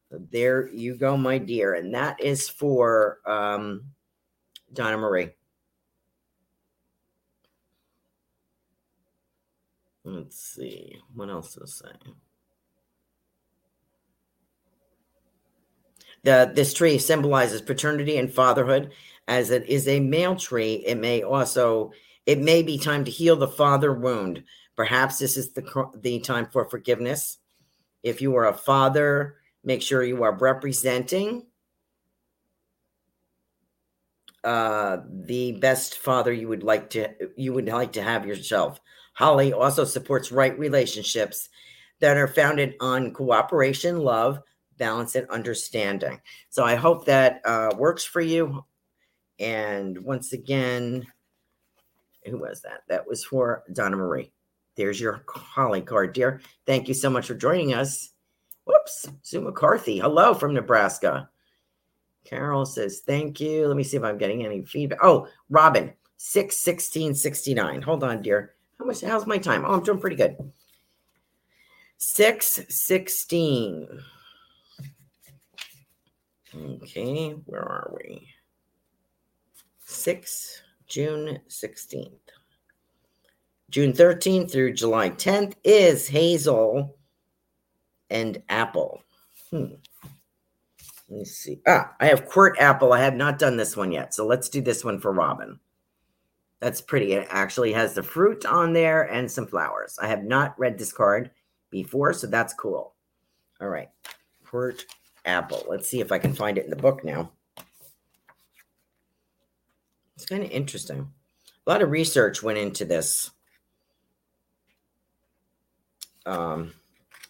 There 0.10 0.70
you 0.70 0.95
go, 0.95 1.18
my 1.18 1.38
dear. 1.38 1.74
And 1.74 1.93
that 1.95 2.24
is 2.24 2.47
for 2.47 3.20
um, 3.26 3.88
Donna 4.72 4.97
Marie. 4.97 5.32
Let's 10.06 10.39
see. 10.39 10.95
What 11.14 11.30
else 11.30 11.58
is 11.58 11.76
saying? 11.76 12.16
The, 16.24 16.52
this 16.54 16.74
tree 16.74 16.97
symbolizes 17.00 17.62
paternity 17.62 18.18
and 18.18 18.32
fatherhood 18.32 18.93
as 19.30 19.51
it 19.51 19.69
is 19.69 19.88
a 19.88 19.99
male 19.99 20.36
tree, 20.36 20.84
it 20.86 20.97
may 20.97 21.21
also 21.21 21.91
it 22.25 22.39
may 22.39 22.63
be 22.63 22.77
time 22.77 23.05
to 23.05 23.11
heal 23.11 23.36
the 23.36 23.47
father 23.47 23.93
wound. 23.93 24.43
Perhaps 24.75 25.19
this 25.19 25.38
is 25.38 25.53
the 25.53 25.91
the 26.01 26.19
time 26.19 26.47
for 26.51 26.67
forgiveness. 26.67 27.38
If 28.03 28.21
you 28.21 28.36
are 28.36 28.47
a 28.47 28.53
father, 28.53 29.38
make 29.63 29.82
sure 29.82 30.03
you 30.03 30.23
are 30.23 30.36
representing 30.36 31.45
uh, 34.43 34.97
the 35.07 35.51
best 35.53 35.99
father 35.99 36.34
you 36.34 36.47
would 36.47 36.63
like 36.63 36.89
to 36.89 37.09
you 37.38 37.53
would 37.53 37.67
like 37.67 37.93
to 37.93 38.01
have 38.01 38.25
yourself. 38.25 38.82
Holly 39.13 39.53
also 39.53 39.84
supports 39.84 40.32
right 40.32 40.57
relationships 40.57 41.49
that 41.99 42.17
are 42.17 42.27
founded 42.27 42.75
on 42.80 43.13
cooperation, 43.13 43.99
love, 43.99 44.39
balance, 44.77 45.13
and 45.15 45.30
understanding. 45.30 46.19
So 46.49 46.63
I 46.63 46.75
hope 46.75 47.05
that 47.05 47.41
uh, 47.45 47.71
works 47.77 48.05
for 48.05 48.21
you. 48.21 48.63
And 49.40 49.98
once 50.04 50.34
again, 50.34 51.08
who 52.26 52.40
was 52.40 52.62
that? 52.62 52.82
That 52.90 53.08
was 53.08 53.24
for 53.24 53.64
Donna 53.74 53.96
Marie. 53.96 54.32
There's 54.76 55.00
your 55.00 55.24
calling 55.26 55.86
card, 55.86 56.14
dear. 56.14 56.42
Thank 56.66 56.88
you 56.88 56.94
so 56.94 57.10
much 57.10 57.28
for 57.28 57.36
joining 57.36 57.74
us. 57.74 58.12
Whoops, 58.66 59.08
Sue 59.24 59.42
McCarthy. 59.42 60.00
Hello 60.00 60.34
from 60.34 60.54
Nebraska. 60.54 61.30
Carol 62.26 62.66
says, 62.66 63.02
thank 63.06 63.40
you. 63.40 63.68
Let 63.68 63.78
me 63.78 63.84
see 63.84 63.98
if 63.98 64.04
I'm 64.04 64.18
getting 64.18 64.46
any 64.46 64.64
feedback. 64.64 65.00
Oh, 65.02 65.28
Robin, 65.50 65.94
61669. 66.18 67.82
Hold 67.82 68.04
on, 68.04 68.22
dear. 68.22 68.56
How 68.78 68.86
much 68.86 69.02
how's 69.02 69.26
my 69.26 69.38
time? 69.38 69.66
Oh, 69.66 69.74
I'm 69.74 69.84
doing 69.84 70.00
pretty 70.00 70.16
good. 70.16 70.38
616. 71.98 74.04
Okay, 76.56 77.32
where 77.46 77.62
are 77.62 77.92
we? 77.96 78.28
6, 79.90 80.62
June 80.88 81.40
16th. 81.50 82.12
June 83.72 83.92
13th 83.92 84.52
through 84.52 84.74
July 84.74 85.10
10th 85.10 85.56
is 85.64 86.08
Hazel 86.08 86.96
and 88.12 88.42
Apple. 88.50 89.02
Hmm. 89.50 89.74
Let 91.10 91.20
me 91.20 91.26
see. 91.26 91.60
Ah, 91.68 91.96
I 92.00 92.06
have 92.06 92.30
Quert 92.30 92.60
Apple. 92.60 92.94
I 92.94 93.02
have 93.02 93.16
not 93.16 93.40
done 93.40 93.58
this 93.58 93.76
one 93.76 93.92
yet. 93.92 94.14
So 94.14 94.28
let's 94.28 94.48
do 94.48 94.62
this 94.62 94.86
one 94.86 95.00
for 95.00 95.12
Robin. 95.12 95.60
That's 96.60 96.82
pretty. 96.82 97.14
It 97.14 97.28
actually 97.32 97.74
has 97.74 97.96
the 97.96 98.04
fruit 98.04 98.46
on 98.46 98.74
there 98.74 99.12
and 99.12 99.30
some 99.30 99.48
flowers. 99.48 99.98
I 100.00 100.08
have 100.08 100.24
not 100.24 100.58
read 100.60 100.78
this 100.78 100.94
card 100.94 101.32
before, 101.72 102.14
so 102.14 102.28
that's 102.28 102.54
cool. 102.54 102.94
All 103.60 103.70
right. 103.70 103.90
Quert 104.46 104.86
Apple. 105.26 105.66
Let's 105.68 105.90
see 105.90 106.00
if 106.00 106.12
I 106.12 106.20
can 106.20 106.36
find 106.36 106.60
it 106.60 106.66
in 106.66 106.70
the 106.70 106.76
book 106.76 107.04
now. 107.04 107.32
It's 110.20 110.28
kind 110.28 110.43
of 110.43 110.51
interesting. 110.51 111.09
A 111.65 111.70
lot 111.70 111.82
of 111.82 111.91
research 111.91 112.43
went 112.43 112.57
into 112.57 112.84
this. 112.84 113.32
Um, 116.26 116.74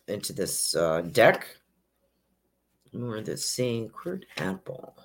into 0.07 0.33
this 0.33 0.75
uh, 0.75 1.01
deck. 1.01 1.45
More 2.91 3.21
the 3.21 3.37
sacred 3.37 4.25
apple. 4.37 4.95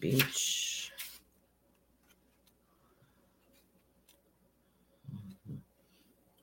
Beech. 0.00 0.90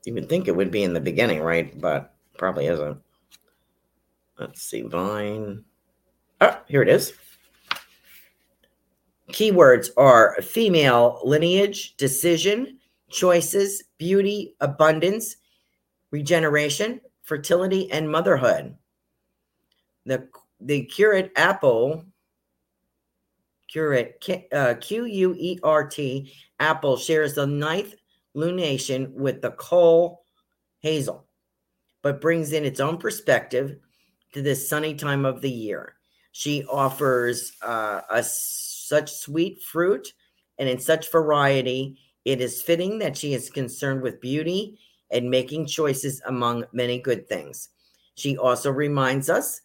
You 0.06 0.14
would 0.14 0.30
think 0.30 0.48
it 0.48 0.56
would 0.56 0.70
be 0.70 0.84
in 0.84 0.94
the 0.94 1.00
beginning, 1.00 1.42
right? 1.42 1.78
But 1.78 2.14
probably 2.38 2.68
isn't. 2.68 2.98
Let's 4.38 4.62
see, 4.62 4.80
vine. 4.80 5.66
Oh, 6.40 6.58
here 6.66 6.80
it 6.80 6.88
is. 6.88 7.12
Keywords 9.32 9.88
are 9.96 10.36
female 10.42 11.20
lineage, 11.24 11.96
decision, 11.96 12.78
choices, 13.10 13.84
beauty, 13.98 14.54
abundance, 14.60 15.36
regeneration, 16.10 17.00
fertility, 17.22 17.90
and 17.90 18.10
motherhood. 18.10 18.76
The, 20.06 20.28
the 20.60 20.84
curate 20.84 21.32
apple, 21.36 22.04
curate, 23.68 24.48
uh, 24.52 24.74
Q 24.80 25.04
U 25.04 25.34
E 25.38 25.58
R 25.62 25.88
T, 25.88 26.32
apple 26.58 26.96
shares 26.96 27.34
the 27.34 27.46
ninth 27.46 27.94
lunation 28.36 29.12
with 29.12 29.42
the 29.42 29.50
Coll 29.52 30.24
hazel, 30.80 31.26
but 32.02 32.20
brings 32.20 32.52
in 32.52 32.64
its 32.64 32.80
own 32.80 32.96
perspective 32.96 33.76
to 34.32 34.42
this 34.42 34.68
sunny 34.68 34.94
time 34.94 35.24
of 35.24 35.40
the 35.40 35.50
year. 35.50 35.94
She 36.32 36.64
offers 36.64 37.52
uh, 37.62 38.02
a 38.08 38.22
such 38.90 39.12
sweet 39.12 39.62
fruit 39.62 40.12
and 40.58 40.68
in 40.68 40.78
such 40.78 41.10
variety, 41.10 41.96
it 42.26 42.42
is 42.42 42.60
fitting 42.60 42.98
that 42.98 43.16
she 43.16 43.32
is 43.32 43.48
concerned 43.48 44.02
with 44.02 44.20
beauty 44.20 44.78
and 45.10 45.30
making 45.30 45.66
choices 45.66 46.20
among 46.26 46.66
many 46.72 46.98
good 46.98 47.26
things. 47.26 47.70
She 48.16 48.36
also 48.36 48.70
reminds 48.70 49.30
us 49.30 49.62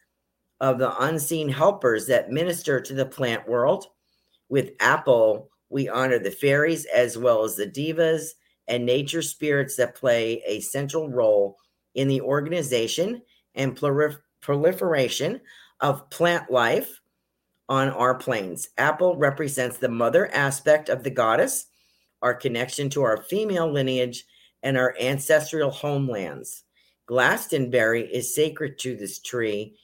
of 0.62 0.80
the 0.80 0.96
unseen 1.04 1.50
helpers 1.50 2.06
that 2.08 2.32
minister 2.32 2.80
to 2.80 2.94
the 2.94 3.06
plant 3.06 3.46
world. 3.48 3.88
With 4.48 4.72
Apple, 4.80 5.50
we 5.70 5.90
honor 5.90 6.20
the 6.20 6.32
fairies 6.32 6.86
as 6.86 7.18
well 7.18 7.44
as 7.44 7.56
the 7.56 7.68
divas 7.68 8.30
and 8.68 8.86
nature 8.86 9.22
spirits 9.22 9.76
that 9.76 9.96
play 9.96 10.42
a 10.48 10.62
central 10.62 11.10
role 11.10 11.58
in 11.96 12.08
the 12.08 12.22
organization 12.22 13.22
and 13.56 13.78
prolif- 13.78 14.20
proliferation 14.42 15.42
of 15.82 16.10
plant 16.10 16.50
life 16.50 17.02
on 17.70 17.90
our 17.90 18.16
planes. 18.16 18.70
Apple 18.78 19.16
represents 19.16 19.78
the 19.78 19.90
mother 19.90 20.34
aspect 20.34 20.90
of 20.90 21.04
the 21.04 21.10
goddess, 21.10 21.68
our 22.22 22.34
connection 22.34 22.90
to 22.92 23.04
our 23.04 23.18
female 23.18 23.72
lineage, 23.72 24.26
and 24.64 24.78
our 24.78 24.96
ancestral 25.00 25.70
homelands. 25.70 26.64
Glastonbury 27.06 28.12
is 28.12 28.34
sacred 28.34 28.80
to 28.80 28.96
this 28.96 29.20
tree 29.20 29.76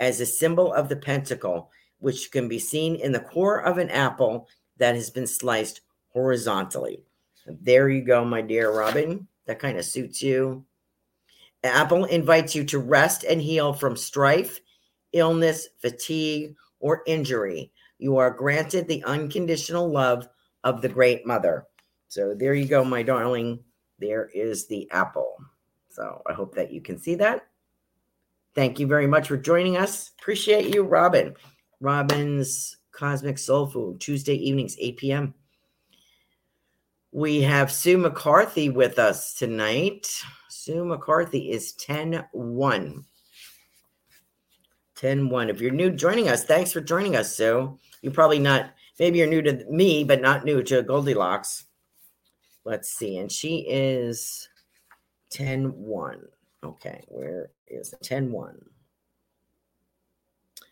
as 0.00 0.20
a 0.20 0.26
symbol 0.26 0.72
of 0.72 0.88
the 0.88 0.96
pentacle, 0.96 1.70
which 1.98 2.30
can 2.30 2.48
be 2.48 2.58
seen 2.58 2.96
in 2.96 3.12
the 3.12 3.20
core 3.20 3.60
of 3.60 3.78
an 3.78 3.90
apple 3.90 4.48
that 4.76 4.94
has 4.94 5.08
been 5.08 5.26
sliced 5.26 5.80
horizontally. 6.08 7.02
There 7.46 7.88
you 7.88 8.02
go, 8.02 8.24
my 8.24 8.42
dear 8.42 8.76
Robin. 8.76 9.26
That 9.46 9.58
kind 9.58 9.78
of 9.78 9.84
suits 9.84 10.22
you. 10.22 10.64
Apple 11.64 12.04
invites 12.04 12.54
you 12.54 12.64
to 12.64 12.78
rest 12.78 13.24
and 13.24 13.40
heal 13.40 13.72
from 13.72 13.96
strife, 13.96 14.60
illness, 15.12 15.68
fatigue, 15.78 16.54
or 16.80 17.02
injury. 17.06 17.72
You 17.98 18.18
are 18.18 18.30
granted 18.30 18.86
the 18.86 19.02
unconditional 19.04 19.90
love 19.90 20.28
of 20.64 20.82
the 20.82 20.88
Great 20.88 21.26
Mother. 21.26 21.66
So 22.08 22.34
there 22.34 22.54
you 22.54 22.66
go, 22.66 22.84
my 22.84 23.02
darling. 23.02 23.60
There 23.98 24.30
is 24.34 24.66
the 24.66 24.90
apple. 24.90 25.36
So 25.88 26.22
I 26.26 26.32
hope 26.32 26.54
that 26.54 26.72
you 26.72 26.80
can 26.80 26.98
see 26.98 27.14
that. 27.16 27.46
Thank 28.54 28.78
you 28.78 28.86
very 28.86 29.06
much 29.06 29.28
for 29.28 29.36
joining 29.36 29.76
us. 29.76 30.12
Appreciate 30.18 30.74
you, 30.74 30.82
Robin. 30.82 31.34
Robin's 31.80 32.76
Cosmic 32.90 33.38
Soul 33.38 33.66
Food, 33.66 34.00
Tuesday 34.00 34.34
evenings, 34.34 34.76
8 34.78 34.96
p.m. 34.96 35.34
We 37.12 37.42
have 37.42 37.72
Sue 37.72 37.98
McCarthy 37.98 38.68
with 38.68 38.98
us 38.98 39.34
tonight. 39.34 40.08
Sue 40.48 40.84
McCarthy 40.84 41.50
is 41.50 41.72
10 41.72 42.24
1. 42.32 43.04
10 44.96 45.28
1. 45.28 45.50
If 45.50 45.60
you're 45.60 45.70
new 45.70 45.90
joining 45.90 46.28
us, 46.28 46.44
thanks 46.44 46.72
for 46.72 46.80
joining 46.80 47.16
us, 47.16 47.36
Sue. 47.36 47.78
You're 48.02 48.12
probably 48.12 48.38
not, 48.38 48.70
maybe 48.98 49.18
you're 49.18 49.26
new 49.26 49.42
to 49.42 49.64
me, 49.70 50.04
but 50.04 50.20
not 50.20 50.44
new 50.44 50.62
to 50.64 50.82
Goldylocks. 50.82 51.64
Let's 52.64 52.90
see. 52.90 53.18
And 53.18 53.30
she 53.30 53.58
is 53.68 54.48
10 55.30 55.66
1. 55.66 56.22
Okay, 56.64 57.04
where 57.08 57.50
is 57.68 57.92
it? 57.92 58.02
10 58.02 58.32
1. 58.32 58.64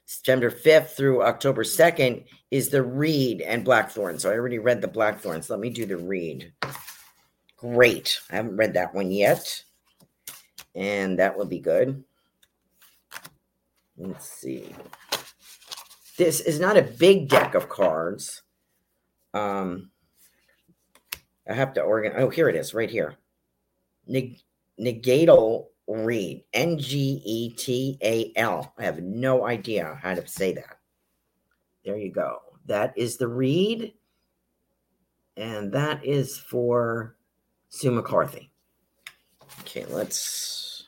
September 0.06 0.50
5th 0.50 0.90
through 0.90 1.22
October 1.22 1.64
2nd 1.64 2.24
is 2.50 2.68
the 2.68 2.82
reed 2.82 3.40
and 3.40 3.64
blackthorn. 3.64 4.18
So 4.18 4.30
I 4.30 4.34
already 4.34 4.58
read 4.58 4.80
the 4.80 4.88
blackthorns. 4.88 5.50
Let 5.50 5.60
me 5.60 5.70
do 5.70 5.86
the 5.86 5.96
reed. 5.96 6.52
Great. 7.56 8.20
I 8.30 8.36
haven't 8.36 8.56
read 8.56 8.74
that 8.74 8.94
one 8.94 9.10
yet. 9.10 9.62
And 10.74 11.18
that 11.18 11.36
will 11.36 11.46
be 11.46 11.58
good. 11.58 12.04
Let's 13.96 14.28
see. 14.28 14.74
This 16.16 16.40
is 16.40 16.60
not 16.60 16.76
a 16.76 16.82
big 16.82 17.28
deck 17.28 17.54
of 17.54 17.68
cards. 17.68 18.42
Um, 19.32 19.90
I 21.48 21.54
have 21.54 21.74
to 21.74 21.82
organize. 21.82 22.22
Oh, 22.22 22.30
here 22.30 22.48
it 22.48 22.56
is, 22.56 22.74
right 22.74 22.90
here. 22.90 23.16
Neg- 24.06 24.40
negatal 24.80 25.66
reed. 25.86 26.44
N 26.52 26.78
G 26.78 27.20
E 27.24 27.50
T 27.50 27.98
A 28.02 28.32
L. 28.36 28.72
I 28.78 28.84
have 28.84 29.02
no 29.02 29.46
idea 29.46 29.98
how 30.02 30.14
to 30.14 30.26
say 30.26 30.52
that. 30.54 30.78
There 31.84 31.98
you 31.98 32.10
go. 32.10 32.38
That 32.66 32.94
is 32.96 33.16
the 33.16 33.28
reed. 33.28 33.94
And 35.36 35.72
that 35.72 36.04
is 36.04 36.38
for 36.38 37.16
Sue 37.68 37.90
McCarthy. 37.90 38.52
Okay, 39.60 39.84
let's 39.86 40.84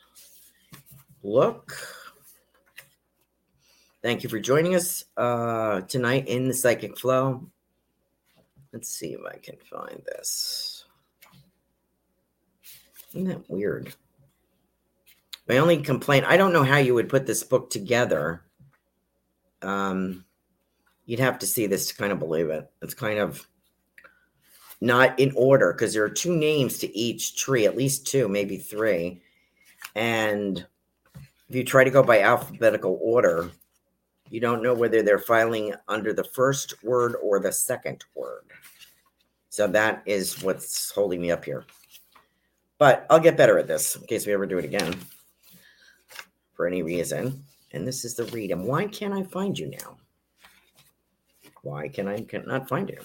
look. 1.22 1.76
Thank 4.06 4.22
you 4.22 4.28
for 4.28 4.38
joining 4.38 4.76
us 4.76 5.04
uh, 5.16 5.80
tonight 5.80 6.28
in 6.28 6.46
the 6.46 6.54
Psychic 6.54 6.96
Flow. 6.96 7.44
Let's 8.72 8.88
see 8.88 9.14
if 9.14 9.20
I 9.28 9.36
can 9.38 9.56
find 9.68 10.00
this. 10.06 10.84
Isn't 13.12 13.26
that 13.26 13.50
weird? 13.50 13.92
My 15.48 15.58
only 15.58 15.78
complaint, 15.78 16.24
I 16.24 16.36
don't 16.36 16.52
know 16.52 16.62
how 16.62 16.76
you 16.76 16.94
would 16.94 17.08
put 17.08 17.26
this 17.26 17.42
book 17.42 17.68
together. 17.68 18.44
Um, 19.60 20.24
you'd 21.06 21.18
have 21.18 21.40
to 21.40 21.46
see 21.48 21.66
this 21.66 21.88
to 21.88 21.96
kind 21.96 22.12
of 22.12 22.20
believe 22.20 22.48
it. 22.50 22.70
It's 22.82 22.94
kind 22.94 23.18
of 23.18 23.44
not 24.80 25.18
in 25.18 25.32
order 25.34 25.72
because 25.72 25.92
there 25.92 26.04
are 26.04 26.08
two 26.08 26.36
names 26.36 26.78
to 26.78 26.96
each 26.96 27.36
tree, 27.36 27.66
at 27.66 27.76
least 27.76 28.06
two, 28.06 28.28
maybe 28.28 28.56
three. 28.56 29.20
And 29.96 30.64
if 31.48 31.56
you 31.56 31.64
try 31.64 31.82
to 31.82 31.90
go 31.90 32.04
by 32.04 32.20
alphabetical 32.20 33.00
order, 33.02 33.50
you 34.30 34.40
don't 34.40 34.62
know 34.62 34.74
whether 34.74 35.02
they're 35.02 35.18
filing 35.18 35.74
under 35.88 36.12
the 36.12 36.24
first 36.24 36.82
word 36.82 37.16
or 37.22 37.38
the 37.38 37.52
second 37.52 38.04
word. 38.14 38.44
So 39.48 39.66
that 39.68 40.02
is 40.06 40.42
what's 40.42 40.90
holding 40.90 41.20
me 41.20 41.30
up 41.30 41.44
here. 41.44 41.64
But 42.78 43.06
I'll 43.08 43.20
get 43.20 43.36
better 43.36 43.58
at 43.58 43.66
this 43.66 43.96
in 43.96 44.06
case 44.06 44.26
we 44.26 44.34
ever 44.34 44.46
do 44.46 44.58
it 44.58 44.64
again 44.64 44.94
for 46.54 46.66
any 46.66 46.82
reason. 46.82 47.42
And 47.72 47.86
this 47.86 48.04
is 48.04 48.14
the 48.14 48.24
reed. 48.26 48.50
And 48.50 48.64
why 48.64 48.86
can't 48.86 49.14
I 49.14 49.22
find 49.22 49.58
you 49.58 49.70
now? 49.70 49.96
Why 51.62 51.88
can 51.88 52.06
I 52.08 52.24
not 52.46 52.68
find 52.68 52.88
you? 52.88 52.98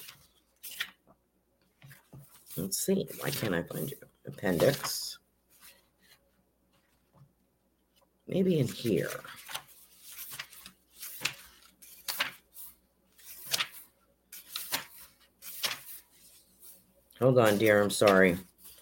Let's 2.57 2.85
see. 2.85 3.07
Why 3.21 3.29
can't 3.29 3.55
I 3.55 3.63
find 3.63 3.89
you? 3.89 3.97
Appendix. 4.25 5.17
Maybe 8.27 8.59
in 8.59 8.67
here. 8.67 9.09
Hold 17.21 17.37
on, 17.37 17.59
dear. 17.59 17.79
I'm 17.79 17.91
sorry. 17.91 18.35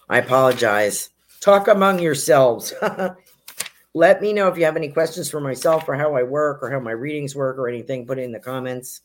I 0.08 0.16
apologize. 0.16 1.10
Talk 1.40 1.68
among 1.68 1.98
yourselves. 1.98 2.72
Let 3.94 4.22
me 4.22 4.32
know 4.32 4.48
if 4.48 4.56
you 4.56 4.64
have 4.64 4.76
any 4.76 4.88
questions 4.88 5.28
for 5.28 5.40
myself 5.40 5.86
or 5.86 5.94
how 5.94 6.14
I 6.14 6.22
work 6.22 6.62
or 6.62 6.70
how 6.70 6.80
my 6.80 6.92
readings 6.92 7.36
work 7.36 7.58
or 7.58 7.68
anything. 7.68 8.06
Put 8.06 8.18
it 8.18 8.22
in 8.22 8.32
the 8.32 8.40
comments. 8.40 9.02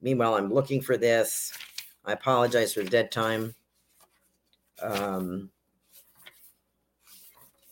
Meanwhile, 0.00 0.36
I'm 0.36 0.50
looking 0.50 0.80
for 0.80 0.96
this. 0.96 1.52
I 2.06 2.12
apologize 2.12 2.72
for 2.72 2.82
the 2.82 2.88
dead 2.88 3.12
time. 3.12 3.54
Um, 4.80 5.50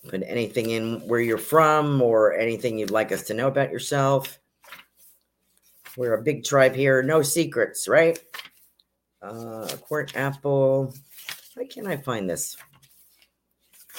put 0.07 0.23
anything 0.27 0.69
in 0.69 1.01
where 1.09 1.21
you're 1.21 1.39
from 1.39 2.03
or 2.03 2.35
anything 2.35 2.77
you'd 2.77 2.91
like 2.91 3.11
us 3.11 3.23
to 3.25 3.35
know 3.35 3.49
about 3.49 3.73
yourself. 3.73 4.39
We're 5.97 6.15
a 6.15 6.23
big 6.23 6.45
tribe 6.45 6.75
here. 6.75 7.03
No 7.03 7.23
secrets, 7.23 7.89
right? 7.89 8.19
Uh, 9.23 9.67
quart 9.83 10.17
apple. 10.17 10.95
Why 11.55 11.65
can't 11.65 11.87
I 11.87 11.97
find 11.97 12.29
this? 12.29 12.57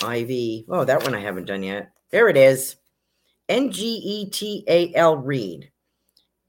Ivy. 0.03 0.65
Oh, 0.69 0.85
that 0.85 1.03
one 1.03 1.15
I 1.15 1.19
haven't 1.21 1.45
done 1.45 1.63
yet. 1.63 1.91
There 2.11 2.29
it 2.29 2.37
is. 2.37 2.75
N 3.49 3.71
G 3.71 3.85
E 4.03 4.29
T 4.29 4.63
A 4.67 4.93
L 4.93 5.17
reed. 5.17 5.71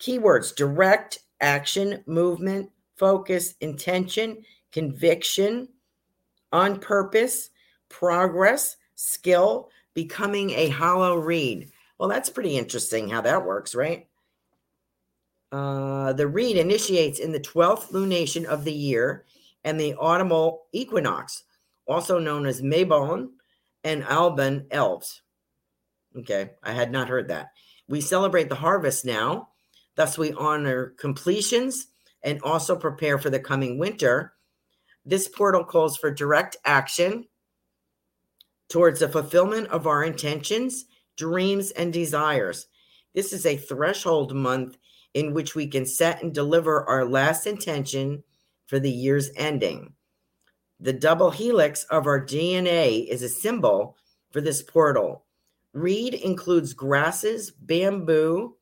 Keywords 0.00 0.54
direct, 0.54 1.20
action, 1.40 2.02
movement, 2.06 2.70
focus, 2.96 3.54
intention, 3.60 4.44
conviction, 4.72 5.68
on 6.52 6.78
purpose, 6.78 7.50
progress, 7.88 8.76
skill, 8.96 9.70
becoming 9.94 10.50
a 10.50 10.68
hollow 10.68 11.16
reed. 11.16 11.70
Well, 11.98 12.08
that's 12.08 12.30
pretty 12.30 12.56
interesting 12.56 13.08
how 13.08 13.20
that 13.22 13.44
works, 13.44 13.74
right? 13.74 14.07
Uh, 15.50 16.12
the 16.12 16.26
reed 16.26 16.56
initiates 16.56 17.18
in 17.18 17.32
the 17.32 17.40
12th 17.40 17.90
lunation 17.90 18.44
of 18.44 18.64
the 18.64 18.72
year 18.72 19.24
and 19.64 19.80
the 19.80 19.94
autumnal 19.94 20.66
equinox, 20.72 21.44
also 21.86 22.18
known 22.18 22.46
as 22.46 22.62
Mabon 22.62 23.28
and 23.84 24.04
Alban 24.04 24.66
Elfed. 24.70 25.20
Okay, 26.16 26.50
I 26.62 26.72
had 26.72 26.92
not 26.92 27.08
heard 27.08 27.28
that. 27.28 27.48
We 27.88 28.00
celebrate 28.00 28.48
the 28.48 28.54
harvest 28.54 29.04
now, 29.04 29.48
thus, 29.94 30.18
we 30.18 30.32
honor 30.34 30.94
completions 30.98 31.86
and 32.22 32.40
also 32.42 32.76
prepare 32.76 33.18
for 33.18 33.30
the 33.30 33.40
coming 33.40 33.78
winter. 33.78 34.34
This 35.06 35.28
portal 35.28 35.64
calls 35.64 35.96
for 35.96 36.10
direct 36.10 36.56
action 36.64 37.26
towards 38.68 39.00
the 39.00 39.08
fulfillment 39.08 39.68
of 39.68 39.86
our 39.86 40.04
intentions, 40.04 40.84
dreams, 41.16 41.70
and 41.70 41.92
desires. 41.92 42.66
This 43.14 43.32
is 43.32 43.46
a 43.46 43.56
threshold 43.56 44.34
month 44.34 44.76
in 45.18 45.34
which 45.34 45.56
we 45.56 45.66
can 45.66 45.84
set 45.84 46.22
and 46.22 46.32
deliver 46.32 46.88
our 46.88 47.04
last 47.04 47.44
intention 47.44 48.22
for 48.66 48.78
the 48.78 48.90
year's 48.90 49.30
ending. 49.34 49.92
The 50.78 50.92
double 50.92 51.32
helix 51.32 51.82
of 51.90 52.06
our 52.06 52.24
DNA 52.24 53.04
is 53.08 53.22
a 53.22 53.28
symbol 53.28 53.96
for 54.30 54.40
this 54.40 54.62
portal. 54.62 55.24
Reed 55.72 56.14
includes 56.14 56.72
grasses, 56.72 57.50
bamboo, 57.50 58.56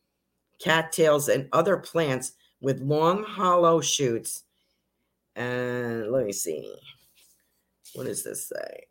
cattails, 0.59 1.28
and 1.28 1.46
other 1.52 1.76
plants 1.76 2.32
with 2.62 2.80
long, 2.80 3.22
hollow 3.22 3.82
shoots. 3.82 4.44
And 5.34 6.11
let 6.11 6.24
me 6.24 6.32
see. 6.32 6.74
What 7.94 8.07
does 8.07 8.24
this 8.24 8.48
say? 8.48 8.84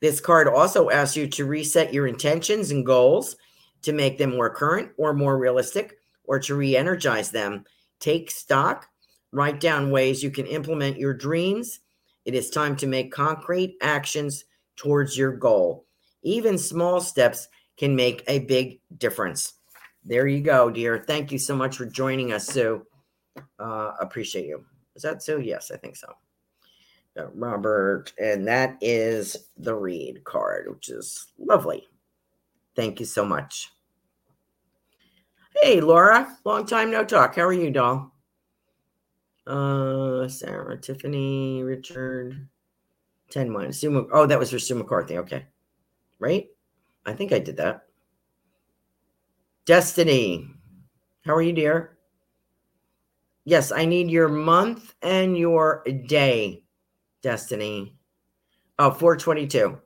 This 0.00 0.20
card 0.20 0.48
also 0.48 0.88
asks 0.88 1.18
you 1.18 1.26
to 1.28 1.44
reset 1.44 1.92
your 1.92 2.06
intentions 2.06 2.70
and 2.70 2.86
goals 2.86 3.36
to 3.82 3.92
make 3.92 4.16
them 4.16 4.30
more 4.30 4.48
current 4.48 4.92
or 4.96 5.12
more 5.12 5.36
realistic 5.36 5.98
or 6.26 6.38
to 6.40 6.54
re 6.54 6.76
energize 6.76 7.30
them. 7.30 7.64
Take 8.00 8.30
stock, 8.30 8.86
write 9.32 9.60
down 9.60 9.90
ways 9.90 10.22
you 10.22 10.30
can 10.30 10.46
implement 10.46 10.98
your 10.98 11.14
dreams. 11.14 11.80
It 12.24 12.34
is 12.34 12.50
time 12.50 12.76
to 12.76 12.86
make 12.86 13.12
concrete 13.12 13.76
actions 13.80 14.44
towards 14.76 15.16
your 15.16 15.32
goal. 15.32 15.86
Even 16.22 16.58
small 16.58 17.00
steps 17.00 17.48
can 17.76 17.94
make 17.94 18.24
a 18.26 18.40
big 18.40 18.80
difference. 18.98 19.54
There 20.04 20.26
you 20.26 20.40
go, 20.40 20.70
dear. 20.70 20.98
Thank 20.98 21.32
you 21.32 21.38
so 21.38 21.56
much 21.56 21.76
for 21.76 21.86
joining 21.86 22.32
us, 22.32 22.46
Sue. 22.46 22.86
Uh, 23.58 23.92
appreciate 24.00 24.46
you. 24.46 24.64
Is 24.94 25.02
that 25.02 25.22
Sue? 25.22 25.40
Yes, 25.40 25.70
I 25.70 25.76
think 25.76 25.96
so. 25.96 26.12
Uh, 27.18 27.28
Robert, 27.34 28.12
and 28.18 28.46
that 28.46 28.76
is 28.80 29.48
the 29.56 29.74
reed 29.74 30.22
card, 30.24 30.68
which 30.68 30.90
is 30.90 31.26
lovely. 31.38 31.86
Thank 32.74 33.00
you 33.00 33.06
so 33.06 33.24
much. 33.24 33.70
Hey, 35.62 35.80
Laura, 35.80 36.36
long 36.44 36.66
time 36.66 36.90
no 36.90 37.04
talk. 37.04 37.36
How 37.36 37.42
are 37.42 37.52
you, 37.52 37.70
doll? 37.70 38.12
Uh, 39.46 40.28
Sarah, 40.28 40.76
Tiffany, 40.76 41.62
Richard, 41.62 42.48
10 43.30 43.50
minus. 43.50 43.80
Sue, 43.80 44.08
oh, 44.12 44.26
that 44.26 44.38
was 44.38 44.50
for 44.50 44.58
Sue 44.58 44.74
McCarthy. 44.74 45.18
Okay. 45.18 45.46
Right? 46.18 46.48
I 47.06 47.12
think 47.14 47.32
I 47.32 47.38
did 47.38 47.56
that. 47.56 47.86
Destiny, 49.64 50.48
how 51.24 51.34
are 51.34 51.42
you, 51.42 51.52
dear? 51.52 51.98
Yes, 53.44 53.72
I 53.72 53.84
need 53.84 54.10
your 54.10 54.28
month 54.28 54.94
and 55.02 55.36
your 55.36 55.84
day, 56.06 56.64
Destiny. 57.22 57.96
Oh, 58.78 58.90
422. 58.90 59.78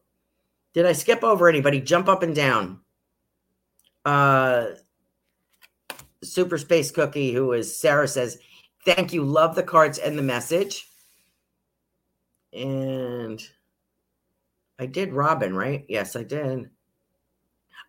Did 0.75 0.87
I 0.87 0.93
skip 0.93 1.23
over 1.23 1.49
anybody? 1.49 1.81
Jump 1.81 2.09
up 2.09 2.23
and 2.23 2.35
down. 2.35 2.81
Uh, 4.05 4.67
Super 6.31 6.59
Space 6.59 6.91
Cookie, 6.91 7.33
who 7.33 7.53
is 7.53 7.77
Sarah, 7.77 8.09
says, 8.09 8.39
Thank 8.85 9.13
you. 9.13 9.25
Love 9.25 9.55
the 9.55 9.63
cards 9.63 9.99
and 9.99 10.17
the 10.17 10.23
message. 10.23 10.89
And 12.53 13.41
I 14.79 14.87
did 14.87 15.13
Robin, 15.13 15.55
right? 15.55 15.85
Yes, 15.89 16.17
I 16.17 16.23
did. 16.23 16.71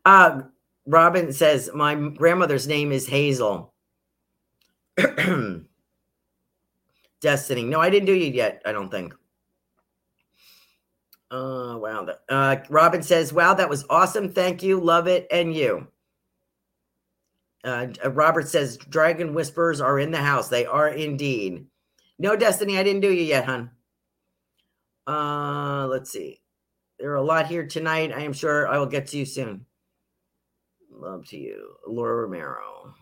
Uh, 0.04 0.42
Robin 0.86 1.32
says, 1.32 1.70
My 1.74 1.96
grandmother's 1.96 2.68
name 2.68 2.92
is 2.92 3.08
Hazel. 3.08 3.74
Destiny. 7.22 7.64
No, 7.64 7.80
I 7.80 7.90
didn't 7.90 8.08
do 8.08 8.14
you 8.14 8.32
yet, 8.32 8.62
I 8.66 8.72
don't 8.72 8.90
think. 8.90 9.14
Uh, 11.30 11.78
wow. 11.80 12.08
Uh, 12.28 12.58
Robin 12.70 13.02
says, 13.02 13.32
Wow, 13.32 13.54
that 13.54 13.70
was 13.70 13.86
awesome. 13.90 14.30
Thank 14.30 14.62
you. 14.62 14.80
Love 14.80 15.08
it. 15.08 15.28
And 15.32 15.56
you. 15.56 15.88
Uh, 17.64 17.88
Robert 18.10 18.48
says, 18.48 18.78
Dragon 18.78 19.34
Whispers 19.34 19.82
are 19.82 20.00
in 20.00 20.12
the 20.12 20.22
house. 20.22 20.50
They 20.50 20.66
are 20.66 20.88
indeed. 20.88 21.66
No, 22.18 22.36
Destiny, 22.36 22.78
I 22.78 22.84
didn't 22.84 23.02
do 23.02 23.12
you 23.12 23.24
yet, 23.24 23.46
hon. 23.46 23.72
Uh, 25.08 25.88
let's 25.88 26.12
see. 26.12 26.42
There 27.00 27.12
are 27.12 27.16
a 27.16 27.24
lot 27.24 27.48
here 27.48 27.66
tonight. 27.66 28.12
I 28.12 28.22
am 28.22 28.34
sure 28.34 28.68
I 28.68 28.78
will 28.78 28.86
get 28.86 29.08
to 29.08 29.18
you 29.18 29.26
soon. 29.26 29.66
Love 30.92 31.28
to 31.30 31.38
you, 31.38 31.76
Laura 31.88 32.22
Romero. 32.22 32.94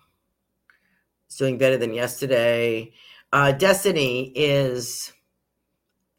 Doing 1.37 1.57
better 1.57 1.77
than 1.77 1.93
yesterday. 1.93 2.91
Uh, 3.31 3.53
Destiny 3.53 4.33
is 4.35 5.13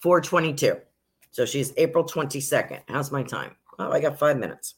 422. 0.01 0.77
So 1.31 1.45
she's 1.45 1.75
April 1.77 2.05
22nd. 2.05 2.81
How's 2.89 3.13
my 3.13 3.23
time? 3.23 3.57
Oh, 3.79 3.91
I 3.91 4.01
got 4.01 4.19
five 4.19 4.39
minutes. 4.39 4.77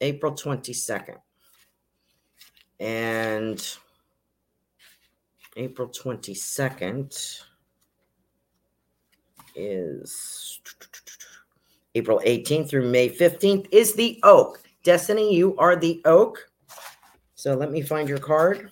April 0.00 0.32
22nd. 0.32 1.18
And 2.80 3.76
April 5.56 5.88
22nd 5.88 7.42
is 9.54 10.60
April 11.94 12.20
18th 12.24 12.68
through 12.70 12.90
May 12.90 13.08
15th 13.08 13.68
is 13.70 13.94
the 13.94 14.18
oak. 14.24 14.60
Destiny, 14.82 15.34
you 15.34 15.56
are 15.58 15.76
the 15.76 16.02
oak. 16.04 16.50
So 17.34 17.54
let 17.54 17.70
me 17.70 17.82
find 17.82 18.08
your 18.08 18.18
card. 18.18 18.70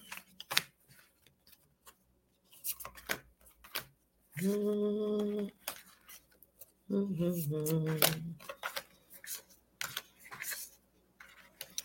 Mm-hmm. 4.41 5.47
Mm-hmm. 6.91 8.23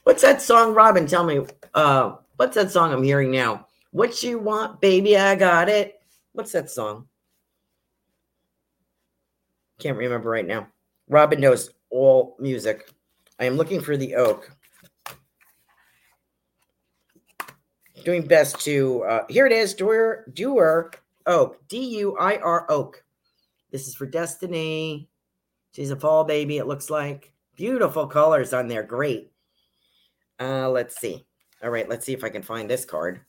What's 0.08 0.22
that 0.22 0.42
song, 0.42 0.74
Robin? 0.74 1.06
Tell 1.06 1.26
me. 1.26 1.42
Uh, 1.74 2.16
what's 2.38 2.56
that 2.56 2.72
song 2.72 2.94
I'm 2.94 3.04
hearing 3.04 3.30
now? 3.30 3.68
What 3.92 4.24
you 4.24 4.40
want, 4.40 4.80
baby? 4.80 5.18
I 5.18 5.36
got 5.36 5.68
it. 5.68 6.00
What's 6.32 6.54
that 6.54 6.70
song? 6.70 7.10
Can't 9.80 9.98
remember 9.98 10.30
right 10.30 10.48
now. 10.48 10.70
Robin 11.10 11.42
knows 11.42 11.72
all 11.90 12.38
music. 12.40 12.90
I 13.38 13.44
am 13.44 13.58
looking 13.58 13.82
for 13.82 13.98
the 13.98 14.16
oak. 14.16 14.50
Doing 18.06 18.26
best 18.26 18.62
to 18.62 19.04
uh, 19.04 19.26
here 19.28 19.46
it 19.46 19.52
is. 19.52 19.74
Duir 19.74 20.24
Duir 20.34 20.94
Oak. 21.26 21.68
D 21.68 21.80
U 21.98 22.16
I 22.18 22.38
R 22.38 22.66
Oak. 22.70 23.04
This 23.72 23.90
is 23.90 23.96
for 23.96 24.06
Destiny. 24.06 25.10
She's 25.74 25.92
a 25.92 25.98
fall 25.98 26.24
baby. 26.24 26.60
It 26.60 26.66
looks 26.68 26.90
like 26.90 27.34
beautiful 27.58 28.08
colors 28.08 28.54
on 28.54 28.70
there. 28.70 28.84
Great. 28.84 29.34
Uh, 30.40 30.70
let's 30.70 31.00
see. 31.00 31.26
All 31.64 31.70
right, 31.70 31.90
let's 31.90 32.06
see 32.06 32.14
if 32.14 32.24
I 32.24 32.30
can 32.30 32.44
find 32.44 32.70
this 32.70 32.86
card. 32.86 33.22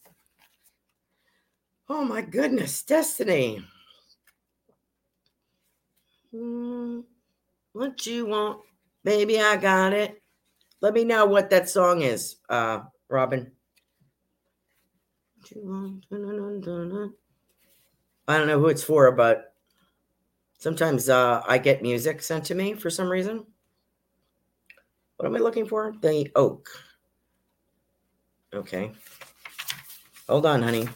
Oh 1.88 2.04
my 2.04 2.20
goodness, 2.20 2.82
Destiny. 2.82 3.64
Hmm, 6.30 7.00
what 7.72 8.04
you 8.04 8.26
want? 8.26 8.60
Baby, 9.04 9.40
I 9.40 9.56
got 9.56 9.94
it. 9.94 10.22
Let 10.82 10.92
me 10.92 11.04
know 11.04 11.24
what 11.24 11.48
that 11.50 11.68
song 11.68 12.02
is, 12.02 12.36
uh, 12.50 12.80
Robin. 13.08 13.50
I 18.28 18.36
don't 18.36 18.46
know 18.46 18.58
who 18.58 18.68
it's 18.68 18.82
for, 18.84 19.10
but 19.12 19.54
sometimes 20.58 21.08
uh, 21.08 21.42
I 21.48 21.56
get 21.56 21.80
music 21.80 22.22
sent 22.22 22.44
to 22.46 22.54
me 22.54 22.74
for 22.74 22.90
some 22.90 23.08
reason. 23.08 23.46
What 25.16 25.26
am 25.26 25.34
I 25.34 25.38
looking 25.38 25.66
for? 25.66 25.94
The 26.02 26.30
oak. 26.36 26.68
Okay. 28.58 28.90
Hold 30.28 30.44
on, 30.44 30.62
honey. 30.62 30.88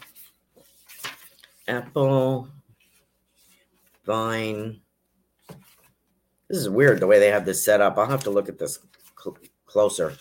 Apple, 1.69 2.49
vine, 4.05 4.81
this 6.49 6.57
is 6.57 6.69
weird 6.69 6.99
the 6.99 7.07
way 7.07 7.19
they 7.19 7.29
have 7.29 7.45
this 7.45 7.63
set 7.63 7.79
up. 7.79 7.97
I'll 7.97 8.05
have 8.05 8.25
to 8.25 8.29
look 8.31 8.49
at 8.49 8.59
this 8.59 8.79
cl- 9.17 9.37
closer. 9.65 10.13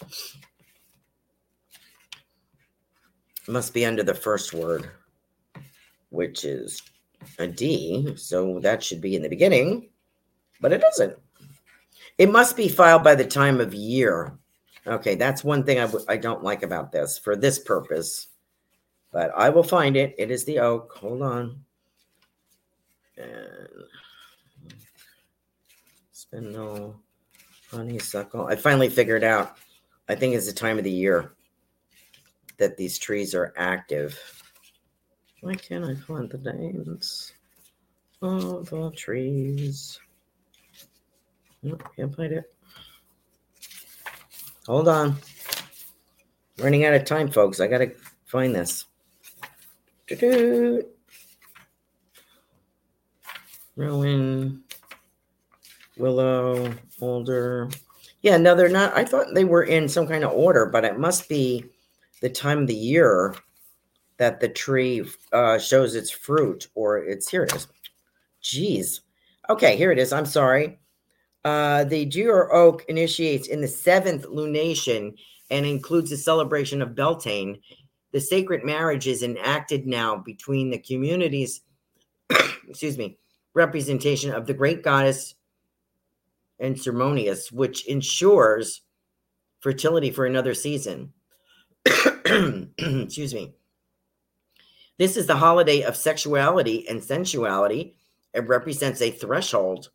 It 3.49 3.51
must 3.51 3.75
be 3.75 3.85
under 3.85 4.05
the 4.05 4.15
first 4.15 4.55
word, 4.55 4.89
which 6.11 6.45
is 6.45 6.81
a 7.41 7.49
D. 7.49 8.15
So 8.17 8.61
that 8.61 8.85
should 8.85 9.01
be 9.01 9.17
in 9.17 9.23
the 9.23 9.29
beginning, 9.29 9.91
but 10.61 10.73
it 10.73 10.81
doesn't. 10.81 11.19
It 12.19 12.31
must 12.31 12.57
be 12.57 12.69
filed 12.69 13.03
by 13.03 13.17
the 13.17 13.27
time 13.27 13.61
of 13.61 13.75
year. 13.75 14.39
Okay, 14.87 15.15
that's 15.15 15.45
one 15.45 15.65
thing 15.65 15.79
I 15.79 15.87
w- 15.87 16.05
I 16.09 16.17
don't 16.17 16.43
like 16.43 16.63
about 16.63 16.91
this 16.91 17.17
for 17.17 17.37
this 17.37 17.59
purpose, 17.59 18.29
but 19.13 19.31
I 19.37 19.49
will 19.49 19.63
find 19.63 19.97
it. 19.97 20.15
It 20.19 20.31
is 20.31 20.45
the 20.45 20.59
oak. 20.59 20.93
Hold 20.97 21.23
on. 21.23 21.65
And 23.17 23.69
Spindle, 26.11 27.01
honeysuckle. 27.71 28.47
I 28.47 28.57
finally 28.57 28.89
figured 28.89 29.23
out. 29.23 29.57
I 30.09 30.15
think 30.17 30.35
it's 30.35 30.47
the 30.47 30.53
time 30.53 30.79
of 30.79 30.85
the 30.85 30.91
year 30.91 31.35
that 32.59 32.77
these 32.77 32.99
trees 32.99 33.35
are 33.35 33.55
active. 33.57 34.19
Why 35.43 35.55
can't 35.55 35.85
I 35.85 35.95
find 35.95 36.29
the 36.31 36.53
names 36.53 37.33
of 38.21 38.69
the 38.71 38.91
trees? 38.97 40.01
Nope, 41.63 41.83
can't 41.95 42.15
find 42.15 42.33
it. 42.33 42.52
Hold 44.67 44.89
on. 44.89 45.17
Running 46.59 46.85
out 46.85 46.95
of 46.95 47.05
time, 47.05 47.31
folks. 47.31 47.61
I 47.61 47.67
gotta 47.67 47.93
find 48.27 48.55
this. 48.55 48.87
Rowan 53.77 54.63
willow, 55.97 56.73
alder. 57.01 57.71
Yeah, 58.23 58.37
no, 58.37 58.55
they're 58.55 58.69
not. 58.69 58.97
I 58.97 59.05
thought 59.05 59.35
they 59.35 59.45
were 59.45 59.65
in 59.65 59.89
some 59.89 60.07
kind 60.07 60.25
of 60.25 60.33
order, 60.33 60.67
but 60.67 60.85
it 60.85 60.99
must 60.99 61.29
be 61.29 61.65
the 62.21 62.31
time 62.31 62.59
of 62.59 62.67
the 62.69 62.75
year 62.75 63.35
that 64.19 64.41
the 64.41 64.49
tree 64.49 65.05
uh, 65.33 65.59
shows 65.59 65.95
its 65.95 66.11
fruit, 66.11 66.69
or 66.75 66.99
it's 66.99 67.29
here 67.29 67.43
it 67.45 67.55
is. 67.55 67.67
Jeez. 68.43 69.01
Okay, 69.51 69.77
here 69.77 69.91
it 69.91 69.99
is. 69.99 70.13
I'm 70.13 70.27
sorry. 70.27 70.79
Uh, 71.45 71.85
the 71.85 72.07
Duir 72.07 72.53
Oak 72.53 72.85
initiates 72.89 73.49
in 73.49 73.61
the 73.61 73.69
seventh 73.69 74.27
lunation 74.27 75.15
and 75.51 75.67
includes 75.67 76.11
the 76.11 76.17
celebration 76.17 76.81
of 76.81 76.95
Beltane. 76.95 77.61
The 78.13 78.21
sacred 78.21 78.65
marriage 78.65 79.07
is 79.07 79.23
enacted 79.23 79.87
now 79.87 80.17
between 80.17 80.71
the 80.71 80.79
communities, 80.79 81.63
excuse 82.69 82.97
me, 82.97 83.19
representation 83.55 84.33
of 84.33 84.47
the 84.47 84.55
great 84.55 84.83
goddess 84.83 85.35
and 86.61 86.77
Cernunnos, 86.77 87.51
which 87.51 87.87
ensures 87.87 88.83
fertility 89.61 90.11
for 90.11 90.27
another 90.27 90.55
season. 90.55 91.13
excuse 91.85 93.35
me. 93.35 93.55
This 94.99 95.17
is 95.17 95.27
the 95.27 95.37
holiday 95.37 95.83
of 95.83 95.97
sexuality 95.97 96.87
and 96.89 97.03
sensuality. 97.03 97.97
It 98.33 98.47
represents 98.47 99.03
a 99.03 99.11
threshold 99.11 99.91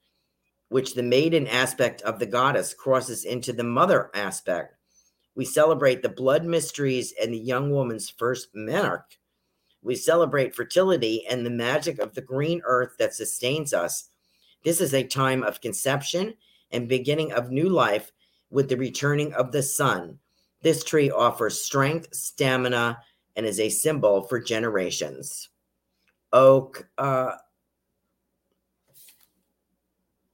which 0.69 0.93
the 0.93 1.03
maiden 1.03 1.47
aspect 1.47 2.01
of 2.01 2.19
the 2.19 2.25
goddess 2.25 2.73
crosses 2.73 3.25
into 3.25 3.53
the 3.53 3.63
mother 3.63 4.11
aspect. 4.13 4.75
We 5.35 5.45
celebrate 5.45 6.01
the 6.01 6.09
blood 6.09 6.45
mysteries 6.45 7.13
and 7.21 7.33
the 7.33 7.39
young 7.39 7.71
woman's 7.71 8.09
first 8.09 8.53
menarche. 8.55 9.17
We 9.81 9.95
celebrate 9.95 10.55
fertility 10.55 11.25
and 11.27 11.45
the 11.45 11.51
magic 11.51 11.99
of 11.99 12.13
the 12.13 12.21
green 12.21 12.61
earth 12.65 12.95
that 12.99 13.13
sustains 13.13 13.73
us. 13.73 14.09
This 14.63 14.81
is 14.81 14.93
a 14.93 15.03
time 15.03 15.43
of 15.43 15.61
conception 15.61 16.33
and 16.71 16.89
beginning 16.89 17.31
of 17.31 17.51
new 17.51 17.69
life 17.69 18.11
with 18.49 18.67
the 18.67 18.77
returning 18.77 19.33
of 19.33 19.51
the 19.51 19.63
sun. 19.63 20.19
This 20.61 20.83
tree 20.83 21.11
offers 21.11 21.61
strength, 21.61 22.13
stamina, 22.13 22.99
and 23.35 23.45
is 23.45 23.59
a 23.59 23.69
symbol 23.69 24.23
for 24.23 24.39
generations. 24.39 25.49
Oak, 26.33 26.89
uh, 26.97 27.35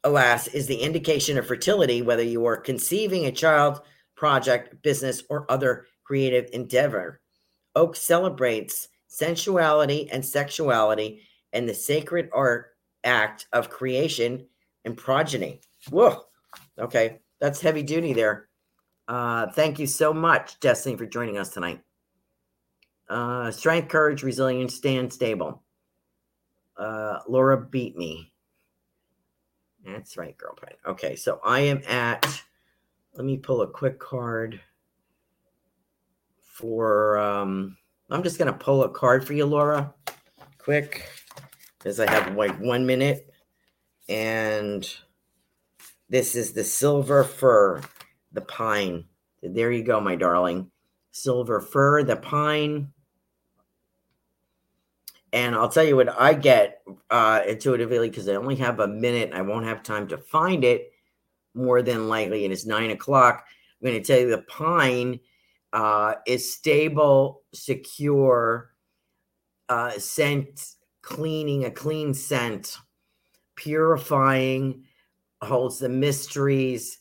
alas, 0.04 0.48
is 0.48 0.68
the 0.68 0.82
indication 0.82 1.38
of 1.38 1.48
fertility, 1.48 2.02
whether 2.02 2.24
you 2.24 2.46
are 2.46 2.58
conceiving 2.58 3.26
a 3.26 3.32
child, 3.32 3.82
project, 4.16 4.82
business, 4.82 5.24
or 5.30 5.50
other 5.52 5.86
creative 6.04 6.50
endeavor. 6.54 7.22
Oak 7.76 7.96
celebrates 7.96 8.90
sensuality 9.08 10.10
and 10.12 10.26
sexuality 10.26 11.22
and 11.54 11.68
the 11.68 11.74
sacred 11.74 12.30
art 12.34 12.76
act 13.04 13.48
of 13.54 13.70
creation 13.70 14.46
and 14.86 14.98
progeny. 14.98 15.62
Whoa. 15.90 16.24
Okay. 16.80 17.20
That's 17.40 17.62
heavy 17.62 17.84
duty 17.84 18.14
there. 18.14 18.48
Uh, 19.08 19.48
thank 19.52 19.80
you 19.80 19.88
so 19.88 20.14
much, 20.14 20.60
Destiny, 20.60 20.96
for 20.96 21.06
joining 21.06 21.38
us 21.38 21.50
tonight. 21.50 21.82
Uh, 23.10 23.52
strength, 23.52 23.90
courage, 23.90 24.24
resilience, 24.24 24.74
stand 24.76 25.12
stable. 25.12 25.62
Uh, 26.78 27.20
Laura 27.28 27.58
beat 27.58 27.98
me. 27.98 28.33
That's 29.86 30.18
right, 30.18 30.38
girlfriend. 30.38 30.76
Okay, 30.86 31.16
so 31.16 31.40
I 31.44 31.62
am 31.62 31.82
at. 31.88 32.42
Let 33.16 33.26
me 33.26 33.38
pull 33.38 33.62
a 33.62 33.68
quick 33.68 34.00
card 34.00 34.62
for. 36.42 37.18
um 37.18 37.78
I'm 38.10 38.24
just 38.24 38.38
gonna 38.38 38.54
pull 38.54 38.84
a 38.84 38.90
card 38.90 39.26
for 39.26 39.34
you, 39.34 39.46
Laura, 39.46 39.94
quick, 40.58 41.10
because 41.78 42.00
I 42.00 42.10
have 42.10 42.36
like 42.36 42.58
one 42.60 42.86
minute, 42.86 43.30
and 44.08 44.88
this 46.10 46.36
is 46.36 46.54
the 46.54 46.64
silver 46.64 47.24
fir, 47.24 47.82
the 48.32 48.42
pine. 48.42 49.06
There 49.42 49.72
you 49.72 49.84
go, 49.84 50.00
my 50.00 50.16
darling. 50.16 50.72
Silver 51.12 51.60
fir, 51.60 52.04
the 52.04 52.16
pine. 52.16 52.93
And 55.34 55.56
I'll 55.56 55.68
tell 55.68 55.84
you 55.84 55.96
what 55.96 56.22
I 56.22 56.36
get 56.36 56.84
uh, 57.10 57.42
intuitively 57.48 58.08
because 58.08 58.30
I 58.30 58.36
only 58.36 58.56
have 58.58 58.80
a 58.80 58.88
minute. 58.88 59.32
I 59.34 59.42
won't 59.42 59.66
have 59.66 59.82
time 59.82 60.08
to 60.10 60.18
find 60.18 60.64
it 60.64 60.92
more 61.56 61.82
than 61.82 62.08
likely. 62.08 62.46
And 62.46 62.54
it's 62.54 62.68
nine 62.68 62.92
o'clock. 62.92 63.44
I'm 63.82 63.90
going 63.90 64.02
to 64.02 64.06
tell 64.06 64.20
you 64.20 64.30
the 64.30 64.44
pine 64.44 65.20
uh, 65.74 66.16
is 66.28 66.54
stable, 66.54 67.42
secure, 67.52 68.74
uh, 69.70 69.98
scent, 69.98 70.76
cleaning, 71.02 71.66
a 71.66 71.72
clean 71.72 72.14
scent, 72.14 72.78
purifying, 73.56 74.84
holds 75.42 75.80
the 75.80 75.90
mysteries, 75.90 77.00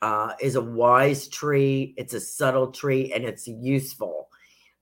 uh, 0.00 0.32
is 0.40 0.54
a 0.54 0.60
wise 0.60 1.28
tree. 1.28 1.92
It's 1.98 2.14
a 2.14 2.20
subtle 2.20 2.72
tree 2.72 3.12
and 3.12 3.24
it's 3.24 3.46
useful. 3.46 4.30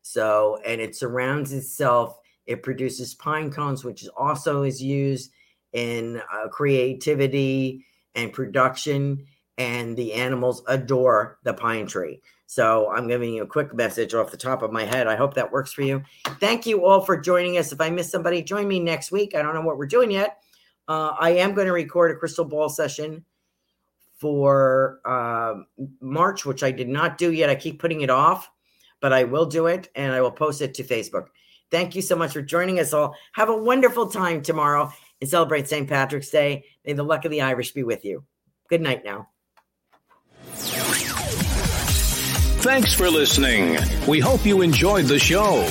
So, 0.02 0.60
and 0.64 0.80
it 0.80 0.94
surrounds 0.94 1.52
itself 1.52 2.21
it 2.46 2.62
produces 2.62 3.14
pine 3.14 3.50
cones, 3.50 3.84
which 3.84 4.06
also 4.16 4.62
is 4.62 4.82
used 4.82 5.32
in 5.72 6.20
uh, 6.32 6.48
creativity 6.48 7.84
and 8.14 8.32
production. 8.32 9.26
And 9.58 9.96
the 9.96 10.14
animals 10.14 10.62
adore 10.66 11.38
the 11.44 11.52
pine 11.54 11.86
tree. 11.86 12.20
So 12.46 12.90
I'm 12.90 13.08
giving 13.08 13.32
you 13.32 13.44
a 13.44 13.46
quick 13.46 13.74
message 13.74 14.12
off 14.12 14.30
the 14.30 14.36
top 14.36 14.62
of 14.62 14.72
my 14.72 14.84
head. 14.84 15.06
I 15.06 15.16
hope 15.16 15.34
that 15.34 15.52
works 15.52 15.72
for 15.72 15.80
you. 15.80 16.02
Thank 16.38 16.66
you 16.66 16.84
all 16.84 17.00
for 17.00 17.18
joining 17.18 17.56
us. 17.56 17.72
If 17.72 17.80
I 17.80 17.88
miss 17.88 18.10
somebody, 18.10 18.42
join 18.42 18.68
me 18.68 18.78
next 18.78 19.10
week. 19.10 19.34
I 19.34 19.40
don't 19.40 19.54
know 19.54 19.62
what 19.62 19.78
we're 19.78 19.86
doing 19.86 20.10
yet. 20.10 20.42
Uh, 20.86 21.14
I 21.18 21.30
am 21.30 21.54
going 21.54 21.66
to 21.66 21.72
record 21.72 22.10
a 22.10 22.16
crystal 22.16 22.44
ball 22.44 22.68
session 22.68 23.24
for 24.18 25.00
uh, 25.06 25.54
March, 26.00 26.44
which 26.44 26.62
I 26.62 26.70
did 26.70 26.88
not 26.88 27.16
do 27.16 27.32
yet. 27.32 27.48
I 27.48 27.54
keep 27.54 27.80
putting 27.80 28.02
it 28.02 28.10
off, 28.10 28.50
but 29.00 29.12
I 29.12 29.24
will 29.24 29.46
do 29.46 29.66
it 29.66 29.88
and 29.94 30.12
I 30.12 30.20
will 30.20 30.30
post 30.30 30.60
it 30.60 30.74
to 30.74 30.84
Facebook. 30.84 31.28
Thank 31.72 31.96
you 31.96 32.02
so 32.02 32.14
much 32.14 32.34
for 32.34 32.42
joining 32.42 32.78
us 32.78 32.92
all. 32.92 33.16
Have 33.32 33.48
a 33.48 33.56
wonderful 33.56 34.08
time 34.08 34.42
tomorrow 34.42 34.92
and 35.22 35.28
celebrate 35.28 35.68
St. 35.68 35.88
Patrick's 35.88 36.28
Day. 36.28 36.66
May 36.84 36.92
the 36.92 37.02
luck 37.02 37.24
of 37.24 37.30
the 37.30 37.40
Irish 37.40 37.72
be 37.72 37.82
with 37.82 38.04
you. 38.04 38.24
Good 38.68 38.82
night 38.82 39.04
now. 39.06 39.30
Thanks 42.60 42.94
for 42.94 43.10
listening. 43.10 43.78
We 44.06 44.20
hope 44.20 44.44
you 44.44 44.60
enjoyed 44.60 45.06
the 45.06 45.18
show. 45.18 45.66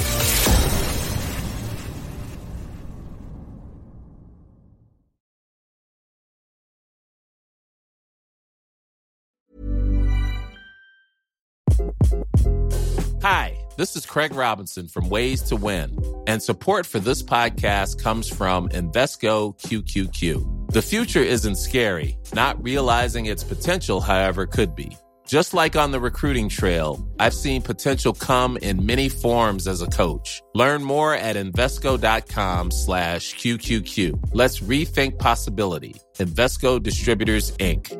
This 13.81 13.95
is 13.95 14.05
Craig 14.05 14.35
Robinson 14.35 14.87
from 14.87 15.09
Ways 15.09 15.41
to 15.49 15.55
Win, 15.55 15.97
and 16.27 16.39
support 16.43 16.85
for 16.85 16.99
this 16.99 17.23
podcast 17.23 17.99
comes 17.99 18.27
from 18.27 18.69
Invesco 18.69 19.57
QQQ. 19.57 20.71
The 20.71 20.83
future 20.83 21.23
isn't 21.23 21.55
scary. 21.55 22.15
Not 22.31 22.63
realizing 22.63 23.25
its 23.25 23.43
potential, 23.43 23.99
however, 23.99 24.45
could 24.45 24.75
be. 24.75 24.95
Just 25.25 25.55
like 25.55 25.75
on 25.75 25.89
the 25.89 25.99
recruiting 25.99 26.47
trail, 26.47 27.03
I've 27.17 27.33
seen 27.33 27.63
potential 27.63 28.13
come 28.13 28.55
in 28.57 28.85
many 28.85 29.09
forms 29.09 29.65
as 29.65 29.81
a 29.81 29.87
coach. 29.87 30.43
Learn 30.53 30.83
more 30.83 31.15
at 31.15 31.35
Invesco.com 31.35 32.69
slash 32.69 33.33
QQQ. 33.33 34.29
Let's 34.31 34.59
rethink 34.59 35.17
possibility. 35.17 35.95
Invesco 36.19 36.79
Distributors, 36.83 37.57
Inc. 37.57 37.97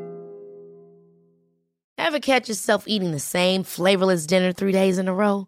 Ever 1.98 2.20
catch 2.20 2.50
yourself 2.50 2.84
eating 2.86 3.12
the 3.12 3.20
same 3.20 3.64
flavorless 3.64 4.28
dinner 4.28 4.54
three 4.54 4.74
days 4.74 5.00
in 5.00 5.08
a 5.08 5.14
row? 5.14 5.48